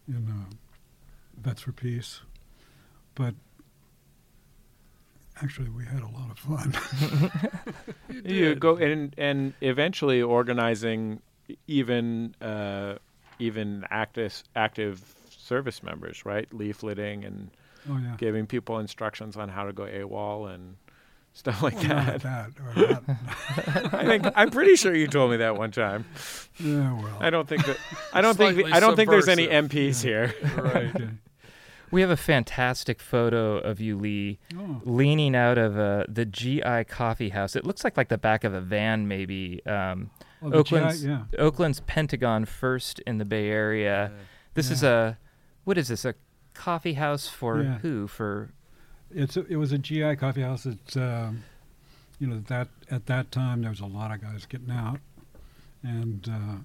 in 0.06 0.28
uh, 0.28 0.54
Vets 1.40 1.62
for 1.62 1.72
Peace. 1.72 2.20
But 3.14 3.34
actually, 5.42 5.68
we 5.70 5.84
had 5.84 6.02
a 6.02 6.08
lot 6.08 6.30
of 6.30 6.38
fun. 6.38 6.74
You 8.24 8.34
you 8.34 8.54
go 8.54 8.76
and 8.76 9.14
and 9.18 9.54
eventually 9.60 10.22
organizing 10.22 11.20
even 11.66 12.34
uh, 12.40 12.96
even 13.38 13.84
active 13.90 14.42
active 14.54 15.14
service 15.48 15.82
members, 15.82 16.24
right? 16.24 16.48
Leafleting 16.50 17.26
and 17.26 17.50
oh 17.88 17.96
yeah, 17.98 18.14
giving 18.18 18.46
people 18.46 18.78
instructions 18.78 19.36
on 19.36 19.48
how 19.48 19.64
to 19.64 19.72
go 19.72 19.84
AWOL 19.84 20.54
and 20.54 20.76
stuff 21.32 21.62
like 21.62 21.74
Well, 21.76 21.88
not 21.88 22.20
that. 22.20 22.22
that. 22.22 22.50
Or 22.60 22.88
not. 22.90 23.94
I 23.94 24.04
think 24.04 24.26
I'm 24.36 24.50
pretty 24.50 24.76
sure 24.76 24.94
you 24.94 25.06
told 25.06 25.30
me 25.30 25.36
that 25.38 25.56
one 25.56 25.70
time. 25.70 26.04
yeah, 26.58 26.92
well. 27.00 27.16
I 27.20 27.30
don't 27.30 27.48
think 27.48 27.64
that 27.66 27.76
I 28.12 28.20
don't 28.20 28.36
think 28.36 28.54
Slightly 28.54 28.72
I 28.72 28.80
don't 28.80 28.96
think 28.96 29.08
there's 29.10 29.28
any 29.28 29.44
subversive. 29.44 29.70
MPs 29.70 30.02
here. 30.02 30.34
Right. 30.56 30.94
Okay. 30.94 31.08
We 31.90 32.02
have 32.02 32.10
a 32.10 32.18
fantastic 32.18 33.00
photo 33.00 33.56
of 33.56 33.80
you, 33.80 33.96
Lee, 33.96 34.38
Oh, 34.54 34.82
leaning 34.84 35.34
out 35.34 35.56
of 35.56 35.78
uh, 35.78 36.04
the 36.06 36.26
GI 36.26 36.84
Coffee 36.86 37.30
House. 37.30 37.56
It 37.56 37.64
looks 37.64 37.82
like 37.82 37.96
like 37.96 38.08
the 38.10 38.18
back 38.18 38.44
of 38.44 38.52
a 38.52 38.60
van, 38.60 39.08
maybe. 39.08 39.64
Um, 39.64 40.10
oh, 40.42 40.50
the 40.50 40.62
GI 40.64 40.76
Oakland's 40.76 41.06
yeah. 41.06 41.22
Oakland's 41.38 41.80
Pentagon 41.80 42.44
first 42.44 42.98
in 43.06 43.16
the 43.16 43.24
Bay 43.24 43.48
Area. 43.48 44.12
This 44.52 44.70
is 44.70 44.82
a 44.82 45.16
what 45.68 45.76
is 45.76 45.88
this? 45.88 46.06
A 46.06 46.14
coffee 46.54 46.94
house 46.94 47.28
for 47.28 47.62
Yeah. 47.62 47.78
who? 47.80 48.06
For 48.06 48.48
It's 49.10 49.36
a, 49.36 49.44
it 49.48 49.56
was 49.56 49.70
a 49.70 49.76
GI 49.76 50.16
coffee 50.16 50.40
house. 50.40 50.64
It's 50.64 50.96
um, 50.96 51.44
you 52.18 52.26
know 52.26 52.40
that 52.48 52.68
at 52.90 53.04
that 53.04 53.30
time 53.30 53.60
there 53.60 53.70
was 53.70 53.80
a 53.80 53.86
lot 53.86 54.10
of 54.10 54.22
guys 54.22 54.46
getting 54.46 54.70
out, 54.70 54.98
and 55.82 56.26
uh, 56.26 56.56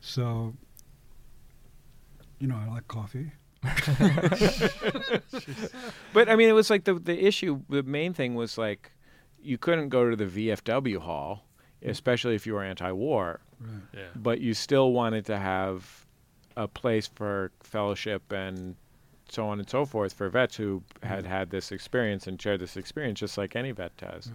so 0.00 0.54
you 2.38 2.46
know 2.46 2.56
I 2.56 2.68
like 2.72 2.86
coffee. 2.86 3.32
But 6.12 6.28
I 6.28 6.36
mean, 6.36 6.48
it 6.48 6.52
was 6.52 6.70
like 6.70 6.84
the 6.84 6.94
the 6.94 7.26
issue. 7.26 7.62
The 7.68 7.82
main 7.82 8.14
thing 8.14 8.36
was 8.36 8.56
like 8.56 8.92
you 9.42 9.58
couldn't 9.58 9.88
go 9.88 10.08
to 10.08 10.14
the 10.16 10.26
VFW 10.26 10.98
hall, 10.98 11.44
especially 11.82 12.36
if 12.36 12.46
you 12.46 12.54
were 12.54 12.62
anti-war. 12.62 13.40
Right. 13.58 13.70
Yeah. 13.92 14.00
But 14.14 14.40
you 14.40 14.54
still 14.54 14.92
wanted 14.92 15.26
to 15.26 15.36
have 15.38 16.03
a 16.56 16.68
place 16.68 17.06
for 17.06 17.50
fellowship 17.60 18.30
and 18.32 18.76
so 19.28 19.46
on 19.46 19.58
and 19.58 19.68
so 19.68 19.84
forth 19.84 20.12
for 20.12 20.28
vets 20.28 20.56
who 20.56 20.82
had 21.02 21.26
had 21.26 21.50
this 21.50 21.72
experience 21.72 22.26
and 22.26 22.40
shared 22.40 22.60
this 22.60 22.76
experience, 22.76 23.20
just 23.20 23.38
like 23.38 23.56
any 23.56 23.72
vet 23.72 23.96
does. 23.96 24.30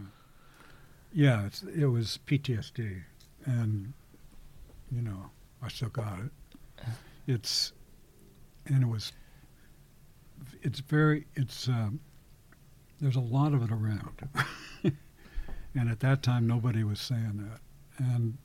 Yeah, 1.13 1.45
it's, 1.45 1.63
it 1.63 1.85
was 1.85 2.19
PTSD, 2.27 3.01
and 3.45 3.93
you 4.91 5.01
know 5.01 5.29
I 5.61 5.69
still 5.69 5.89
got 5.89 6.19
it. 6.19 6.85
It's 7.27 7.73
and 8.65 8.83
it 8.83 8.87
was. 8.87 9.11
It's 10.61 10.79
very. 10.79 11.25
It's 11.35 11.67
um, 11.67 11.99
there's 13.01 13.15
a 13.15 13.21
lot 13.21 13.53
of 13.53 13.63
it 13.63 13.71
around, 13.71 14.29
And 15.75 15.89
at 15.89 15.99
that 16.01 16.23
time, 16.23 16.47
nobody 16.47 16.83
was 16.83 16.99
saying 16.99 17.49
that. 17.49 17.61
And 17.97 18.37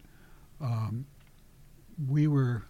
um, 0.61 1.07
we 2.09 2.29
were, 2.29 2.65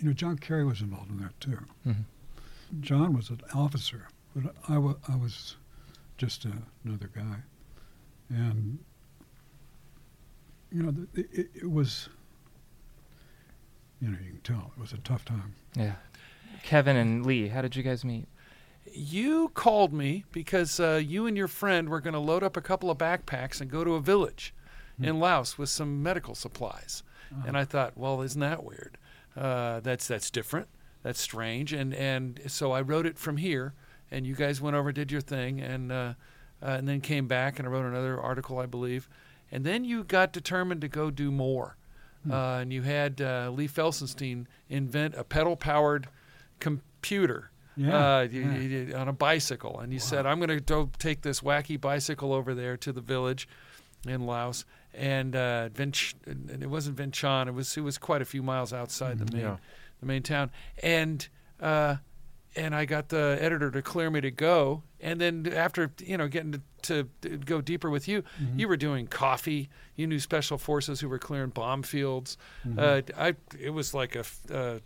you 0.00 0.08
know, 0.08 0.12
John 0.12 0.38
Kerry 0.38 0.64
was 0.64 0.80
involved 0.80 1.10
in 1.10 1.18
that 1.18 1.38
too. 1.40 1.58
Mhm. 1.86 2.04
John 2.80 3.14
was 3.14 3.30
an 3.30 3.40
officer, 3.54 4.08
but 4.34 4.54
I 4.68 4.78
wa- 4.78 4.96
I 5.08 5.16
was 5.16 5.56
just 6.16 6.44
a, 6.44 6.52
another 6.84 7.10
guy. 7.14 7.36
And, 8.28 8.78
you 10.70 10.82
know, 10.82 10.92
th- 10.92 11.08
it, 11.14 11.38
it, 11.38 11.50
it 11.62 11.70
was, 11.70 12.08
you 14.00 14.08
know, 14.08 14.18
you 14.24 14.30
can 14.32 14.40
tell 14.42 14.72
it 14.76 14.80
was 14.80 14.92
a 14.92 14.98
tough 14.98 15.24
time. 15.24 15.54
Yeah. 15.74 15.94
Kevin 16.62 16.96
and 16.96 17.26
Lee, 17.26 17.48
how 17.48 17.62
did 17.62 17.74
you 17.76 17.82
guys 17.82 18.04
meet? 18.04 18.28
You 18.92 19.48
called 19.54 19.92
me 19.92 20.24
because 20.32 20.78
uh, 20.80 21.00
you 21.04 21.26
and 21.26 21.36
your 21.36 21.48
friend 21.48 21.88
were 21.88 22.00
going 22.00 22.14
to 22.14 22.20
load 22.20 22.42
up 22.42 22.56
a 22.56 22.60
couple 22.60 22.90
of 22.90 22.98
backpacks 22.98 23.60
and 23.60 23.70
go 23.70 23.84
to 23.84 23.94
a 23.94 24.00
village 24.00 24.54
in 25.02 25.18
Laos 25.18 25.56
with 25.56 25.70
some 25.70 26.02
medical 26.02 26.34
supplies. 26.34 27.02
And 27.46 27.56
I 27.56 27.64
thought, 27.64 27.96
well, 27.96 28.20
isn't 28.22 28.40
that 28.40 28.64
weird? 28.64 28.98
Uh, 29.36 29.80
that's 29.80 30.06
that's 30.08 30.30
different. 30.30 30.68
That's 31.02 31.20
strange. 31.20 31.72
And 31.72 31.94
and 31.94 32.40
so 32.46 32.72
I 32.72 32.80
wrote 32.82 33.06
it 33.06 33.18
from 33.18 33.36
here, 33.38 33.74
and 34.10 34.26
you 34.26 34.34
guys 34.34 34.60
went 34.60 34.76
over, 34.76 34.92
did 34.92 35.10
your 35.12 35.20
thing, 35.20 35.60
and 35.60 35.90
uh, 35.92 36.14
uh, 36.62 36.66
and 36.66 36.86
then 36.88 37.00
came 37.00 37.26
back 37.26 37.58
and 37.58 37.66
I 37.66 37.70
wrote 37.70 37.86
another 37.86 38.20
article, 38.20 38.58
I 38.58 38.66
believe. 38.66 39.08
And 39.52 39.64
then 39.64 39.84
you 39.84 40.04
got 40.04 40.32
determined 40.32 40.80
to 40.82 40.88
go 40.88 41.10
do 41.10 41.30
more. 41.30 41.76
Uh, 42.30 42.58
and 42.60 42.70
you 42.72 42.82
had 42.82 43.20
uh, 43.22 43.50
Lee 43.50 43.66
Felsenstein 43.66 44.44
invent 44.68 45.14
a 45.14 45.24
pedal-powered 45.24 46.06
computer 46.58 47.50
Yeah, 47.76 48.16
uh, 48.18 48.20
you- 48.22 48.40
yeah. 48.42 48.58
you- 48.58 48.94
on 48.94 49.08
a 49.08 49.12
bicycle, 49.12 49.80
and 49.80 49.90
you 49.92 49.98
said, 49.98 50.26
"I'm 50.26 50.38
going 50.38 50.60
to 50.62 50.90
take 50.98 51.22
this 51.22 51.40
wacky 51.40 51.80
bicycle 51.80 52.32
over 52.34 52.54
there 52.54 52.76
to 52.76 52.92
the 52.92 53.00
village 53.00 53.48
in 54.06 54.26
Laos." 54.26 54.64
And 54.94 55.36
uh, 55.36 55.68
Vinch, 55.70 56.14
and 56.26 56.62
it 56.62 56.68
wasn't 56.68 56.96
Vientiane; 56.96 57.46
it 57.48 57.54
was 57.54 57.76
it 57.76 57.82
was 57.82 57.96
quite 57.98 58.22
a 58.22 58.24
few 58.24 58.42
miles 58.42 58.72
outside 58.72 59.18
the 59.18 59.32
main 59.32 59.42
Yeah. 59.44 59.56
the 60.00 60.06
main 60.06 60.22
town. 60.22 60.50
And 60.82 61.26
uh, 61.60 61.96
and 62.56 62.74
I 62.74 62.84
got 62.84 63.10
the 63.10 63.38
editor 63.40 63.70
to 63.70 63.82
clear 63.82 64.10
me 64.10 64.20
to 64.22 64.30
go. 64.32 64.82
And 65.00 65.20
then 65.20 65.50
after 65.54 65.92
you 66.00 66.16
know 66.18 66.26
getting 66.26 66.52
to, 66.52 66.60
to, 66.82 67.08
to 67.22 67.36
go 67.38 67.60
deeper 67.60 67.88
with 67.88 68.08
you, 68.08 68.24
you 68.56 68.66
were 68.66 68.76
doing 68.76 69.06
coffee. 69.06 69.68
You 69.94 70.08
knew 70.08 70.18
special 70.18 70.58
forces 70.58 70.98
who 71.00 71.08
were 71.08 71.18
clearing 71.20 71.50
bomb 71.50 71.82
fields. 71.84 72.36
Uh, 72.76 73.02
I 73.16 73.36
it 73.58 73.70
was 73.70 73.94
like 73.94 74.16
a, 74.16 74.20
f- 74.20 74.40
uh, 74.50 74.78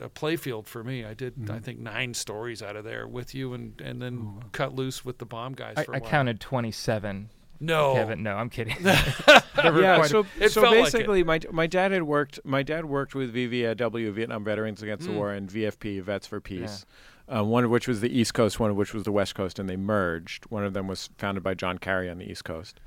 a, 0.00 0.04
a 0.04 0.08
play 0.10 0.36
field 0.36 0.66
for 0.68 0.84
me. 0.84 1.04
I 1.06 1.14
did 1.14 1.48
I 1.50 1.58
think 1.60 1.78
nine 1.78 2.12
stories 2.12 2.62
out 2.62 2.76
of 2.76 2.84
there 2.84 3.08
with 3.08 3.34
you, 3.34 3.54
and 3.54 3.80
and 3.80 4.02
then 4.02 4.42
cut 4.52 4.74
loose 4.74 5.04
with 5.06 5.16
the 5.18 5.26
bomb 5.26 5.54
guys. 5.54 5.74
I, 5.78 5.84
for 5.84 5.92
a 5.92 5.96
I 5.96 6.00
while. 6.00 6.10
counted 6.10 6.38
27. 6.40 7.30
No, 7.60 7.94
Kevin, 7.94 8.22
no, 8.22 8.36
I'm 8.36 8.50
kidding. 8.50 8.76
yeah, 8.84 10.02
a- 10.02 10.08
so, 10.08 10.24
so 10.40 10.60
felt 10.60 10.76
like 10.76 10.84
basically, 10.92 11.24
my 11.24 11.40
my 11.50 11.66
dad 11.66 11.90
had 11.92 12.04
worked. 12.04 12.38
My 12.44 12.62
dad 12.62 12.84
worked 12.84 13.14
with 13.14 13.34
VVW, 13.34 14.12
Vietnam 14.12 14.44
Veterans 14.44 14.82
Against 14.82 15.04
Mm. 15.06 15.10
the 15.12 15.16
War, 15.16 15.32
and 15.32 15.48
VFP, 15.50 16.02
Vets 16.02 16.26
for 16.26 16.40
Peace. 16.40 16.86
Um, 17.30 17.50
one 17.50 17.62
of 17.64 17.70
which 17.70 17.86
was 17.86 18.00
the 18.00 18.08
East 18.16 18.32
Coast, 18.32 18.58
one 18.58 18.70
of 18.70 18.76
which 18.76 18.94
was 18.94 19.02
the 19.02 19.12
West 19.12 19.34
Coast, 19.34 19.58
and 19.58 19.68
they 19.68 19.76
merged. 19.76 20.44
One 20.50 20.64
of 20.64 20.72
them 20.72 20.86
was 20.86 21.10
founded 21.18 21.42
by 21.42 21.52
John 21.54 21.76
Kerry 21.78 22.08
on 22.08 22.18
the 22.18 22.30
East 22.30 22.44
Coast, 22.44 22.80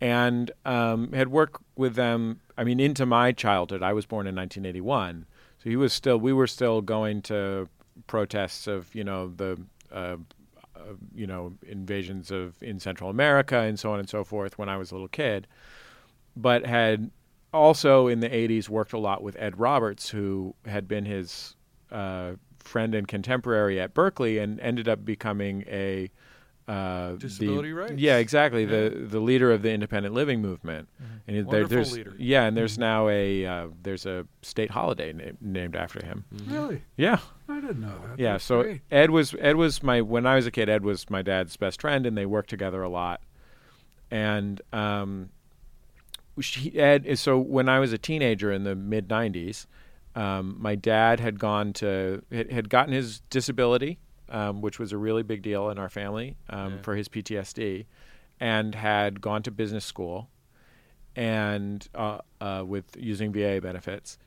and 0.00 0.50
um, 0.64 1.12
had 1.12 1.28
worked 1.28 1.60
with 1.76 1.94
them. 1.94 2.40
I 2.56 2.64
mean, 2.64 2.78
into 2.80 3.06
my 3.06 3.32
childhood. 3.32 3.82
I 3.82 3.92
was 3.92 4.06
born 4.06 4.26
in 4.26 4.36
1981, 4.36 5.26
so 5.58 5.70
he 5.70 5.76
was 5.76 5.92
still. 5.92 6.18
We 6.18 6.32
were 6.32 6.46
still 6.46 6.80
going 6.82 7.22
to 7.22 7.68
protests 8.06 8.66
of 8.66 8.94
you 8.94 9.04
know 9.04 9.32
the. 9.34 9.58
Uh, 9.90 10.16
you 11.14 11.26
know, 11.26 11.54
invasions 11.66 12.30
of 12.30 12.62
in 12.62 12.78
Central 12.80 13.10
America 13.10 13.58
and 13.58 13.78
so 13.78 13.92
on 13.92 13.98
and 13.98 14.08
so 14.08 14.24
forth 14.24 14.58
when 14.58 14.68
I 14.68 14.76
was 14.76 14.90
a 14.90 14.94
little 14.94 15.08
kid, 15.08 15.46
but 16.36 16.64
had 16.66 17.10
also 17.52 18.06
in 18.08 18.20
the 18.20 18.28
80s 18.30 18.68
worked 18.68 18.92
a 18.92 18.98
lot 18.98 19.22
with 19.22 19.36
Ed 19.38 19.58
Roberts, 19.58 20.08
who 20.10 20.54
had 20.66 20.88
been 20.88 21.04
his 21.04 21.54
uh, 21.90 22.32
friend 22.58 22.94
and 22.94 23.06
contemporary 23.06 23.78
at 23.80 23.92
Berkeley 23.92 24.38
and 24.38 24.58
ended 24.60 24.88
up 24.88 25.04
becoming 25.04 25.64
a 25.66 26.10
uh, 26.68 27.12
Disability 27.16 27.70
the, 27.70 27.74
rights. 27.74 27.92
Yeah, 27.96 28.18
exactly. 28.18 28.64
The 28.64 29.06
the 29.10 29.18
leader 29.18 29.50
of 29.50 29.62
the 29.62 29.72
independent 29.72 30.14
living 30.14 30.40
movement. 30.40 30.88
And 31.26 31.36
there- 31.36 31.44
Wonderful 31.44 31.68
there's 31.68 31.92
leader. 31.92 32.14
yeah, 32.18 32.44
and 32.44 32.56
there's 32.56 32.78
now 32.78 33.08
a 33.08 33.44
uh, 33.44 33.66
there's 33.82 34.06
a 34.06 34.24
state 34.42 34.70
holiday 34.70 35.12
na- 35.12 35.32
named 35.40 35.74
after 35.74 36.02
him. 36.04 36.24
Really? 36.46 36.82
Yeah, 36.96 37.18
I 37.41 37.41
didn't 37.72 37.82
know 37.82 37.98
that. 38.08 38.18
yeah. 38.18 38.32
That's 38.32 38.44
So 38.44 38.62
great. 38.62 38.80
Ed 38.90 39.10
was 39.10 39.34
Ed 39.38 39.56
was 39.56 39.82
my 39.82 40.00
when 40.00 40.26
I 40.26 40.36
was 40.36 40.46
a 40.46 40.50
kid. 40.50 40.68
Ed 40.68 40.84
was 40.84 41.08
my 41.10 41.22
dad's 41.22 41.56
best 41.56 41.80
friend, 41.80 42.06
and 42.06 42.16
they 42.16 42.26
worked 42.26 42.50
together 42.50 42.82
a 42.82 42.88
lot. 42.88 43.20
And 44.10 44.60
um, 44.72 45.30
she, 46.40 46.78
Ed. 46.78 47.18
So 47.18 47.38
when 47.38 47.68
I 47.68 47.78
was 47.78 47.92
a 47.92 47.98
teenager 47.98 48.52
in 48.52 48.64
the 48.64 48.74
mid 48.74 49.08
'90s, 49.08 49.66
um, 50.14 50.56
my 50.60 50.74
dad 50.74 51.20
had 51.20 51.38
gone 51.38 51.72
to 51.74 52.22
had, 52.30 52.50
had 52.50 52.68
gotten 52.68 52.92
his 52.92 53.20
disability, 53.30 53.98
um, 54.28 54.60
which 54.60 54.78
was 54.78 54.92
a 54.92 54.98
really 54.98 55.22
big 55.22 55.42
deal 55.42 55.70
in 55.70 55.78
our 55.78 55.88
family 55.88 56.36
um, 56.50 56.74
Yeah. 56.74 56.82
for 56.82 56.94
his 56.96 57.08
PTSD, 57.08 57.86
and 58.40 58.74
had 58.74 59.20
gone 59.20 59.42
to 59.44 59.50
business 59.50 59.84
school, 59.84 60.28
and 61.16 61.86
uh, 61.94 62.18
uh, 62.40 62.64
with 62.66 62.84
using 62.98 63.32
VA 63.32 63.60
benefits 63.62 64.18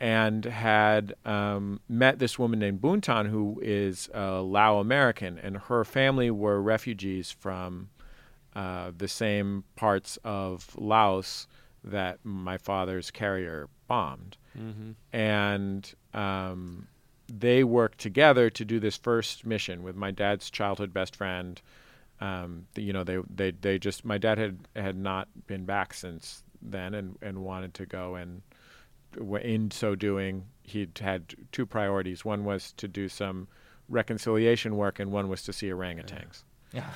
and 0.00 0.46
had 0.46 1.14
um, 1.26 1.78
met 1.86 2.18
this 2.18 2.38
woman 2.38 2.58
named 2.58 2.80
Bounthanh, 2.80 3.28
who 3.28 3.60
is 3.62 4.08
a 4.14 4.40
Lao 4.40 4.78
American, 4.78 5.38
and 5.38 5.58
her 5.58 5.84
family 5.84 6.30
were 6.30 6.60
refugees 6.60 7.30
from 7.30 7.90
uh, 8.56 8.92
the 8.96 9.06
same 9.06 9.62
parts 9.76 10.18
of 10.24 10.74
Laos 10.74 11.46
that 11.84 12.18
my 12.24 12.56
father's 12.56 13.10
carrier 13.10 13.68
bombed. 13.88 14.38
Mm-hmm. 14.58 14.92
And 15.12 15.94
um, 16.14 16.88
they 17.28 17.62
worked 17.62 17.98
together 17.98 18.48
to 18.48 18.64
do 18.64 18.80
this 18.80 18.96
first 18.96 19.44
mission 19.44 19.82
with 19.82 19.96
my 19.96 20.10
dad's 20.10 20.50
childhood 20.50 20.94
best 20.94 21.14
friend. 21.14 21.60
Um, 22.22 22.66
you 22.74 22.94
know, 22.94 23.04
they, 23.04 23.18
they, 23.28 23.50
they 23.50 23.78
just, 23.78 24.04
my 24.04 24.16
dad 24.16 24.38
had, 24.38 24.58
had 24.74 24.96
not 24.96 25.28
been 25.46 25.66
back 25.66 25.92
since 25.92 26.42
then 26.62 26.94
and, 26.94 27.18
and 27.20 27.44
wanted 27.44 27.74
to 27.74 27.86
go 27.86 28.14
and 28.14 28.42
in 29.16 29.70
so 29.70 29.94
doing, 29.94 30.46
he'd 30.62 30.98
had 30.98 31.34
two 31.52 31.66
priorities. 31.66 32.24
One 32.24 32.44
was 32.44 32.72
to 32.78 32.88
do 32.88 33.08
some 33.08 33.48
reconciliation 33.88 34.76
work, 34.76 34.98
and 34.98 35.10
one 35.10 35.28
was 35.28 35.42
to 35.42 35.52
see 35.52 35.68
orangutans. 35.68 36.44
Yeah. 36.72 36.88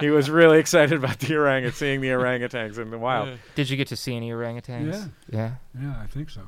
He 0.00 0.08
was 0.08 0.30
really 0.30 0.58
excited 0.58 0.98
about 0.98 1.18
the 1.18 1.36
orang 1.36 1.70
seeing 1.72 2.00
the 2.00 2.08
orangutans 2.08 2.78
in 2.78 2.90
the 2.90 2.98
wild. 2.98 3.28
Yeah. 3.28 3.36
Did 3.54 3.70
you 3.70 3.76
get 3.76 3.88
to 3.88 3.96
see 3.96 4.16
any 4.16 4.30
orangutans? 4.30 5.10
Yeah. 5.28 5.56
Yeah, 5.78 5.94
I 6.02 6.06
think 6.06 6.30
so. 6.30 6.42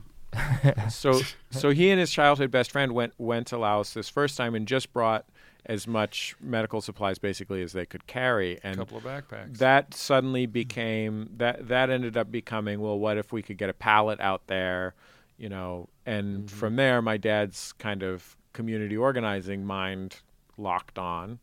So, 0.91 1.21
so 1.51 1.71
he 1.71 1.91
and 1.91 2.01
his 2.01 2.11
childhood 2.11 2.51
best 2.51 2.71
friend 2.71 2.93
went 2.93 3.15
went 3.19 3.47
to 3.49 3.59
Laos 3.59 3.95
this 3.95 4.09
first 4.09 4.37
time 4.37 4.55
and 4.55 4.67
just 4.67 4.93
brought 4.93 5.27
as 5.67 5.87
much 5.87 6.37
medical 6.41 6.81
supplies 6.81 7.19
basically 7.19 7.63
as 7.63 7.73
they 7.73 7.85
could 7.85 8.07
carry, 8.07 8.55
A 8.57 8.67
and 8.67 8.77
couple 8.79 8.99
of 8.99 9.05
backpacks. 9.05 9.59
that 9.59 9.95
suddenly 9.95 10.47
became 10.47 11.31
that 11.37 11.69
that 11.69 11.91
ended 11.91 12.17
up 12.17 12.31
becoming 12.31 12.81
well 12.81 12.99
what 12.99 13.19
if 13.19 13.33
we 13.33 13.43
could 13.43 13.59
get 13.59 13.69
a 13.69 13.75
pallet 13.75 14.21
out 14.21 14.47
there 14.47 14.95
you 15.39 15.49
know? 15.49 15.89
And 16.05 16.47
mm-hmm. 16.47 16.57
from 16.57 16.77
there 16.77 17.03
my 17.03 17.17
dad's 17.17 17.73
kind 17.75 18.03
of 18.03 18.37
community 18.53 18.97
organizing 18.97 19.65
mind 19.65 20.21
locked 20.57 20.99
on. 20.99 21.39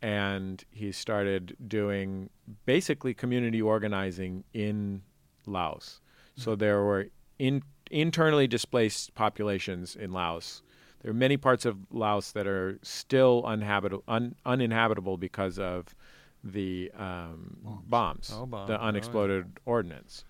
And 0.00 0.62
he 0.70 0.90
started 0.90 1.56
doing 1.68 2.30
basically 2.66 3.14
community 3.14 3.62
organizing 3.62 4.42
in 4.52 5.02
Laos. 5.46 6.00
So 6.36 6.52
mm-hmm. 6.52 6.58
there 6.58 6.82
were 6.82 7.08
in, 7.38 7.62
internally 7.90 8.48
displaced 8.48 9.14
populations 9.14 9.94
in 9.94 10.12
Laos 10.12 10.62
there 11.02 11.10
are 11.10 11.14
many 11.14 11.36
parts 11.36 11.64
of 11.64 11.76
Laos 11.90 12.32
that 12.32 12.46
are 12.46 12.78
still 12.82 13.42
uninhabitable, 13.44 14.04
un, 14.08 14.34
uninhabitable 14.46 15.16
because 15.18 15.58
of 15.58 15.94
the 16.44 16.90
um, 16.96 17.58
bombs, 17.86 18.30
Oh, 18.34 18.46
bomb. 18.46 18.66
the 18.66 18.78
Oh, 18.78 18.82
yeah. 18.82 18.88
unexploded 18.88 19.46
ordnance. 19.64 20.24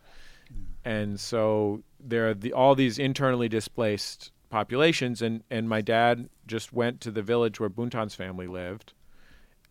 And 0.85 1.18
so 1.20 1.83
there 2.01 2.29
are 2.29 2.35
the, 2.35 2.53
all 2.53 2.75
these 2.75 2.99
internally 2.99 3.49
displaced 3.49 4.33
populations, 4.51 5.23
and, 5.23 5.43
and 5.51 5.68
my 5.68 5.81
dad 5.81 6.29
just 6.47 6.73
went 6.73 7.01
to 7.03 7.11
the 7.11 7.23
village 7.23 7.59
where 7.61 7.70
Bounthanh's 7.70 8.14
family 8.14 8.47
lived 8.47 8.93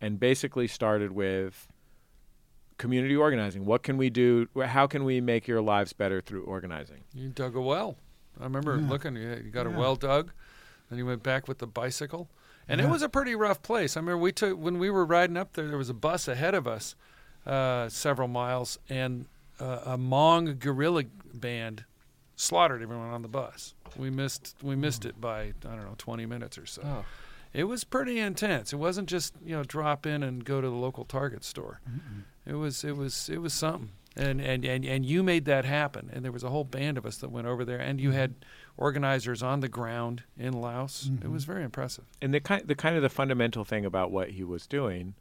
and 0.00 0.18
basically 0.18 0.66
started 0.66 1.12
with 1.12 1.68
community 2.78 3.14
organizing. 3.14 3.64
What 3.64 3.82
can 3.84 3.96
we 3.96 4.10
do? 4.10 4.48
How 4.64 4.86
can 4.88 5.04
we 5.04 5.20
make 5.20 5.46
your 5.46 5.60
lives 5.60 5.92
better 5.92 6.20
through 6.20 6.44
organizing? 6.44 7.04
You 7.14 7.28
dug 7.28 7.54
a 7.54 7.60
well. 7.60 7.96
I 8.40 8.44
remember 8.44 8.76
Yeah. 8.80 8.88
looking. 8.88 9.14
You 9.16 9.40
you 9.44 9.50
got 9.50 9.66
a 9.66 9.70
well 9.70 9.94
dug, 9.94 10.32
and 10.92 10.98
he 10.98 11.02
went 11.02 11.22
back 11.22 11.48
with 11.48 11.58
the 11.58 11.66
bicycle. 11.66 12.28
And 12.68 12.80
it 12.80 12.88
was 12.88 13.02
a 13.02 13.08
pretty 13.08 13.34
rough 13.34 13.62
place. 13.62 13.96
I 13.96 14.00
remember 14.00 14.18
we 14.18 14.30
took 14.30 14.56
when 14.56 14.78
we 14.78 14.88
were 14.88 15.04
riding 15.04 15.36
up 15.36 15.54
there. 15.54 15.66
There 15.66 15.78
was 15.78 15.90
a 15.90 15.94
bus 15.94 16.28
ahead 16.28 16.54
of 16.54 16.68
us, 16.68 16.94
uh, 17.44 17.88
several 17.88 18.28
miles, 18.28 18.78
and 18.88 19.26
uh, 19.58 19.80
a 19.84 19.98
Hmong 19.98 20.58
guerrilla 20.58 21.04
band 21.34 21.84
slaughtered 22.36 22.82
everyone 22.82 23.10
on 23.10 23.22
the 23.22 23.28
bus. 23.28 23.74
We 23.96 24.10
missed 24.10 24.54
we 24.62 24.76
missed 24.76 25.04
it 25.04 25.20
by 25.20 25.40
I 25.40 25.52
don't 25.62 25.84
know 25.84 25.94
twenty 25.98 26.24
minutes 26.24 26.56
or 26.56 26.66
so. 26.66 26.82
Oh. 26.84 27.04
It 27.52 27.64
was 27.64 27.84
pretty 27.84 28.18
intense. 28.18 28.72
It 28.72 28.76
wasn't 28.76 29.08
just 29.08 29.34
you 29.44 29.56
know 29.56 29.64
drop 29.64 30.06
in 30.06 30.22
and 30.22 30.44
go 30.44 30.60
to 30.60 30.68
the 30.68 30.74
local 30.74 31.04
Target 31.04 31.44
store. 31.44 31.80
It 32.46 32.54
was 32.54 32.84
it 32.84 32.96
was 32.96 33.28
it 33.28 33.38
was 33.38 33.52
something. 33.52 33.90
And, 34.14 34.40
and 34.40 34.64
and 34.64 34.84
and 34.84 35.04
you 35.04 35.22
made 35.22 35.46
that 35.46 35.64
happen. 35.64 36.10
And 36.12 36.24
there 36.24 36.32
was 36.32 36.44
a 36.44 36.50
whole 36.50 36.64
band 36.64 36.96
of 36.96 37.06
us 37.06 37.16
that 37.18 37.30
went 37.30 37.46
over 37.46 37.64
there. 37.64 37.78
And 37.78 38.00
you 38.00 38.10
had 38.12 38.34
organizers 38.76 39.42
on 39.42 39.60
the 39.60 39.68
ground 39.68 40.24
in 40.38 40.52
Laos. 40.52 41.10
It 41.22 41.30
was 41.30 41.44
very 41.44 41.62
impressive. 41.62 42.04
and 42.20 42.32
the 42.32 42.40
kind 42.40 42.66
the 42.66 42.74
kind 42.74 42.96
of 42.96 43.02
the 43.02 43.08
fundamental 43.08 43.64
thing 43.64 43.84
about 43.84 44.10
what 44.10 44.30
he 44.30 44.42
was 44.44 44.66
doing 44.66 45.14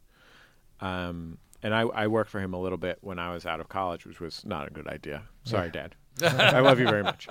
um 0.80 1.38
and 1.64 1.76
I, 1.76 1.82
I 1.82 2.08
worked 2.08 2.30
for 2.30 2.40
him 2.40 2.54
a 2.54 2.60
little 2.60 2.78
bit 2.78 2.98
when 3.02 3.20
I 3.20 3.32
was 3.32 3.46
out 3.46 3.60
of 3.60 3.70
college, 3.70 4.06
which 4.06 4.20
was 4.20 4.44
not 4.46 4.68
a 4.68 4.72
good 4.72 4.88
idea. 4.88 5.24
Sorry, 5.44 5.70
Dad. 5.70 5.96
I 6.24 6.60
love 6.60 6.80
you 6.80 6.88
very 6.88 7.04
much. 7.04 7.28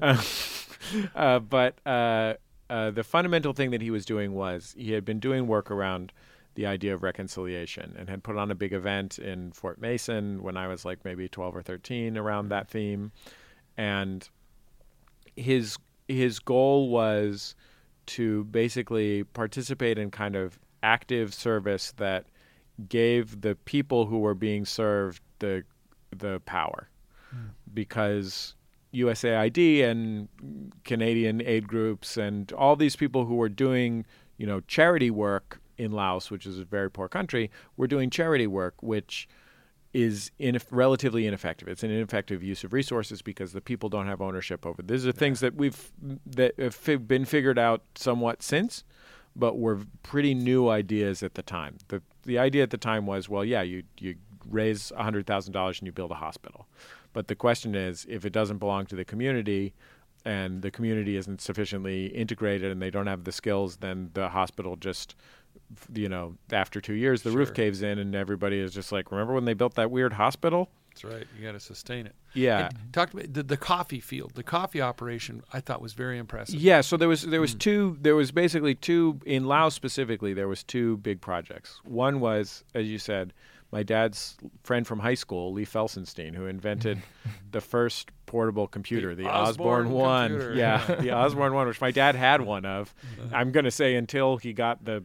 Uh, 0.00 0.22
uh, 1.14 1.38
but 1.38 1.78
uh, 1.86 2.34
uh, 2.70 2.90
the 2.90 3.04
fundamental 3.04 3.52
thing 3.52 3.70
that 3.72 3.82
he 3.82 3.90
was 3.90 4.04
doing 4.04 4.32
was 4.32 4.74
he 4.76 4.92
had 4.92 5.04
been 5.04 5.20
doing 5.20 5.46
work 5.46 5.70
around 5.70 6.12
the 6.54 6.66
idea 6.66 6.94
of 6.94 7.02
reconciliation 7.02 7.94
and 7.98 8.08
had 8.08 8.22
put 8.22 8.36
on 8.36 8.50
a 8.50 8.54
big 8.54 8.72
event 8.72 9.18
in 9.18 9.52
Fort 9.52 9.80
Mason 9.80 10.42
when 10.42 10.56
I 10.56 10.68
was 10.68 10.84
like 10.84 11.04
maybe 11.04 11.28
12 11.28 11.56
or 11.56 11.62
13 11.62 12.16
around 12.16 12.48
that 12.48 12.68
theme. 12.68 13.12
And 13.76 14.28
his 15.36 15.76
his 16.08 16.38
goal 16.38 16.88
was 16.88 17.54
to 18.06 18.44
basically 18.44 19.24
participate 19.24 19.98
in 19.98 20.10
kind 20.10 20.36
of 20.36 20.58
active 20.82 21.32
service 21.32 21.92
that 21.96 22.26
gave 22.88 23.40
the 23.40 23.54
people 23.64 24.06
who 24.06 24.18
were 24.18 24.34
being 24.34 24.64
served 24.64 25.22
the 25.38 25.64
the 26.10 26.40
power. 26.40 26.88
Hmm. 27.30 27.48
Because 27.72 28.54
USAID 28.94 29.82
and 29.82 30.28
Canadian 30.84 31.42
aid 31.42 31.66
groups 31.66 32.16
and 32.16 32.52
all 32.52 32.76
these 32.76 32.96
people 32.96 33.24
who 33.24 33.34
were 33.34 33.48
doing 33.48 34.06
you 34.36 34.46
know 34.46 34.60
charity 34.60 35.10
work 35.10 35.60
in 35.76 35.90
Laos 35.90 36.30
which 36.30 36.46
is 36.46 36.58
a 36.58 36.64
very 36.64 36.90
poor 36.90 37.08
country 37.08 37.50
were 37.76 37.88
doing 37.88 38.10
charity 38.10 38.46
work 38.46 38.74
which 38.80 39.28
is 39.94 40.32
in 40.40 40.58
relatively 40.70 41.26
ineffective. 41.26 41.68
It's 41.68 41.84
an 41.84 41.90
ineffective 41.90 42.42
use 42.42 42.64
of 42.64 42.72
resources 42.72 43.22
because 43.22 43.52
the 43.52 43.60
people 43.60 43.88
don't 43.88 44.08
have 44.08 44.20
ownership 44.20 44.66
over. 44.66 44.82
These 44.82 45.06
are 45.06 45.12
things 45.12 45.40
that 45.40 45.54
we've 45.54 45.92
that 46.26 46.58
have 46.58 47.08
been 47.08 47.24
figured 47.24 47.58
out 47.58 47.82
somewhat 47.94 48.42
since, 48.42 48.82
but 49.36 49.56
were 49.56 49.80
pretty 50.02 50.34
new 50.34 50.68
ideas 50.68 51.22
at 51.22 51.34
the 51.34 51.42
time. 51.42 51.78
the 51.88 52.02
The 52.24 52.38
idea 52.38 52.64
at 52.64 52.70
the 52.70 52.76
time 52.76 53.06
was, 53.06 53.28
well, 53.28 53.44
yeah, 53.44 53.62
you 53.62 53.84
you 53.98 54.16
raise 54.50 54.92
hundred 54.96 55.26
thousand 55.26 55.52
dollars 55.52 55.78
and 55.78 55.86
you 55.86 55.92
build 55.92 56.10
a 56.10 56.16
hospital, 56.16 56.66
but 57.12 57.28
the 57.28 57.36
question 57.36 57.76
is, 57.76 58.04
if 58.08 58.24
it 58.24 58.32
doesn't 58.32 58.58
belong 58.58 58.86
to 58.86 58.96
the 58.96 59.04
community, 59.04 59.74
and 60.24 60.62
the 60.62 60.70
community 60.70 61.16
isn't 61.16 61.40
sufficiently 61.40 62.06
integrated 62.06 62.72
and 62.72 62.82
they 62.82 62.90
don't 62.90 63.06
have 63.06 63.24
the 63.24 63.32
skills, 63.32 63.76
then 63.76 64.10
the 64.14 64.30
hospital 64.30 64.74
just 64.76 65.14
you 65.92 66.08
know, 66.08 66.36
after 66.52 66.80
two 66.80 66.94
years, 66.94 67.22
the 67.22 67.30
roof 67.30 67.54
caves 67.54 67.82
in, 67.82 67.98
and 67.98 68.14
everybody 68.14 68.58
is 68.58 68.72
just 68.72 68.92
like, 68.92 69.10
"Remember 69.10 69.34
when 69.34 69.44
they 69.44 69.54
built 69.54 69.74
that 69.74 69.90
weird 69.90 70.12
hospital?" 70.12 70.70
That's 70.94 71.04
right. 71.04 71.26
You 71.36 71.44
got 71.44 71.52
to 71.52 71.60
sustain 71.60 72.06
it. 72.06 72.14
Yeah, 72.34 72.66
And 72.66 72.92
talk 72.92 73.12
about 73.12 73.32
the, 73.32 73.42
the 73.42 73.56
coffee 73.56 73.98
field. 73.98 74.32
The 74.34 74.44
coffee 74.44 74.80
operation 74.80 75.42
I 75.52 75.58
thought 75.58 75.82
was 75.82 75.92
very 75.92 76.18
impressive. 76.18 76.54
yeah. 76.54 76.82
So 76.82 76.96
there 76.96 77.08
was 77.08 77.22
there 77.22 77.40
was 77.40 77.52
hmm. 77.52 77.58
two. 77.58 77.98
There 78.00 78.14
was 78.14 78.30
basically 78.30 78.76
two 78.76 79.18
in 79.26 79.44
Laos 79.44 79.74
specifically. 79.74 80.34
There 80.34 80.46
was 80.46 80.62
two 80.62 80.98
big 80.98 81.20
projects. 81.20 81.80
One 81.84 82.20
was, 82.20 82.62
as 82.74 82.86
you 82.86 82.98
said, 82.98 83.32
my 83.74 83.82
dad's 83.82 84.36
friend 84.62 84.86
from 84.86 85.00
high 85.00 85.14
school, 85.14 85.52
Lee 85.52 85.66
Felsenstein, 85.66 86.32
who 86.32 86.46
invented 86.46 87.02
the 87.50 87.60
first 87.60 88.12
portable 88.24 88.68
computer, 88.68 89.16
the, 89.16 89.24
The 89.24 89.28
Osborne, 89.28 89.86
Osborne 89.86 89.90
One. 89.90 90.30
computer. 90.30 90.54
Yeah, 90.54 90.94
the 91.00 91.10
Osborne 91.10 91.54
One, 91.54 91.66
which 91.66 91.80
my 91.80 91.90
dad 91.90 92.14
had 92.14 92.40
one 92.40 92.64
of. 92.64 92.94
I'm 93.32 93.50
going 93.50 93.64
to 93.64 93.72
say 93.72 93.96
until 93.96 94.36
he 94.36 94.52
got 94.52 94.84
the 94.84 95.02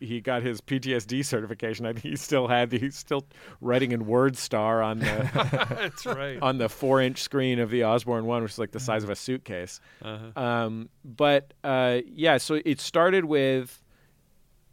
he 0.00 0.20
got 0.20 0.42
his 0.42 0.60
PTSD 0.60 1.24
certification, 1.24 1.86
I 1.86 1.94
think 1.94 2.02
he 2.02 2.16
still 2.16 2.46
had 2.46 2.68
the, 2.68 2.78
he's 2.78 2.94
still 2.94 3.24
writing 3.62 3.92
in 3.92 4.04
Word 4.04 4.36
Star 4.36 4.82
on 4.82 4.98
the 4.98 5.30
That's 5.70 6.04
right. 6.04 6.38
on 6.42 6.58
the 6.58 6.68
four 6.68 7.00
inch 7.00 7.22
screen 7.22 7.58
of 7.58 7.70
the 7.70 7.84
Osborne 7.84 8.26
One, 8.26 8.42
which 8.42 8.52
is 8.52 8.58
like 8.58 8.72
the 8.72 8.80
size 8.80 9.02
of 9.02 9.08
a 9.08 9.16
suitcase. 9.16 9.80
Uh-huh. 10.02 10.38
Um, 10.38 10.90
but 11.06 11.54
uh, 11.64 12.00
yeah, 12.04 12.36
so 12.36 12.60
it 12.66 12.82
started 12.82 13.24
with 13.24 13.80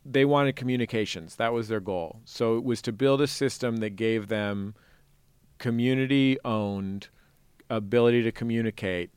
they 0.09 0.25
wanted 0.25 0.55
communications. 0.55 1.35
That 1.35 1.53
was 1.53 1.67
their 1.67 1.79
goal. 1.79 2.21
So 2.25 2.57
it 2.57 2.63
was 2.63 2.81
to 2.83 2.91
build 2.91 3.21
a 3.21 3.27
system 3.27 3.77
that 3.77 3.91
gave 3.91 4.27
them 4.27 4.73
community 5.57 6.37
owned 6.45 7.09
ability 7.69 8.23
to 8.23 8.31
communicate 8.31 9.09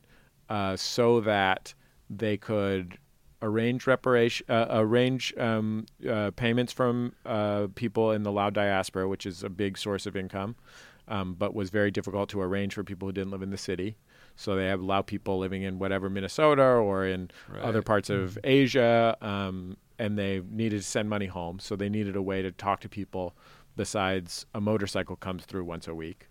uh, 0.49 0.75
so 0.75 1.21
that 1.21 1.73
they 2.09 2.35
could 2.35 2.97
arrange 3.41 3.87
reparation, 3.87 4.45
uh, 4.49 4.67
arrange 4.69 5.33
um, 5.37 5.85
uh, 6.07 6.31
payments 6.31 6.73
from 6.73 7.13
uh, 7.25 7.67
people 7.75 8.11
in 8.11 8.23
the 8.23 8.31
Lao 8.31 8.49
diaspora, 8.49 9.07
which 9.07 9.25
is 9.25 9.43
a 9.43 9.49
big 9.49 9.77
source 9.77 10.05
of 10.05 10.15
income, 10.15 10.55
um, 11.07 11.33
but 11.33 11.55
was 11.55 11.69
very 11.69 11.89
difficult 11.89 12.29
to 12.29 12.41
arrange 12.41 12.73
for 12.73 12.83
people 12.83 13.07
who 13.07 13.11
didn't 13.13 13.31
live 13.31 13.41
in 13.41 13.49
the 13.49 13.57
city. 13.57 13.95
So 14.35 14.55
they 14.55 14.67
have 14.67 14.81
Lao 14.81 15.01
people 15.01 15.39
living 15.39 15.63
in 15.63 15.79
whatever 15.79 16.09
Minnesota 16.09 16.63
or 16.63 17.05
in 17.05 17.31
other 17.61 17.81
parts 17.81 18.09
of 18.09 18.37
Asia, 18.43 19.17
um, 19.21 19.77
and 20.01 20.17
they 20.17 20.41
needed 20.49 20.77
to 20.81 20.83
send 20.95 21.09
money 21.09 21.27
home. 21.27 21.59
So 21.59 21.75
they 21.75 21.89
needed 21.89 22.15
a 22.15 22.21
way 22.21 22.41
to 22.41 22.51
talk 22.51 22.79
to 22.81 22.89
people 22.89 23.33
besides 23.75 24.45
a 24.53 24.59
motorcycle 24.59 25.15
comes 25.15 25.45
through 25.45 25.63
once 25.63 25.87
a 25.87 25.95
week 25.95 26.27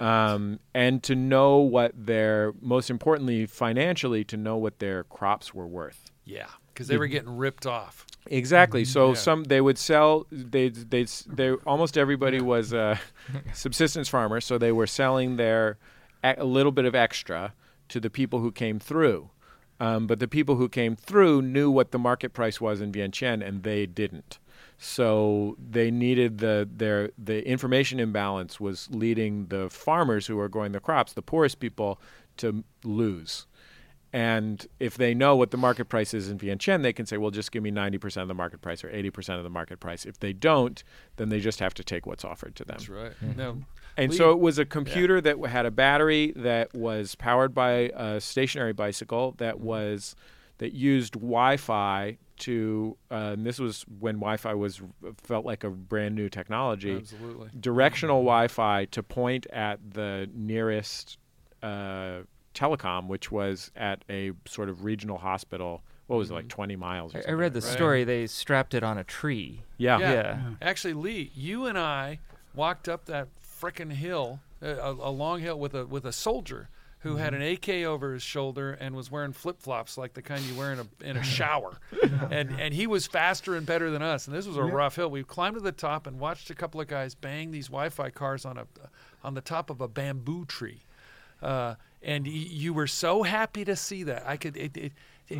um, 0.00 0.58
and 0.74 1.02
to 1.02 1.14
know 1.14 1.58
what 1.58 1.92
their 1.96 2.52
most 2.60 2.90
importantly 2.90 3.46
financially 3.46 4.24
to 4.24 4.36
know 4.36 4.56
what 4.56 4.78
their 4.78 5.04
crops 5.04 5.54
were 5.54 5.66
worth 5.66 6.10
Yeah, 6.24 6.46
because 6.72 6.88
they 6.88 6.96
were 6.96 7.06
getting 7.06 7.36
ripped 7.36 7.66
off. 7.66 8.06
exactly 8.26 8.84
so 8.84 9.08
Yeah. 9.08 9.14
some 9.14 9.44
they 9.44 9.60
would 9.60 9.78
sell 9.78 10.26
they 10.30 10.68
they 10.70 11.04
they 11.28 11.52
almost 11.66 11.96
everybody 11.96 12.40
was 12.40 12.72
a 12.72 13.00
subsistence 13.54 14.08
farmer 14.08 14.40
so 14.40 14.58
they 14.58 14.72
were 14.72 14.86
selling 14.86 15.36
their 15.36 15.78
a 16.24 16.34
a 16.38 16.44
little 16.44 16.72
bit 16.72 16.84
of 16.84 16.94
extra 16.94 17.54
to 17.88 18.00
the 18.00 18.10
people 18.10 18.40
who 18.40 18.52
came 18.52 18.78
through 18.78 19.30
um, 19.80 20.06
but 20.06 20.20
the 20.20 20.28
people 20.28 20.56
who 20.56 20.68
came 20.68 20.94
through 20.94 21.42
knew 21.42 21.70
what 21.70 21.90
the 21.90 21.98
market 21.98 22.32
price 22.32 22.60
was 22.60 22.80
in 22.80 22.92
Vientiane 22.92 23.44
and 23.46 23.64
they 23.64 23.86
didn't 23.86 24.38
so 24.82 25.56
they 25.58 25.90
needed 25.90 26.38
the 26.38 26.66
their 26.74 27.10
the 27.18 27.46
information 27.46 28.00
imbalance 28.00 28.58
was 28.58 28.88
leading 28.90 29.46
the 29.48 29.68
farmers 29.68 30.26
who 30.26 30.36
were 30.36 30.48
growing 30.48 30.72
the 30.72 30.80
crops, 30.80 31.12
the 31.12 31.20
poorest 31.20 31.60
people, 31.60 32.00
to 32.38 32.64
lose. 32.82 33.46
And 34.10 34.66
if 34.80 34.96
they 34.96 35.12
know 35.12 35.36
what 35.36 35.50
the 35.50 35.58
market 35.58 35.84
price 35.84 36.14
is 36.14 36.30
in 36.30 36.38
Vientiane, 36.38 36.82
they 36.82 36.94
can 36.94 37.04
say, 37.04 37.18
"Well, 37.18 37.30
just 37.30 37.52
give 37.52 37.62
me 37.62 37.70
ninety 37.70 37.98
percent 37.98 38.22
of 38.22 38.28
the 38.28 38.34
market 38.34 38.62
price 38.62 38.82
or 38.82 38.90
eighty 38.90 39.10
percent 39.10 39.36
of 39.36 39.44
the 39.44 39.50
market 39.50 39.80
price." 39.80 40.06
If 40.06 40.18
they 40.18 40.32
don't, 40.32 40.82
then 41.16 41.28
they 41.28 41.40
just 41.40 41.60
have 41.60 41.74
to 41.74 41.84
take 41.84 42.06
what's 42.06 42.24
offered 42.24 42.56
to 42.56 42.64
them. 42.64 42.78
That's 42.78 42.88
right. 42.88 43.12
Now, 43.36 43.58
And 44.02 44.10
Lee- 44.12 44.16
so 44.18 44.32
it 44.32 44.38
was 44.40 44.58
a 44.58 44.64
computer 44.64 45.20
that 45.20 45.38
had 45.46 45.66
a 45.66 45.70
battery 45.70 46.32
that 46.36 46.74
was 46.74 47.14
powered 47.14 47.54
by 47.54 47.90
a 47.94 48.20
stationary 48.20 48.72
bicycle 48.72 49.34
that 49.38 49.60
was 49.60 50.14
that 50.58 50.72
used 50.72 51.14
Wi-Fi 51.14 52.18
to. 52.40 52.96
Uh, 53.10 53.14
and 53.34 53.46
this 53.46 53.58
was 53.58 53.84
when 53.98 54.16
Wi-Fi 54.16 54.54
was 54.54 54.80
felt 55.22 55.44
like 55.46 55.64
a 55.64 55.70
brand 55.70 56.14
new 56.14 56.28
technology. 56.28 56.96
absolutely. 56.96 57.48
Directional 57.58 58.20
Wi-Fi 58.22 58.86
to 58.86 59.02
point 59.02 59.46
at 59.52 59.78
the 59.92 60.28
nearest 60.34 61.18
uh, 61.62 62.20
telecom, 62.54 63.06
which 63.06 63.30
was 63.30 63.70
at 63.76 64.04
a 64.10 64.32
sort 64.46 64.68
of 64.68 64.84
regional 64.84 65.18
hospital. 65.18 65.82
What 66.06 66.16
was 66.16 66.30
it 66.30 66.34
like, 66.34 66.48
twenty 66.48 66.74
miles? 66.76 67.14
Or 67.14 67.22
I, 67.26 67.30
I 67.30 67.34
read 67.34 67.52
the 67.54 67.60
Right. 67.60 67.70
story. 67.70 68.04
They 68.04 68.26
strapped 68.26 68.74
it 68.74 68.82
on 68.82 68.98
a 68.98 69.04
tree. 69.04 69.60
that. 69.78 69.82
Yeah. 69.82 69.98
Yeah. 69.98 70.12
Yeah. 70.12 70.38
Actually, 70.60 70.94
Lee, 70.94 71.30
you 71.34 71.66
and 71.66 71.78
I 71.78 72.18
walked 72.54 72.88
up 72.88 73.04
that 73.06 73.28
frickin' 73.60 73.92
hill, 73.92 74.40
uh, 74.62 74.66
a, 74.68 74.90
a 74.92 75.10
long 75.10 75.40
hill 75.40 75.58
with 75.58 75.74
a 75.74 75.86
with 75.86 76.04
a 76.06 76.12
soldier 76.12 76.68
who 77.00 77.16
had 77.16 77.32
an 77.32 77.40
AK 77.40 77.68
over 77.86 78.12
his 78.12 78.22
shoulder 78.22 78.72
and 78.72 78.94
was 78.94 79.10
wearing 79.10 79.32
flip 79.32 79.58
flops 79.62 79.96
like 79.96 80.12
the 80.12 80.20
kind 80.20 80.42
you 80.44 80.54
wear 80.54 80.70
in 80.72 80.78
a 80.80 80.86
in 81.02 81.16
a 81.16 81.22
shower, 81.36 81.78
and 82.30 82.50
and 82.60 82.74
he 82.74 82.86
was 82.86 83.06
faster 83.06 83.56
and 83.56 83.64
better 83.66 83.90
than 83.90 84.02
us. 84.02 84.26
And 84.26 84.36
this 84.36 84.46
was 84.46 84.56
a 84.56 84.62
rough 84.62 84.96
hill. 84.96 85.10
We 85.10 85.22
climbed 85.24 85.54
to 85.56 85.60
the 85.62 85.72
top 85.72 86.06
and 86.06 86.18
watched 86.20 86.50
a 86.50 86.54
couple 86.54 86.80
of 86.80 86.88
guys 86.88 87.14
bang 87.14 87.50
these 87.50 87.68
Wi-Fi 87.68 88.10
cars 88.10 88.44
on 88.44 88.58
a 88.58 88.66
on 89.24 89.34
the 89.34 89.40
top 89.40 89.70
of 89.70 89.80
a 89.80 89.88
bamboo 89.88 90.44
tree. 90.44 90.82
Uh, 91.42 91.74
and 92.02 92.26
y- 92.26 92.32
you 92.32 92.74
were 92.74 92.86
so 92.86 93.22
happy 93.22 93.64
to 93.64 93.74
see 93.76 94.02
that. 94.04 94.24
I 94.26 94.36
could. 94.36 94.56
It, 94.56 94.76
it, 94.76 94.92
it- 95.28 95.38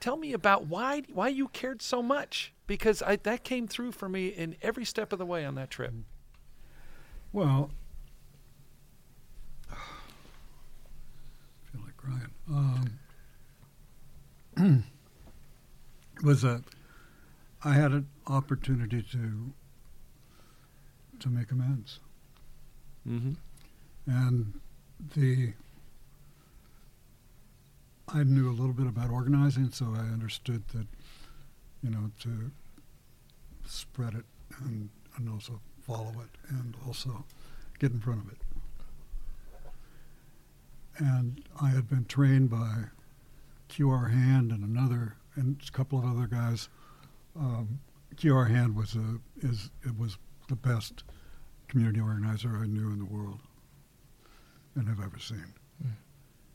Tell 0.00 0.16
me 0.16 0.32
about 0.32 0.66
why 0.66 1.02
why 1.12 1.28
you 1.28 1.48
cared 1.48 1.82
so 1.82 2.02
much 2.02 2.54
because 2.66 3.02
I, 3.02 3.16
that 3.16 3.44
came 3.44 3.68
through 3.68 3.92
for 3.92 4.08
me 4.08 4.28
in 4.28 4.56
every 4.62 4.86
step 4.86 5.12
of 5.12 5.18
the 5.18 5.26
way 5.26 5.44
on 5.44 5.56
that 5.56 5.68
trip. 5.70 5.92
Well, 7.32 7.70
I 9.70 9.74
feel 11.72 11.80
like 11.84 11.96
crying. 11.96 12.30
Um, 14.56 14.84
was 16.24 16.42
that 16.42 16.62
I 17.64 17.72
had 17.74 17.92
an 17.92 18.08
opportunity 18.26 19.02
to 19.12 19.52
to 21.20 21.28
make 21.28 21.50
amends, 21.52 22.00
Mm-hmm. 23.08 23.32
and 24.06 24.58
the 25.14 25.52
I 28.08 28.22
knew 28.24 28.48
a 28.48 28.52
little 28.52 28.72
bit 28.72 28.86
about 28.86 29.10
organizing, 29.10 29.70
so 29.70 29.94
I 29.94 30.00
understood 30.00 30.62
that 30.74 30.86
you 31.82 31.90
know, 31.90 32.10
to 32.20 32.50
spread 33.66 34.14
it 34.14 34.24
and, 34.64 34.90
and 35.16 35.28
also 35.30 35.60
follow 35.90 36.14
it 36.20 36.30
and 36.48 36.76
also 36.86 37.24
get 37.78 37.90
in 37.90 38.00
front 38.00 38.20
of 38.20 38.30
it. 38.30 38.38
And 40.98 41.42
I 41.60 41.70
had 41.70 41.88
been 41.88 42.04
trained 42.04 42.50
by 42.50 42.84
QR 43.68 44.10
Hand 44.10 44.52
and 44.52 44.62
another 44.62 45.16
and 45.34 45.60
a 45.66 45.72
couple 45.72 45.98
of 45.98 46.04
other 46.04 46.26
guys. 46.26 46.68
Um, 47.36 47.80
QR 48.16 48.50
Hand 48.50 48.76
was 48.76 48.94
a 48.94 49.18
is 49.40 49.70
it 49.84 49.98
was 49.98 50.18
the 50.48 50.56
best 50.56 51.04
community 51.68 52.00
organizer 52.00 52.50
I 52.56 52.66
knew 52.66 52.90
in 52.92 52.98
the 52.98 53.04
world 53.04 53.40
and 54.74 54.88
have 54.88 55.00
ever 55.00 55.18
seen. 55.18 55.54
Mm. 55.84 55.92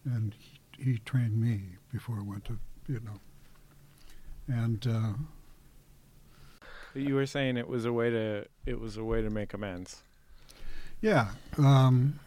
And 0.05 0.35
he, 0.37 0.91
he 0.91 0.97
trained 0.99 1.41
me 1.41 1.61
before 1.91 2.19
I 2.19 2.23
went 2.23 2.45
to 2.45 2.57
Vietnam. 2.87 3.19
And 4.47 4.85
uh, 4.87 5.13
You 6.95 7.15
were 7.15 7.25
saying 7.25 7.57
it 7.57 7.67
was 7.67 7.85
a 7.85 7.91
way 7.93 8.09
to 8.09 8.45
it 8.65 8.79
was 8.79 8.97
a 8.97 9.03
way 9.03 9.21
to 9.21 9.29
make 9.29 9.53
amends. 9.53 10.01
yeah, 11.01 11.29
um, 11.57 12.19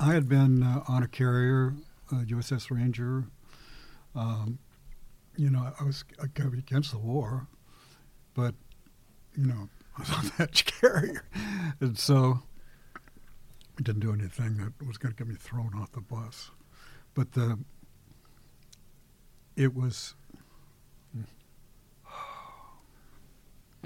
I 0.00 0.12
had 0.14 0.28
been 0.28 0.62
uh, 0.62 0.82
on 0.88 1.02
a 1.02 1.08
carrier, 1.08 1.74
uh, 2.12 2.16
USS 2.26 2.70
Ranger. 2.70 3.24
Um, 4.14 4.58
you 5.36 5.50
know, 5.50 5.72
I 5.78 5.84
was 5.84 6.04
against 6.18 6.92
the 6.92 6.98
war, 6.98 7.46
but 8.34 8.54
you 9.36 9.46
know, 9.46 9.68
I 9.96 10.00
was 10.00 10.10
on 10.10 10.32
that 10.38 10.64
carrier, 10.66 11.24
and 11.80 11.98
so 11.98 12.42
I 13.78 13.82
didn't 13.82 14.00
do 14.00 14.12
anything 14.12 14.56
that 14.58 14.86
was 14.86 14.98
going 14.98 15.12
to 15.14 15.18
get 15.18 15.28
me 15.28 15.34
thrown 15.34 15.72
off 15.80 15.92
the 15.92 16.00
bus. 16.00 16.50
But 17.14 17.32
the 17.32 17.58
it 19.56 19.74
was 19.74 20.14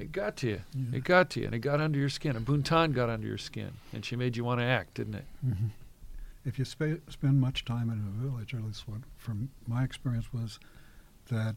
It 0.00 0.12
got 0.12 0.36
to 0.38 0.48
you. 0.48 0.60
Yeah. 0.74 0.96
It 0.98 1.04
got 1.04 1.30
to 1.30 1.40
you, 1.40 1.46
and 1.46 1.54
it 1.54 1.58
got 1.60 1.80
under 1.80 1.98
your 1.98 2.08
skin. 2.08 2.36
And 2.36 2.46
Bounthanh 2.46 2.92
got 2.94 3.08
under 3.10 3.26
your 3.26 3.38
skin, 3.38 3.72
and 3.92 4.04
she 4.04 4.16
made 4.16 4.36
you 4.36 4.44
want 4.44 4.60
to 4.60 4.64
act, 4.64 4.94
didn't 4.94 5.14
it? 5.14 5.24
Mhm. 5.44 5.70
If 6.44 6.58
you 6.58 6.64
spa- 6.64 7.00
spend 7.08 7.40
much 7.40 7.64
time 7.64 7.90
in 7.90 7.98
a 7.98 8.22
village, 8.24 8.54
or 8.54 8.58
at 8.58 8.64
least 8.64 8.86
what 8.88 9.00
from 9.16 9.50
my 9.66 9.82
experience 9.84 10.32
was 10.32 10.58
that 11.28 11.56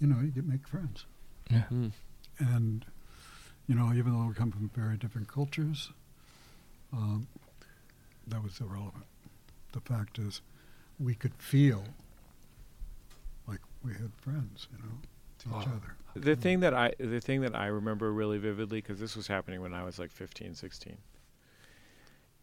you 0.00 0.06
know 0.06 0.20
you 0.20 0.28
get 0.30 0.44
make 0.46 0.66
friends, 0.68 1.06
Yeah. 1.50 1.64
Mm. 1.70 1.92
and 2.38 2.86
you 3.66 3.74
know 3.74 3.92
even 3.92 4.12
though 4.12 4.26
we 4.26 4.34
come 4.34 4.52
from 4.52 4.68
very 4.74 4.96
different 4.96 5.28
cultures, 5.28 5.90
um, 6.92 7.26
that 8.26 8.42
was 8.42 8.60
irrelevant. 8.60 9.06
The 9.72 9.80
fact 9.80 10.18
is, 10.18 10.40
we 10.98 11.14
could 11.14 11.34
feel 11.34 11.84
like 13.46 13.60
we 13.82 13.92
had 13.94 14.12
friends, 14.16 14.68
you 14.72 14.78
know, 14.84 14.98
to 15.40 15.48
each 15.48 15.54
Oh. 15.54 15.58
other. 15.76 15.96
The 16.14 16.34
thing 16.36 16.60
that 16.60 16.74
I 16.74 16.94
the 16.98 17.20
thing 17.20 17.42
that 17.42 17.54
I 17.54 17.66
remember 17.66 18.12
really 18.12 18.38
vividly 18.38 18.78
because 18.80 18.98
this 18.98 19.14
was 19.16 19.26
happening 19.28 19.60
when 19.60 19.72
I 19.74 19.84
was 19.84 19.98
like 19.98 20.10
15, 20.10 20.54
16 20.54 20.96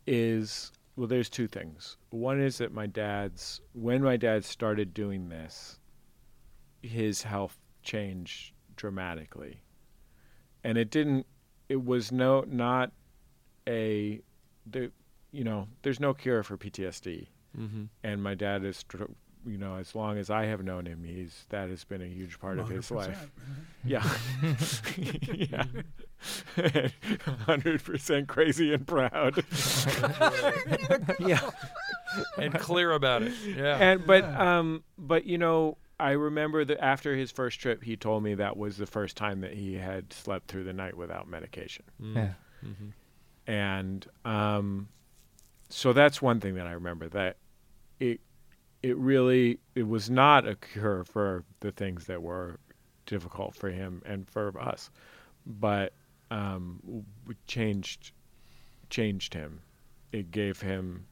is 0.08 0.72
well 0.96 1.08
there's 1.08 1.30
two 1.30 1.48
things. 1.48 1.98
One 2.10 2.40
is 2.40 2.58
that 2.60 2.72
my 2.74 2.86
dad's 2.88 3.60
when 3.74 4.02
my 4.04 4.18
dad 4.18 4.46
started 4.46 4.94
doing 4.94 5.30
this 5.30 5.80
his 6.82 7.24
health 7.24 7.58
changed 7.84 8.54
dramatically. 8.76 9.62
And 10.64 10.78
it 10.78 10.90
didn't 10.92 11.26
it 11.70 11.84
was 11.84 12.12
no 12.12 12.46
not 12.48 12.92
a 13.68 14.22
the 14.66 14.92
you 15.32 15.44
know, 15.44 15.68
there's 15.82 16.00
no 16.00 16.14
cure 16.14 16.44
for 16.44 16.58
PTSD 16.58 17.28
Mm-hmm. 17.60 17.84
and 18.04 18.22
my 18.22 18.36
dad 18.36 18.66
is 18.66 18.78
str- 18.78 19.04
you 19.46 19.58
know 19.58 19.76
as 19.76 19.94
long 19.96 20.18
as 20.18 20.30
i 20.30 20.46
have 20.46 20.64
known 20.64 20.86
him 20.86 21.04
he's 21.04 21.46
that 21.50 21.70
has 21.70 21.84
been 21.84 22.02
a 22.02 22.06
huge 22.08 22.40
part 22.40 22.58
of 22.60 22.68
his 22.70 22.90
100%, 22.90 22.96
life 22.96 23.32
yeah 23.86 24.04
yeah 25.34 25.66
100% 26.58 28.28
crazy 28.28 28.74
and 28.74 28.88
proud 28.88 29.36
yeah 31.20 31.40
And 32.38 32.54
clear 32.56 32.92
about 32.94 33.24
it. 33.24 33.34
Yeah. 33.46 33.78
and 33.78 34.06
but 34.08 34.24
um 34.24 34.84
but 34.98 35.26
you 35.26 35.38
know 35.38 35.78
i 36.00 36.12
remember 36.12 36.64
that 36.66 36.84
after 36.84 37.16
his 37.16 37.32
first 37.32 37.60
trip 37.60 37.84
he 37.84 37.96
told 37.96 38.24
me 38.24 38.34
that 38.36 38.58
was 38.58 38.78
the 38.78 38.86
first 38.86 39.18
time 39.18 39.42
that 39.42 39.54
he 39.54 39.74
had 39.76 40.12
slept 40.14 40.48
through 40.48 40.64
the 40.64 40.74
night 40.74 40.96
without 40.98 41.28
medication 41.28 41.84
Mm. 42.02 42.16
Yeah. 42.16 42.34
Mm-hmm. 42.66 43.52
and 43.52 44.08
um, 44.24 44.88
so 45.70 45.94
that's 45.94 46.22
one 46.22 46.40
thing 46.40 46.56
that 46.56 46.66
I 46.68 46.72
remember 46.72 47.08
that 47.10 47.38
it 48.00 48.22
it 48.86 48.96
really 48.98 49.58
it 49.74 49.88
was 49.88 50.12
not 50.12 50.48
a 50.48 50.54
cure 50.54 51.04
for 51.04 51.44
the 51.62 51.72
things 51.72 52.06
that 52.06 52.22
were 52.22 52.60
difficult 53.08 53.56
for 53.56 53.72
him 53.72 54.04
and 54.06 54.30
for 54.30 54.54
us, 54.62 54.92
but 55.44 55.92
um, 56.30 57.04
changed 57.48 58.12
changed 58.92 59.34
him. 59.34 59.60
It 60.12 60.30
gave 60.30 60.62
him 60.62 61.08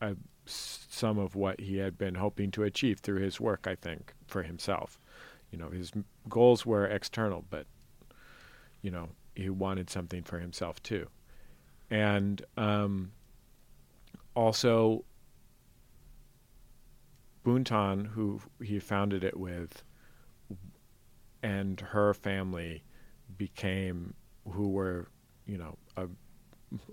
a, 0.00 0.14
s- 0.46 0.86
some 0.88 1.18
of 1.18 1.34
what 1.34 1.58
he 1.58 1.78
had 1.78 1.98
been 1.98 2.14
hoping 2.14 2.52
to 2.52 2.62
achieve 2.62 3.00
through 3.00 3.20
his 3.20 3.40
work. 3.40 3.66
I 3.66 3.74
think 3.74 4.14
for 4.28 4.44
himself, 4.44 5.00
you 5.50 5.58
know, 5.58 5.70
his 5.70 5.90
goals 6.28 6.64
were 6.64 6.86
external, 6.86 7.44
but 7.50 7.66
you 8.80 8.92
know, 8.92 9.08
he 9.34 9.50
wanted 9.50 9.90
something 9.90 10.22
for 10.22 10.38
himself 10.38 10.80
too. 10.84 11.08
And 11.90 12.40
um, 12.56 13.10
also, 14.36 15.04
Bounthanh, 17.44 18.06
who 18.06 18.40
he 18.62 18.78
founded 18.78 19.22
it 19.22 19.38
with, 19.38 19.82
and 21.42 21.80
her 21.80 22.14
family 22.14 22.82
became, 23.36 24.14
who 24.50 24.70
were, 24.70 25.08
you 25.46 25.58
know, 25.58 25.76
a, 25.96 26.06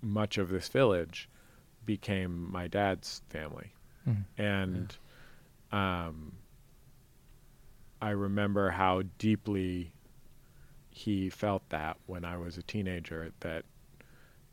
much 0.02 0.38
of 0.38 0.50
this 0.50 0.68
village 0.68 1.30
became 1.86 2.52
my 2.52 2.68
dad's 2.68 3.22
family. 3.30 3.74
Mhm. 4.08 4.26
And 4.38 4.98
um, 5.72 6.34
I 8.02 8.10
remember 8.12 8.72
how 8.72 9.04
deeply 9.18 9.94
he 10.90 11.30
felt 11.30 11.68
that 11.70 11.98
when 12.08 12.26
I 12.26 12.38
was 12.38 12.58
a 12.58 12.64
teenager 12.64 13.32
that 13.40 13.64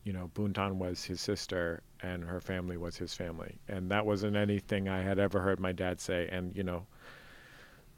you 0.05 0.13
know 0.13 0.31
Bounthanh 0.35 0.77
was 0.77 1.05
his 1.05 1.21
sister 1.21 1.83
and 2.03 2.25
her 2.25 2.41
family 2.41 2.77
was 2.77 2.97
his 2.97 3.15
family. 3.15 3.59
And 3.69 3.91
that 3.91 4.07
wasn't 4.07 4.37
anything 4.37 4.89
I 4.89 5.03
had 5.03 5.19
ever 5.19 5.41
heard 5.41 5.61
my 5.61 5.73
dad 5.73 6.01
say. 6.01 6.29
And 6.31 6.57
you 6.57 6.63
know 6.63 6.87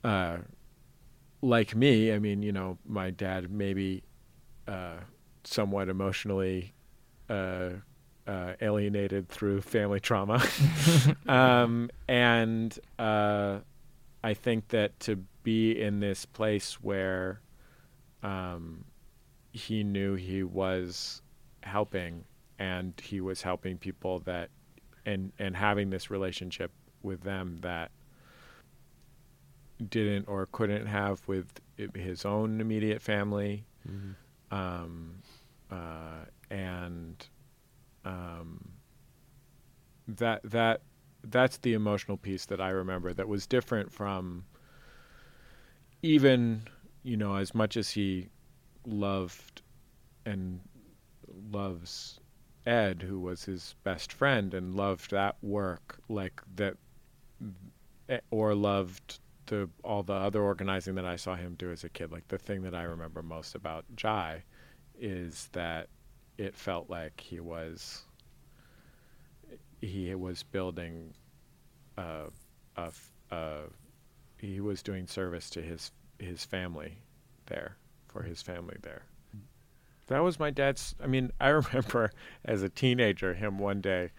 uh 0.03 0.39
like 1.43 1.75
me 1.75 2.13
I 2.13 2.19
mean 2.19 2.43
you 2.43 2.53
know 2.53 2.79
my 2.87 3.11
dad 3.11 3.51
maybe 3.51 4.03
uh 4.67 4.99
somewhat 5.45 5.89
emotionally 5.89 6.73
uh 7.29 7.71
uh, 8.27 8.55
alienated 8.61 9.29
through 9.29 9.61
family 9.61 9.99
trauma, 9.99 10.41
um, 11.29 11.91
and 12.07 12.79
uh, 12.99 13.59
I 14.23 14.35
think 14.35 14.69
that 14.69 14.99
to 15.01 15.17
be 15.43 15.81
in 15.81 15.99
this 15.99 16.27
place 16.27 16.75
where 16.75 17.41
um, 18.23 18.85
he 19.53 19.83
knew 19.83 20.15
he 20.15 20.45
was 20.45 21.23
helping 21.63 22.25
and 22.61 22.93
he 23.03 23.21
was 23.21 23.43
helping 23.43 23.79
people 23.79 24.21
that 24.21 24.51
and 25.05 25.33
and 25.39 25.57
having 25.57 25.91
this 25.91 26.11
relationship 26.11 26.71
with 27.03 27.23
them 27.23 27.57
that 27.63 27.91
didn't 29.89 30.29
or 30.29 30.47
couldn't 30.53 30.87
have 30.87 31.27
with 31.27 31.47
his 31.95 32.25
own 32.25 32.61
immediate 32.61 33.03
family 33.03 33.65
Mm-hmm. 33.89 34.55
um, 34.55 35.23
uh, 35.71 36.27
and 36.51 37.27
um, 38.05 38.73
that 40.07 40.43
that 40.45 40.83
that's 41.25 41.57
the 41.59 41.73
emotional 41.73 42.19
piece 42.19 42.45
that 42.45 42.61
I 42.61 42.69
remember 42.69 43.15
that 43.15 43.27
was 43.27 43.47
different 43.47 43.91
from 43.91 44.45
even 46.03 46.65
you 47.03 47.17
know 47.17 47.37
as 47.37 47.55
much 47.55 47.79
as 47.79 47.91
he 47.91 48.29
loved 48.87 49.63
and 50.27 50.61
loves 51.51 52.21
Ed 52.67 53.03
who 53.03 53.21
was 53.21 53.45
his 53.45 53.75
best 53.85 54.13
friend 54.13 54.55
and 54.55 54.75
loved 54.77 55.11
that 55.11 55.37
work 55.43 56.01
like 56.09 56.41
that 56.57 56.77
eh, 58.09 58.21
or 58.31 58.55
loved 58.55 59.21
the 59.47 59.69
all 59.83 60.03
the 60.03 60.13
other 60.13 60.43
organizing 60.43 60.95
that 60.97 61.05
I 61.05 61.17
saw 61.17 61.35
him 61.37 61.55
do 61.55 61.71
as 61.73 61.85
a 61.85 61.89
kid. 61.89 62.13
Like 62.13 62.29
the 62.29 62.39
thing 62.39 62.63
that 62.63 62.75
I 62.75 62.83
remember 62.83 63.23
most 63.23 63.55
about 63.55 63.85
Jhai 63.97 64.43
is 64.99 65.49
that 65.53 65.89
it 66.39 66.57
felt 66.57 66.89
like 66.91 67.21
he 67.21 67.41
was 67.41 68.05
he 69.81 70.15
was 70.15 70.43
building 70.43 71.15
a, 71.99 72.27
a, 72.77 72.93
a- 73.31 73.65
he 74.39 74.61
was 74.61 74.83
doing 74.83 75.07
service 75.07 75.51
to 75.51 75.63
his 75.63 75.93
his 76.19 76.45
family 76.45 76.99
there 77.47 77.77
for 78.09 78.23
his 78.23 78.43
family 78.43 78.77
there 78.83 79.05
that 80.11 80.23
was 80.23 80.39
my 80.39 80.51
dad's 80.51 80.95
i 81.03 81.07
mean 81.07 81.31
i 81.41 81.49
remember 81.49 82.13
as 82.45 82.63
a 82.63 82.69
teenager 82.69 83.35
him 83.35 83.59
one 83.59 83.81
day 83.81 84.11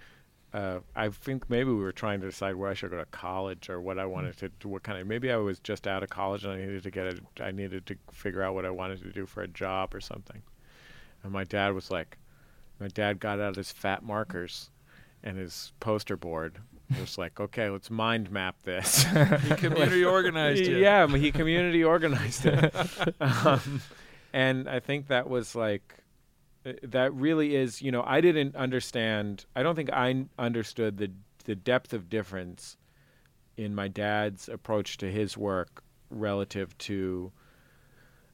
uh, 0.53 0.79
I 0.95 1.09
think 1.09 1.49
maybe 1.49 1.69
we 1.69 1.81
were 1.81 1.93
trying 1.93 2.19
to 2.21 2.27
decide 2.27 2.55
where 2.55 2.69
I 2.69 2.73
should 2.73 2.91
go 2.91 2.97
to 2.97 3.05
college 3.05 3.69
or 3.69 3.79
what 3.79 3.97
I 3.97 4.05
wanted 4.05 4.37
to 4.39 4.49
do. 4.49 4.67
What 4.67 4.83
kind 4.83 4.99
of 4.99 5.07
maybe 5.07 5.31
I 5.31 5.37
was 5.37 5.59
just 5.59 5.87
out 5.87 6.03
of 6.03 6.09
college 6.09 6.43
and 6.43 6.51
I 6.51 6.57
needed 6.57 6.83
to 6.83 6.91
get 6.91 7.07
a, 7.07 7.43
I 7.43 7.51
needed 7.51 7.85
to 7.85 7.95
figure 8.11 8.43
out 8.43 8.53
what 8.53 8.65
I 8.65 8.69
wanted 8.69 9.01
to 9.03 9.11
do 9.13 9.25
for 9.25 9.43
a 9.43 9.47
job 9.47 9.95
or 9.95 10.01
something. 10.01 10.41
And 11.23 11.31
my 11.31 11.45
dad 11.45 11.73
was 11.73 11.89
like, 11.89 12.17
my 12.79 12.89
dad 12.89 13.19
got 13.19 13.39
out 13.39 13.55
his 13.55 13.71
fat 13.71 14.03
markers 14.03 14.71
and 15.23 15.37
his 15.37 15.71
poster 15.79 16.17
board. 16.17 16.57
Was 16.99 17.17
like, 17.17 17.39
okay, 17.39 17.69
let's 17.69 17.89
mind 17.89 18.29
map 18.29 18.63
this. 18.63 19.03
He 19.03 19.55
community 19.55 20.03
organized 20.05 20.65
you. 20.65 20.79
Yeah, 20.79 21.07
he 21.07 21.31
community 21.31 21.85
organized 21.85 22.45
it. 22.45 22.75
um, 23.21 23.81
and 24.33 24.69
I 24.69 24.79
think 24.79 25.07
that 25.07 25.29
was 25.29 25.55
like, 25.55 26.03
uh, 26.65 26.73
that 26.83 27.13
really 27.13 27.55
is, 27.55 27.81
you 27.81 27.91
know, 27.91 28.03
I 28.05 28.21
didn't 28.21 28.55
understand, 28.55 29.45
I 29.55 29.63
don't 29.63 29.75
think 29.75 29.91
I 29.91 30.25
understood 30.37 30.97
the, 30.97 31.11
the 31.45 31.55
depth 31.55 31.93
of 31.93 32.09
difference 32.09 32.77
in 33.57 33.75
my 33.75 33.87
dad's 33.87 34.47
approach 34.49 34.97
to 34.97 35.11
his 35.11 35.37
work 35.37 35.83
relative 36.09 36.77
to 36.77 37.31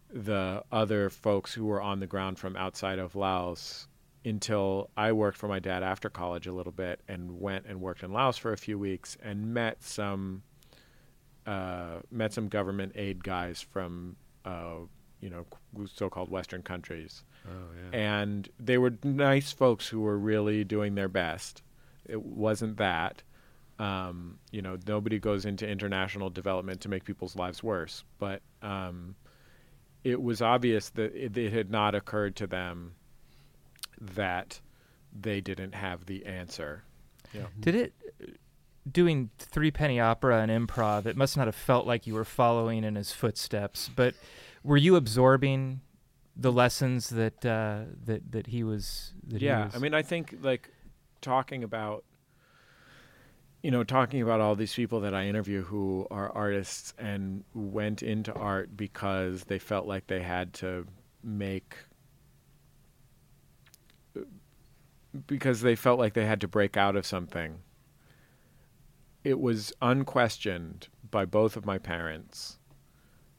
the 0.10 0.64
other 0.72 1.10
folks 1.10 1.54
who 1.54 1.66
were 1.66 1.82
on 1.82 2.00
the 2.00 2.08
ground 2.08 2.40
from 2.40 2.56
outside 2.56 3.00
of 3.00 3.16
Laos 3.16 3.88
until 4.24 4.90
I 4.98 5.12
worked 5.12 5.38
for 5.38 5.48
my 5.48 5.60
dad 5.60 5.84
after 5.84 6.10
college 6.10 6.48
a 6.48 6.54
little 6.54 6.72
bit 6.72 7.02
and 7.08 7.40
went 7.40 7.66
and 7.66 7.82
worked 7.82 8.04
in 8.04 8.12
Laos 8.12 8.38
for 8.38 8.52
a 8.52 8.58
few 8.58 8.78
weeks 8.78 9.18
and 9.22 9.54
met 9.54 9.84
some 9.84 10.44
uh, 11.46 12.00
met 12.12 12.34
some 12.34 12.50
government 12.50 12.92
aid 12.96 13.24
guys 13.24 13.62
from 13.62 14.18
uh, 14.44 14.80
you 15.22 15.30
know 15.30 15.46
so-called 15.94 16.30
Western 16.30 16.62
countries, 16.62 17.24
Oh 17.48 17.52
yeah. 17.92 17.98
and 18.00 18.50
they 18.60 18.78
were 18.78 18.94
nice 19.04 19.52
folks 19.52 19.88
who 19.88 20.02
were 20.02 20.18
really 20.18 20.64
doing 20.64 20.96
their 20.96 21.08
best. 21.10 21.62
It 22.06 22.22
wasn't 22.22 22.78
that. 22.78 23.24
Um, 23.80 24.40
you 24.52 24.62
know, 24.64 24.78
nobody 24.88 25.20
goes 25.20 25.46
into 25.46 25.68
international 25.68 26.30
development 26.32 26.82
to 26.82 26.90
make 26.90 27.04
people's 27.04 27.36
lives 27.36 27.62
worse, 27.62 28.04
but 28.18 28.42
um, 28.64 29.16
it 30.04 30.20
was 30.22 30.42
obvious 30.42 30.90
that 30.92 31.14
it, 31.16 31.38
it 31.38 31.54
had 31.54 31.70
not 31.70 31.94
occurred 31.94 32.36
to 32.38 32.48
them 32.48 32.94
that 34.02 34.60
they 35.20 35.42
didn't 35.42 35.74
have 35.76 36.06
the 36.06 36.26
answer. 36.26 36.84
Yeah. 37.34 37.46
Did 37.60 37.76
it 37.76 37.94
doing 38.92 39.30
three 39.38 39.70
penny 39.72 40.00
opera 40.00 40.42
and 40.42 40.50
improv? 40.68 41.06
It 41.06 41.18
must 41.18 41.38
not 41.38 41.48
have 41.48 41.56
felt 41.56 41.86
like 41.86 42.08
you 42.08 42.14
were 42.14 42.26
following 42.26 42.84
in 42.84 42.96
his 42.96 43.12
footsteps, 43.12 43.90
but 43.96 44.16
were 44.68 44.78
you 44.78 44.96
absorbing 44.98 45.80
the 46.36 46.52
lessons 46.52 47.10
that 47.10 47.46
uh, 47.46 47.86
that 48.06 48.32
that 48.32 48.48
he 48.48 48.64
was? 48.64 49.14
That 49.28 49.40
he 49.40 49.48
yeah, 49.48 49.66
was- 49.66 49.76
I 49.76 49.80
mean, 49.80 49.94
I 49.94 50.02
think 50.02 50.36
like 50.42 50.70
talking 51.22 51.64
about, 51.64 52.04
you 53.64 53.72
know, 53.72 53.84
talking 53.84 54.22
about 54.22 54.42
all 54.42 54.56
these 54.56 54.74
people 54.74 55.00
that 55.02 55.14
I 55.16 55.26
interview 55.26 55.64
who 55.64 56.06
are 56.12 56.30
artists 56.36 56.94
and 56.98 57.44
went 57.54 58.04
into 58.04 58.34
art 58.34 58.76
because 58.78 59.46
they 59.46 59.58
felt 59.58 59.88
like 59.88 60.08
they 60.08 60.22
had 60.22 60.54
to 60.56 60.86
make, 61.24 61.76
because 65.28 65.62
they 65.62 65.76
felt 65.76 65.98
like 65.98 66.14
they 66.14 66.26
had 66.26 66.42
to 66.42 66.48
break 66.48 66.78
out 66.78 66.96
of 66.96 67.06
something. 67.06 67.60
It 69.24 69.40
was 69.40 69.74
unquestioned 69.82 70.88
by 71.10 71.26
both 71.26 71.58
of 71.58 71.66
my 71.66 71.78
parents, 71.78 72.57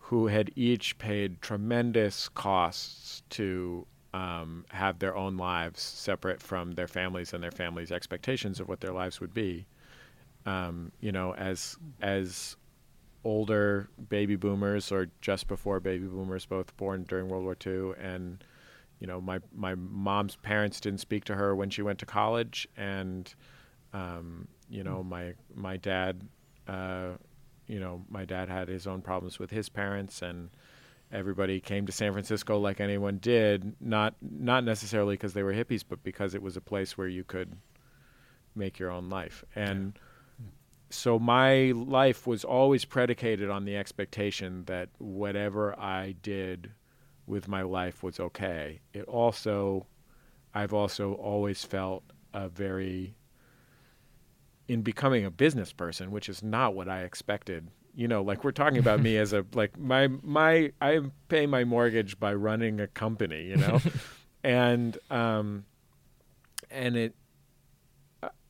who 0.08 0.26
had 0.26 0.50
each 0.56 0.96
paid 0.96 1.42
tremendous 1.42 2.30
costs 2.30 3.22
to 3.28 3.86
um, 4.14 4.64
have 4.70 4.98
their 4.98 5.14
own 5.14 5.36
lives 5.36 5.82
separate 5.82 6.40
from 6.40 6.72
their 6.72 6.88
families 6.88 7.34
and 7.34 7.42
their 7.42 7.50
families' 7.50 7.92
expectations 7.92 8.58
of 8.58 8.68
what 8.70 8.80
their 8.80 8.94
lives 8.94 9.20
would 9.20 9.34
be. 9.34 9.66
Um, 10.46 10.92
you 11.00 11.12
know, 11.12 11.34
as 11.34 11.76
as 12.00 12.56
older 13.22 13.90
baby 14.08 14.34
boomers 14.34 14.90
or 14.90 15.08
just 15.20 15.46
before 15.46 15.78
baby 15.78 16.06
boomers, 16.06 16.46
both 16.46 16.74
born 16.78 17.04
during 17.06 17.28
World 17.28 17.44
War 17.44 17.56
II, 17.66 17.92
and 18.02 18.42
you 19.00 19.06
know, 19.06 19.20
my 19.20 19.40
my 19.54 19.74
mom's 19.74 20.36
parents 20.36 20.80
didn't 20.80 21.00
speak 21.00 21.26
to 21.26 21.34
her 21.34 21.54
when 21.54 21.68
she 21.68 21.82
went 21.82 21.98
to 21.98 22.06
college, 22.06 22.66
and 22.78 23.34
um, 23.92 24.48
you 24.70 24.82
know, 24.82 25.02
my 25.02 25.34
my 25.54 25.76
dad, 25.76 26.22
uh, 26.66 27.10
you 27.68 27.78
know, 27.78 28.04
my 28.08 28.24
dad 28.24 28.48
had 28.48 28.68
his 28.68 28.86
own 28.86 29.02
problems 29.02 29.38
with 29.38 29.50
his 29.50 29.68
parents, 29.68 30.22
and 30.22 30.50
everybody 31.12 31.60
came 31.60 31.86
to 31.86 31.92
San 31.92 32.12
Francisco 32.12 32.58
like 32.58 32.80
anyone 32.80 33.18
did, 33.18 33.74
not 33.80 34.14
not 34.20 34.64
necessarily 34.64 35.14
because 35.14 35.34
they 35.34 35.42
were 35.42 35.54
hippies, 35.54 35.84
but 35.88 36.02
because 36.02 36.34
it 36.34 36.42
was 36.42 36.56
a 36.56 36.60
place 36.60 36.98
where 36.98 37.08
you 37.08 37.24
could 37.24 37.56
make 38.54 38.78
your 38.78 38.90
own 38.90 39.08
life. 39.08 39.44
And 39.54 39.98
so 40.90 41.18
my 41.18 41.72
life 41.72 42.26
was 42.26 42.44
always 42.44 42.84
predicated 42.84 43.50
on 43.50 43.64
the 43.64 43.76
expectation 43.76 44.64
that 44.64 44.88
whatever 44.98 45.78
I 45.78 46.16
did 46.22 46.72
with 47.26 47.46
my 47.46 47.62
life 47.62 48.02
was 48.02 48.18
okay. 48.18 48.80
It 48.94 49.04
also 49.04 49.86
I've 50.54 50.72
also 50.72 51.12
always 51.12 51.62
felt 51.64 52.02
a 52.32 52.48
very 52.48 53.14
in 54.68 54.82
becoming 54.82 55.24
a 55.24 55.30
business 55.30 55.72
person, 55.72 56.10
which 56.10 56.28
is 56.28 56.42
not 56.42 56.74
what 56.74 56.88
I 56.88 57.02
expected. 57.02 57.68
You 57.94 58.06
know, 58.06 58.22
like 58.22 58.44
we're 58.44 58.52
talking 58.52 58.78
about 58.78 59.00
me 59.00 59.16
as 59.18 59.32
a 59.32 59.44
like 59.54 59.78
my 59.78 60.08
my 60.22 60.72
I 60.80 61.00
pay 61.28 61.46
my 61.46 61.64
mortgage 61.64 62.20
by 62.20 62.34
running 62.34 62.80
a 62.80 62.86
company, 62.86 63.44
you 63.44 63.56
know. 63.56 63.80
and 64.44 64.96
um 65.10 65.64
and 66.70 66.96
it 66.96 67.14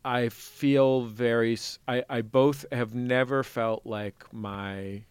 I 0.05 0.29
feel 0.29 1.03
very 1.03 1.57
I 1.87 2.05
I 2.11 2.23
both 2.23 2.67
have 2.73 2.95
never 2.95 3.43
felt 3.43 3.87
like 3.87 4.33
my 4.33 5.05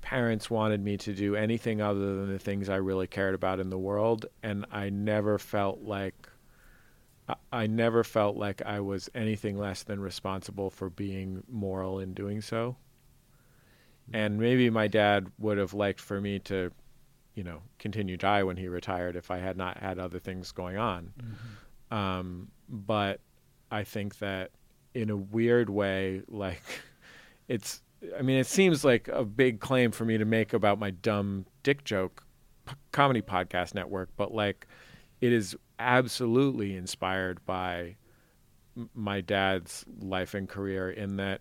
parents 0.00 0.50
wanted 0.50 0.82
me 0.82 0.96
to 0.96 1.14
do 1.14 1.36
anything 1.36 1.80
other 1.80 2.16
than 2.16 2.32
the 2.32 2.38
things 2.38 2.68
I 2.68 2.76
really 2.76 3.06
cared 3.06 3.34
about 3.34 3.60
in 3.60 3.70
the 3.70 3.78
world 3.78 4.26
and 4.42 4.66
I 4.72 4.90
never 4.90 5.38
felt 5.38 5.82
like 5.82 6.28
I- 7.52 7.66
never 7.66 8.02
felt 8.04 8.36
like 8.36 8.62
I 8.62 8.80
was 8.80 9.08
anything 9.14 9.56
less 9.56 9.82
than 9.82 10.00
responsible 10.00 10.70
for 10.70 10.90
being 10.90 11.42
moral 11.48 12.00
in 12.00 12.14
doing 12.14 12.40
so. 12.40 12.76
And 14.12 14.38
maybe 14.38 14.68
my 14.70 14.88
dad 14.88 15.28
would 15.38 15.58
have 15.58 15.72
liked 15.72 16.00
for 16.00 16.20
me 16.20 16.38
to, 16.40 16.70
you 17.34 17.44
know, 17.44 17.62
continue 17.78 18.16
to 18.16 18.26
Jhai 18.26 18.44
when 18.46 18.56
he 18.56 18.68
retired 18.68 19.16
if 19.16 19.30
I 19.30 19.38
had 19.38 19.56
not 19.56 19.78
had 19.78 19.98
other 19.98 20.18
things 20.18 20.50
going 20.52 20.76
on. 20.76 21.12
Um, 21.90 22.48
but 22.68 23.20
I 23.70 23.84
think 23.84 24.18
that 24.18 24.50
in 24.94 25.08
a 25.08 25.16
weird 25.16 25.70
way, 25.70 26.22
like 26.28 26.62
it's, 27.48 27.82
I 28.18 28.22
mean, 28.22 28.38
it 28.38 28.46
seems 28.48 28.84
like 28.84 29.08
a 29.08 29.24
big 29.24 29.60
claim 29.60 29.92
for 29.92 30.04
me 30.04 30.18
to 30.18 30.24
make 30.24 30.52
about 30.52 30.78
my 30.78 30.90
dumb 30.90 31.46
dick 31.62 31.84
joke 31.84 32.24
p- 32.66 32.74
comedy 32.90 33.22
podcast 33.22 33.74
network, 33.74 34.10
but 34.16 34.34
like 34.34 34.66
it 35.20 35.32
is 35.32 35.56
absolutely 35.82 36.76
inspired 36.76 37.44
by 37.44 37.96
m- 38.76 38.90
my 38.94 39.20
dad's 39.20 39.84
life 40.00 40.34
and 40.34 40.48
career 40.48 40.90
in 40.90 41.16
that 41.16 41.40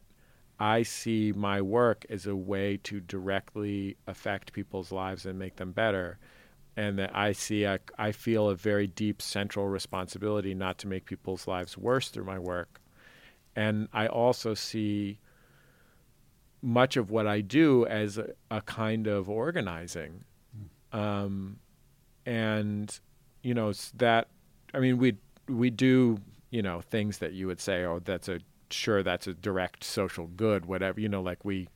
I 0.59 0.83
see 0.83 1.31
my 1.31 1.61
work 1.61 2.05
as 2.09 2.27
a 2.27 2.35
way 2.35 2.77
to 2.83 2.99
directly 2.99 3.97
affect 4.05 4.53
people's 4.53 4.91
lives 4.91 5.25
and 5.25 5.39
make 5.39 5.55
them 5.55 5.71
better. 5.71 6.19
And 6.77 6.99
that 6.99 7.15
I 7.15 7.31
see, 7.31 7.63
a, 7.63 7.79
I 7.97 8.11
feel 8.11 8.49
a 8.49 8.55
very 8.55 8.87
deep 8.87 9.21
central 9.21 9.67
responsibility 9.67 10.53
not 10.53 10.77
to 10.79 10.87
make 10.87 11.05
people's 11.05 11.47
lives 11.47 11.77
worse 11.77 12.09
through 12.09 12.25
my 12.25 12.39
work. 12.39 12.79
And 13.55 13.89
I 13.91 14.07
also 14.07 14.53
see 14.53 15.19
much 16.61 16.95
of 16.95 17.09
what 17.09 17.27
I 17.27 17.41
do 17.41 17.85
as 17.87 18.17
a, 18.17 18.29
a 18.49 18.61
kind 18.61 19.07
of 19.07 19.29
organizing. 19.29 20.23
Um, 20.93 21.57
and, 22.25 22.99
you 23.43 23.53
know, 23.53 23.71
that, 23.97 24.27
I 24.73 24.79
mean, 24.79 24.97
we, 24.97 25.17
we 25.47 25.69
do, 25.69 26.19
you 26.49 26.61
know, 26.61 26.81
things 26.81 27.19
that 27.19 27.33
you 27.33 27.47
would 27.47 27.59
say, 27.59 27.83
oh, 27.83 27.99
that's 28.03 28.29
a, 28.29 28.39
sure, 28.69 29.03
that's 29.03 29.27
a 29.27 29.33
direct 29.33 29.83
social 29.83 30.27
good, 30.27 30.65
whatever, 30.65 30.99
you 30.99 31.09
know, 31.09 31.21
like 31.21 31.43
we, 31.43 31.67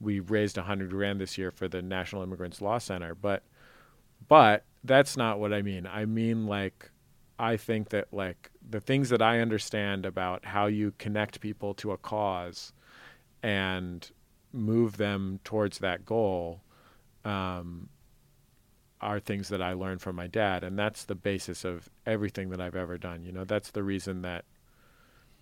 we 0.00 0.20
raised 0.20 0.58
a 0.58 0.62
hundred 0.62 0.90
grand 0.90 1.20
this 1.20 1.38
year 1.38 1.50
for 1.50 1.68
the 1.68 1.82
National 1.82 2.22
Immigrants 2.22 2.60
Law 2.60 2.78
Center, 2.78 3.14
but, 3.14 3.42
but 4.28 4.64
that's 4.84 5.16
not 5.16 5.38
what 5.40 5.52
I 5.52 5.62
mean. 5.62 5.86
I 5.86 6.04
mean, 6.04 6.46
like, 6.46 6.90
I 7.38 7.56
think 7.56 7.90
that 7.90 8.12
like 8.12 8.50
the 8.68 8.80
things 8.80 9.10
that 9.10 9.20
I 9.20 9.40
understand 9.40 10.06
about 10.06 10.44
how 10.44 10.66
you 10.66 10.94
connect 10.98 11.40
people 11.40 11.74
to 11.74 11.92
a 11.92 11.98
cause 11.98 12.72
and 13.42 14.10
move 14.52 14.96
them 14.96 15.40
towards 15.44 15.78
that 15.78 16.06
goal 16.06 16.62
um, 17.24 17.88
are 19.00 19.20
things 19.20 19.48
that 19.48 19.62
I 19.62 19.72
learned 19.72 20.00
from 20.00 20.16
my 20.16 20.26
dad, 20.26 20.64
and 20.64 20.78
that's 20.78 21.04
the 21.04 21.14
basis 21.14 21.64
of 21.64 21.90
everything 22.06 22.50
that 22.50 22.60
I've 22.60 22.76
ever 22.76 22.98
done. 22.98 23.22
You 23.24 23.32
know, 23.32 23.44
that's 23.44 23.70
the 23.70 23.82
reason 23.82 24.22
that 24.22 24.44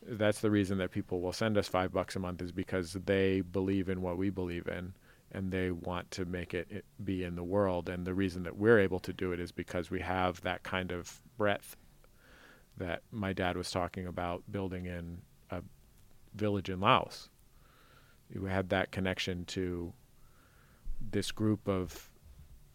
that's 0.06 0.40
the 0.40 0.50
reason 0.50 0.78
that 0.78 0.90
people 0.90 1.20
will 1.20 1.32
send 1.32 1.56
us 1.56 1.66
five 1.66 1.92
bucks 1.92 2.14
a 2.14 2.18
month 2.18 2.42
is 2.42 2.52
because 2.52 2.92
they 2.92 3.40
believe 3.40 3.88
in 3.88 4.02
what 4.02 4.18
we 4.18 4.28
believe 4.28 4.68
in 4.68 4.92
and 5.32 5.50
they 5.50 5.70
want 5.70 6.10
to 6.10 6.24
make 6.26 6.52
it, 6.52 6.66
it 6.70 6.84
be 7.02 7.24
in 7.24 7.36
the 7.36 7.42
world 7.42 7.88
and 7.88 8.06
the 8.06 8.12
reason 8.12 8.42
that 8.42 8.56
we're 8.56 8.78
able 8.78 9.00
to 9.00 9.14
do 9.14 9.32
it 9.32 9.40
is 9.40 9.50
because 9.50 9.90
we 9.90 10.00
have 10.00 10.42
that 10.42 10.62
kind 10.62 10.92
of 10.92 11.22
breadth 11.38 11.76
that 12.76 13.02
my 13.10 13.32
dad 13.32 13.56
was 13.56 13.70
talking 13.70 14.06
about 14.06 14.42
building 14.50 14.86
in 14.86 15.18
a 15.50 15.62
village 16.34 16.68
in 16.68 16.80
Laos. 16.80 17.28
You 18.32 18.44
had 18.44 18.68
that 18.70 18.90
connection 18.90 19.44
to 19.46 19.92
this 21.10 21.30
group 21.30 21.68
of, 21.68 22.10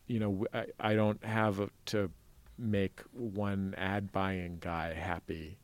you 0.09 0.19
know, 0.19 0.45
I, 0.53 0.65
I 0.79 0.95
don't 0.95 1.23
have 1.23 1.59
a, 1.59 1.69
to 1.85 2.09
make 2.57 2.99
one 3.13 3.73
ad 3.77 4.11
buying 4.11 4.57
guy 4.59 4.93
happy. 4.93 5.57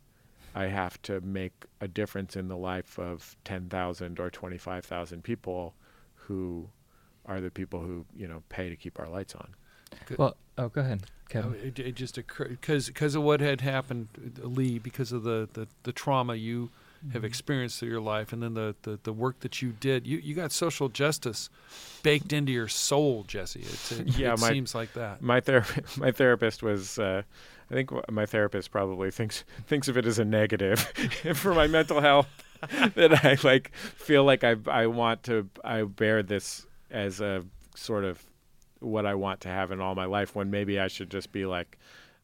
I 0.53 0.67
have 0.67 1.01
to 1.01 1.19
make 1.19 1.65
a 1.81 1.87
difference 1.87 2.37
in 2.37 2.47
the 2.47 2.55
life 2.55 2.97
of 2.97 3.35
10,000 3.43 4.19
or 4.19 4.29
25,000 4.29 5.23
people 5.23 5.73
who 6.15 6.69
are 7.25 7.41
the 7.41 7.51
people 7.51 7.81
who, 7.81 8.05
you 8.15 8.27
know, 8.27 8.43
pay 8.47 8.69
to 8.69 8.75
keep 8.77 8.99
our 8.99 9.09
lights 9.09 9.35
on. 9.35 9.49
Well, 10.17 10.37
oh, 10.57 10.69
go 10.69 10.81
ahead, 10.81 11.05
Oh, 11.07 11.27
Kevin. 11.29 11.53
it, 11.55 11.79
it 11.79 11.95
just 11.95 12.17
occurred 12.17 12.49
because 12.51 12.87
because 12.87 13.15
of 13.15 13.23
what 13.23 13.41
had 13.41 13.61
happened, 13.61 14.07
uh, 14.41 14.47
Lee, 14.47 14.77
because 14.79 15.11
of 15.11 15.23
the, 15.23 15.49
the, 15.53 15.67
the 15.83 15.91
trauma 15.91 16.35
you 16.35 16.69
have 17.13 17.23
experienced 17.23 17.79
through 17.79 17.89
your 17.89 18.01
life, 18.01 18.33
and 18.33 18.41
then 18.41 18.53
the, 18.53 18.75
the, 18.83 18.99
the 19.03 19.13
work 19.13 19.39
that 19.41 19.61
you 19.61 19.71
did. 19.79 20.05
You 20.07 20.17
you 20.17 20.33
got 20.35 20.51
social 20.51 20.89
justice 20.89 21.49
baked 22.03 22.33
into 22.33 22.51
your 22.51 22.67
soul, 22.67 23.23
Jesse. 23.27 23.61
It, 23.61 24.17
Yeah, 24.17 24.33
it 24.33 24.39
my- 24.39 24.49
seems 24.51 24.73
like 24.75 24.93
that. 24.93 25.21
My 25.21 25.39
therapist, 25.39 25.97
my 25.97 26.11
therapist 26.11 26.63
was, 26.63 26.97
uh, 26.99 27.21
I 27.69 27.73
think 27.73 27.91
my 28.11 28.25
therapist 28.25 28.71
probably 28.71 29.11
thinks 29.11 29.43
thinks 29.67 29.87
of 29.87 29.97
it 29.97 30.05
as 30.05 30.19
a 30.19 30.25
negative 30.25 30.79
for 31.35 31.53
my 31.53 31.67
mental 31.67 32.01
health. 32.01 32.27
that 32.95 33.23
I 33.25 33.37
like 33.47 33.75
feel 33.75 34.23
like 34.23 34.43
I 34.43 34.55
I 34.67 34.87
want 34.87 35.23
to 35.23 35.47
I 35.63 35.83
bear 35.83 36.23
this 36.23 36.65
as 36.89 37.19
a 37.21 37.43
sort 37.75 38.03
of 38.05 38.23
what 38.79 39.05
I 39.05 39.13
want 39.15 39.41
to 39.41 39.49
have 39.49 39.71
in 39.71 39.81
all 39.81 39.93
my 39.93 40.05
life. 40.05 40.35
When 40.35 40.49
maybe 40.49 40.79
I 40.79 40.87
should 40.87 41.11
just 41.11 41.31
be 41.31 41.45
like, 41.45 41.77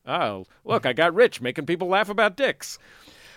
oh 0.08 0.46
look, 0.64 0.86
I 0.86 0.94
got 0.94 1.14
rich 1.14 1.42
making 1.42 1.66
people 1.66 1.90
laugh 1.90 2.10
about 2.10 2.38
dicks. 2.38 2.80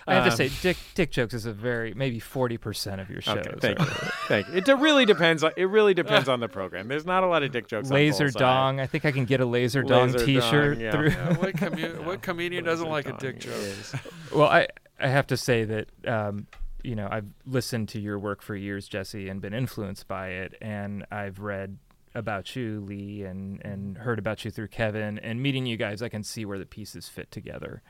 I 0.07 0.15
have 0.15 0.25
to 0.25 0.31
um, 0.31 0.37
say, 0.37 0.51
dick 0.61 0.77
dick 0.95 1.11
jokes 1.11 1.33
is 1.35 1.47
a 1.47 1.53
very 1.53 1.95
maybe 1.95 2.21
forty 2.21 2.59
percent 2.59 3.01
of 3.01 3.09
your 3.09 3.21
shows. 3.23 3.39
Okay, 3.39 3.55
thank 3.59 3.79
you, 3.79 3.87
thank 4.29 4.49
you. 4.49 4.55
It 4.55 4.69
really 4.79 5.07
depends. 5.07 5.43
On, 5.43 5.53
it 5.57 5.65
really 5.65 5.95
depends 5.95 6.29
on 6.29 6.41
the 6.41 6.49
program. 6.49 6.89
There's 6.89 7.07
not 7.07 7.25
a 7.25 7.27
lot 7.27 7.43
of 7.43 7.53
dick 7.53 7.69
jokes. 7.69 7.91
on 7.91 7.95
Laser 7.95 8.25
Bullseye. 8.25 8.39
dong. 8.39 8.81
I 8.81 8.87
think 8.87 9.05
I 9.05 9.13
can 9.13 9.25
get 9.25 9.41
a 9.41 9.47
laser 9.47 9.83
dong 9.83 10.13
T-shirt 10.13 10.75
dong, 10.75 10.85
yeah. 10.85 10.91
through. 10.93 11.09
Yeah, 11.11 11.37
what, 11.39 11.55
commu- 11.55 12.05
what 12.05 12.23
comedian 12.23 12.65
doesn't 12.65 12.89
like 12.89 13.09
a 13.09 13.13
dick 13.17 13.41
joke? 13.41 13.55
is- 13.55 13.95
Well, 14.33 14.49
I 14.49 14.69
I 15.01 15.09
have 15.09 15.27
to 15.29 15.37
say 15.37 15.65
that 15.65 15.89
um, 16.07 16.47
you 16.83 16.95
know 16.95 17.09
I've 17.11 17.27
listened 17.47 17.89
to 17.91 18.01
your 18.01 18.19
work 18.19 18.43
for 18.43 18.55
years, 18.55 18.89
Jesse, 18.89 19.29
and 19.29 19.41
been 19.41 19.55
influenced 19.55 20.07
by 20.09 20.29
it, 20.29 20.55
and 20.61 21.07
I've 21.11 21.39
read 21.39 21.79
about 22.15 22.55
you, 22.57 22.81
Lee, 22.81 23.23
and 23.23 23.61
and 23.65 23.99
heard 23.99 24.19
about 24.19 24.45
you 24.45 24.51
through 24.51 24.69
Kevin, 24.69 25.19
and 25.19 25.43
meeting 25.43 25.67
you 25.67 25.77
guys, 25.77 26.03
I 26.03 26.09
can 26.09 26.23
see 26.23 26.45
where 26.45 26.59
the 26.59 26.67
pieces 26.67 27.09
fit 27.09 27.31
together. 27.31 27.83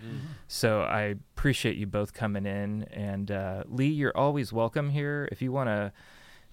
So 0.48 0.82
I 0.82 1.02
appreciate 1.36 1.76
you 1.76 1.86
both 1.86 2.14
coming 2.14 2.46
in, 2.46 2.84
and 2.84 3.30
uh, 3.30 3.64
Lee, 3.68 3.88
you're 3.88 4.16
always 4.16 4.52
welcome 4.52 4.90
here. 4.90 5.28
If 5.30 5.42
you 5.42 5.52
want 5.52 5.68
to, 5.68 5.92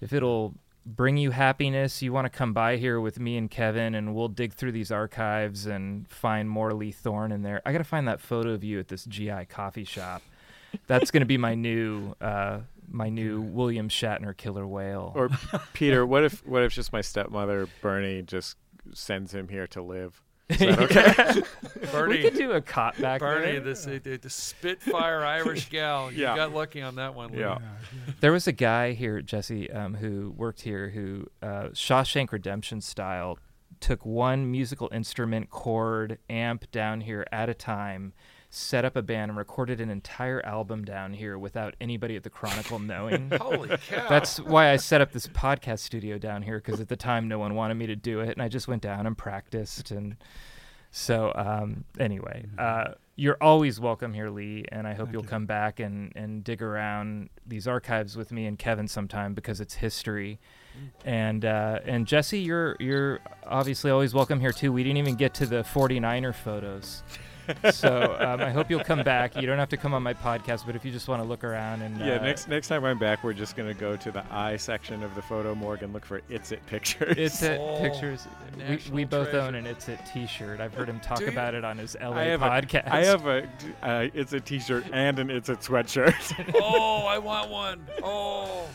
if 0.00 0.12
it'll 0.12 0.54
bring 0.84 1.16
you 1.16 1.30
happiness, 1.30 2.02
you 2.02 2.12
want 2.12 2.24
to 2.24 2.30
come 2.30 2.52
by 2.52 2.76
here 2.76 3.00
with 3.00 3.18
me 3.20 3.36
and 3.36 3.50
Kevin, 3.50 3.94
and 3.94 4.14
we'll 4.14 4.28
dig 4.28 4.52
through 4.52 4.72
these 4.72 4.90
archives 4.90 5.66
and 5.66 6.08
find 6.08 6.50
more 6.50 6.74
Lee 6.74 6.90
Thorn 6.92 7.32
in 7.32 7.42
there. 7.42 7.62
I 7.64 7.72
got 7.72 7.78
to 7.78 7.84
find 7.84 8.08
that 8.08 8.20
photo 8.20 8.50
of 8.50 8.64
you 8.64 8.80
at 8.80 8.88
this 8.88 9.04
GI 9.04 9.46
coffee 9.48 9.84
shop. 9.84 10.22
That's 10.86 11.10
going 11.10 11.20
to 11.20 11.26
be 11.26 11.38
my 11.38 11.54
new, 11.54 12.14
uh, 12.20 12.60
my 12.92 13.08
new 13.08 13.40
William 13.40 13.88
Shatner 13.88 14.36
killer 14.36 14.66
whale. 14.66 15.12
Or 15.14 15.30
Peter, 15.72 16.04
what 16.06 16.24
if 16.24 16.46
what 16.46 16.62
if 16.62 16.72
just 16.72 16.92
my 16.92 17.00
stepmother 17.00 17.68
Bernie 17.80 18.22
just 18.22 18.56
sends 18.94 19.32
him 19.34 19.48
here 19.48 19.66
to 19.68 19.82
live? 19.82 20.20
Is 20.48 20.58
that 20.58 20.78
okay? 20.80 21.42
we 22.08 22.22
could 22.22 22.34
do 22.34 22.52
a 22.52 22.60
cot 22.60 23.00
back 23.00 23.20
Bernie, 23.20 23.52
there. 23.52 23.60
this 23.60 23.86
uh, 23.86 23.98
the 24.02 24.28
Spitfire 24.28 25.24
Irish 25.24 25.68
gal. 25.70 26.12
You 26.12 26.22
Yeah. 26.22 26.36
got 26.36 26.52
lucky 26.52 26.82
on 26.82 26.96
that 26.96 27.14
one. 27.14 27.32
Lee. 27.32 27.40
Yeah. 27.40 27.58
There 28.20 28.32
was 28.32 28.46
a 28.46 28.52
guy 28.52 28.92
here, 28.92 29.22
Jesse, 29.22 29.70
um, 29.70 29.94
who 29.94 30.34
worked 30.36 30.60
here 30.62 30.90
who 30.90 31.26
uh, 31.42 31.68
Shawshank 31.72 32.32
Redemption 32.32 32.80
style 32.80 33.38
took 33.80 34.04
one 34.06 34.50
musical 34.50 34.88
instrument, 34.92 35.50
chord, 35.50 36.18
amp 36.30 36.70
down 36.70 37.00
here 37.00 37.26
at 37.32 37.48
a 37.48 37.54
time, 37.54 38.12
set 38.54 38.84
up 38.84 38.96
a 38.96 39.02
band, 39.02 39.30
and 39.30 39.38
recorded 39.38 39.80
an 39.80 39.88
entire 39.88 40.44
album 40.44 40.84
down 40.84 41.14
here 41.14 41.38
without 41.38 41.74
anybody 41.80 42.16
at 42.16 42.22
the 42.22 42.30
Chronicle 42.30 42.78
knowing. 42.78 43.30
Holy 43.40 43.76
cow! 43.88 44.08
That's 44.10 44.38
why 44.38 44.70
I 44.70 44.76
set 44.76 45.00
up 45.00 45.10
this 45.12 45.26
podcast 45.26 45.78
studio 45.78 46.18
down 46.18 46.42
here 46.42 46.58
because 46.58 46.78
at 46.78 46.88
the 46.88 46.96
time 46.96 47.28
no 47.28 47.38
one 47.38 47.54
wanted 47.54 47.74
me 47.74 47.86
to 47.86 47.96
do 47.96 48.20
it, 48.20 48.28
and 48.28 48.42
I 48.42 48.48
just 48.48 48.68
went 48.68 48.82
down 48.82 49.06
and 49.06 49.16
practiced. 49.16 49.90
And 49.90 50.16
so, 50.90 51.32
um, 51.34 51.84
anyway, 51.98 52.44
uh, 52.58 52.92
you're 53.16 53.38
always 53.40 53.80
welcome 53.80 54.12
here, 54.12 54.28
Lee, 54.28 54.66
and 54.70 54.86
I 54.86 54.90
hope 54.90 55.06
Thank 55.06 55.12
you'll 55.14 55.22
you. 55.22 55.28
come 55.28 55.46
back 55.46 55.80
and, 55.80 56.12
and 56.14 56.44
dig 56.44 56.60
around 56.60 57.30
these 57.46 57.66
archives 57.66 58.18
with 58.18 58.32
me 58.32 58.44
and 58.44 58.58
Kevin 58.58 58.86
sometime 58.86 59.32
because 59.32 59.62
it's 59.62 59.74
history. 59.74 60.38
And 61.06 61.46
uh, 61.46 61.80
and 61.86 62.06
Jesse, 62.06 62.38
you're 62.38 62.76
you're 62.78 63.20
obviously 63.46 63.90
always 63.90 64.12
welcome 64.12 64.40
here 64.40 64.52
too. 64.52 64.72
We 64.72 64.82
didn't 64.82 64.98
even 64.98 65.14
get 65.14 65.32
to 65.34 65.46
the 65.46 65.62
49er 65.62 66.34
photos. 66.34 67.02
So 67.72 68.16
um, 68.20 68.40
I 68.40 68.50
hope 68.50 68.70
you'll 68.70 68.84
come 68.84 69.02
back. 69.02 69.34
You 69.36 69.46
don't 69.46 69.58
have 69.58 69.68
to 69.70 69.76
come 69.76 69.94
on 69.94 70.02
my 70.02 70.14
podcast, 70.14 70.66
but 70.66 70.76
if 70.76 70.84
you 70.84 70.92
just 70.92 71.08
want 71.08 71.22
to 71.22 71.28
look 71.28 71.44
around 71.44 71.82
and 71.82 71.98
Yeah, 71.98 72.16
uh, 72.16 72.22
next 72.22 72.48
next 72.48 72.68
time 72.68 72.84
I'm 72.84 72.98
back, 72.98 73.22
we're 73.24 73.32
just 73.32 73.56
gonna 73.56 73.74
go 73.74 73.96
to 73.96 74.10
the 74.10 74.24
I 74.32 74.56
section 74.56 75.02
of 75.02 75.14
the 75.14 75.22
photo 75.22 75.54
morgue 75.54 75.82
and 75.82 75.92
look 75.92 76.04
for 76.04 76.20
It's 76.28 76.52
It 76.52 76.64
pictures. 76.66 77.14
It's 77.18 77.42
it 77.42 77.58
Oh, 77.60 77.78
pictures. 77.80 78.26
We, 78.68 78.80
we 78.92 79.04
both 79.04 79.30
treasure. 79.30 79.46
own 79.46 79.54
an 79.54 79.66
It's 79.66 79.88
It 79.88 79.98
T-shirt. 80.12 80.60
I've 80.60 80.74
heard 80.74 80.88
him 80.88 81.00
talk 81.00 81.18
Do 81.18 81.24
you? 81.24 81.30
about 81.30 81.54
it 81.54 81.64
on 81.64 81.78
his 81.78 81.96
LA 82.00 82.16
I 82.16 82.24
have 82.24 82.40
podcast. 82.40 82.86
A, 82.86 82.94
I 82.94 83.04
have 83.04 83.26
a 83.26 83.48
uh, 83.82 84.08
It's 84.14 84.32
a 84.32 84.40
T-shirt 84.40 84.84
and 84.92 85.18
an 85.18 85.30
It's 85.30 85.48
a 85.48 85.56
sweatshirt. 85.56 86.52
oh, 86.60 87.06
I 87.06 87.18
want 87.18 87.50
one. 87.50 87.86
Oh, 88.02 88.66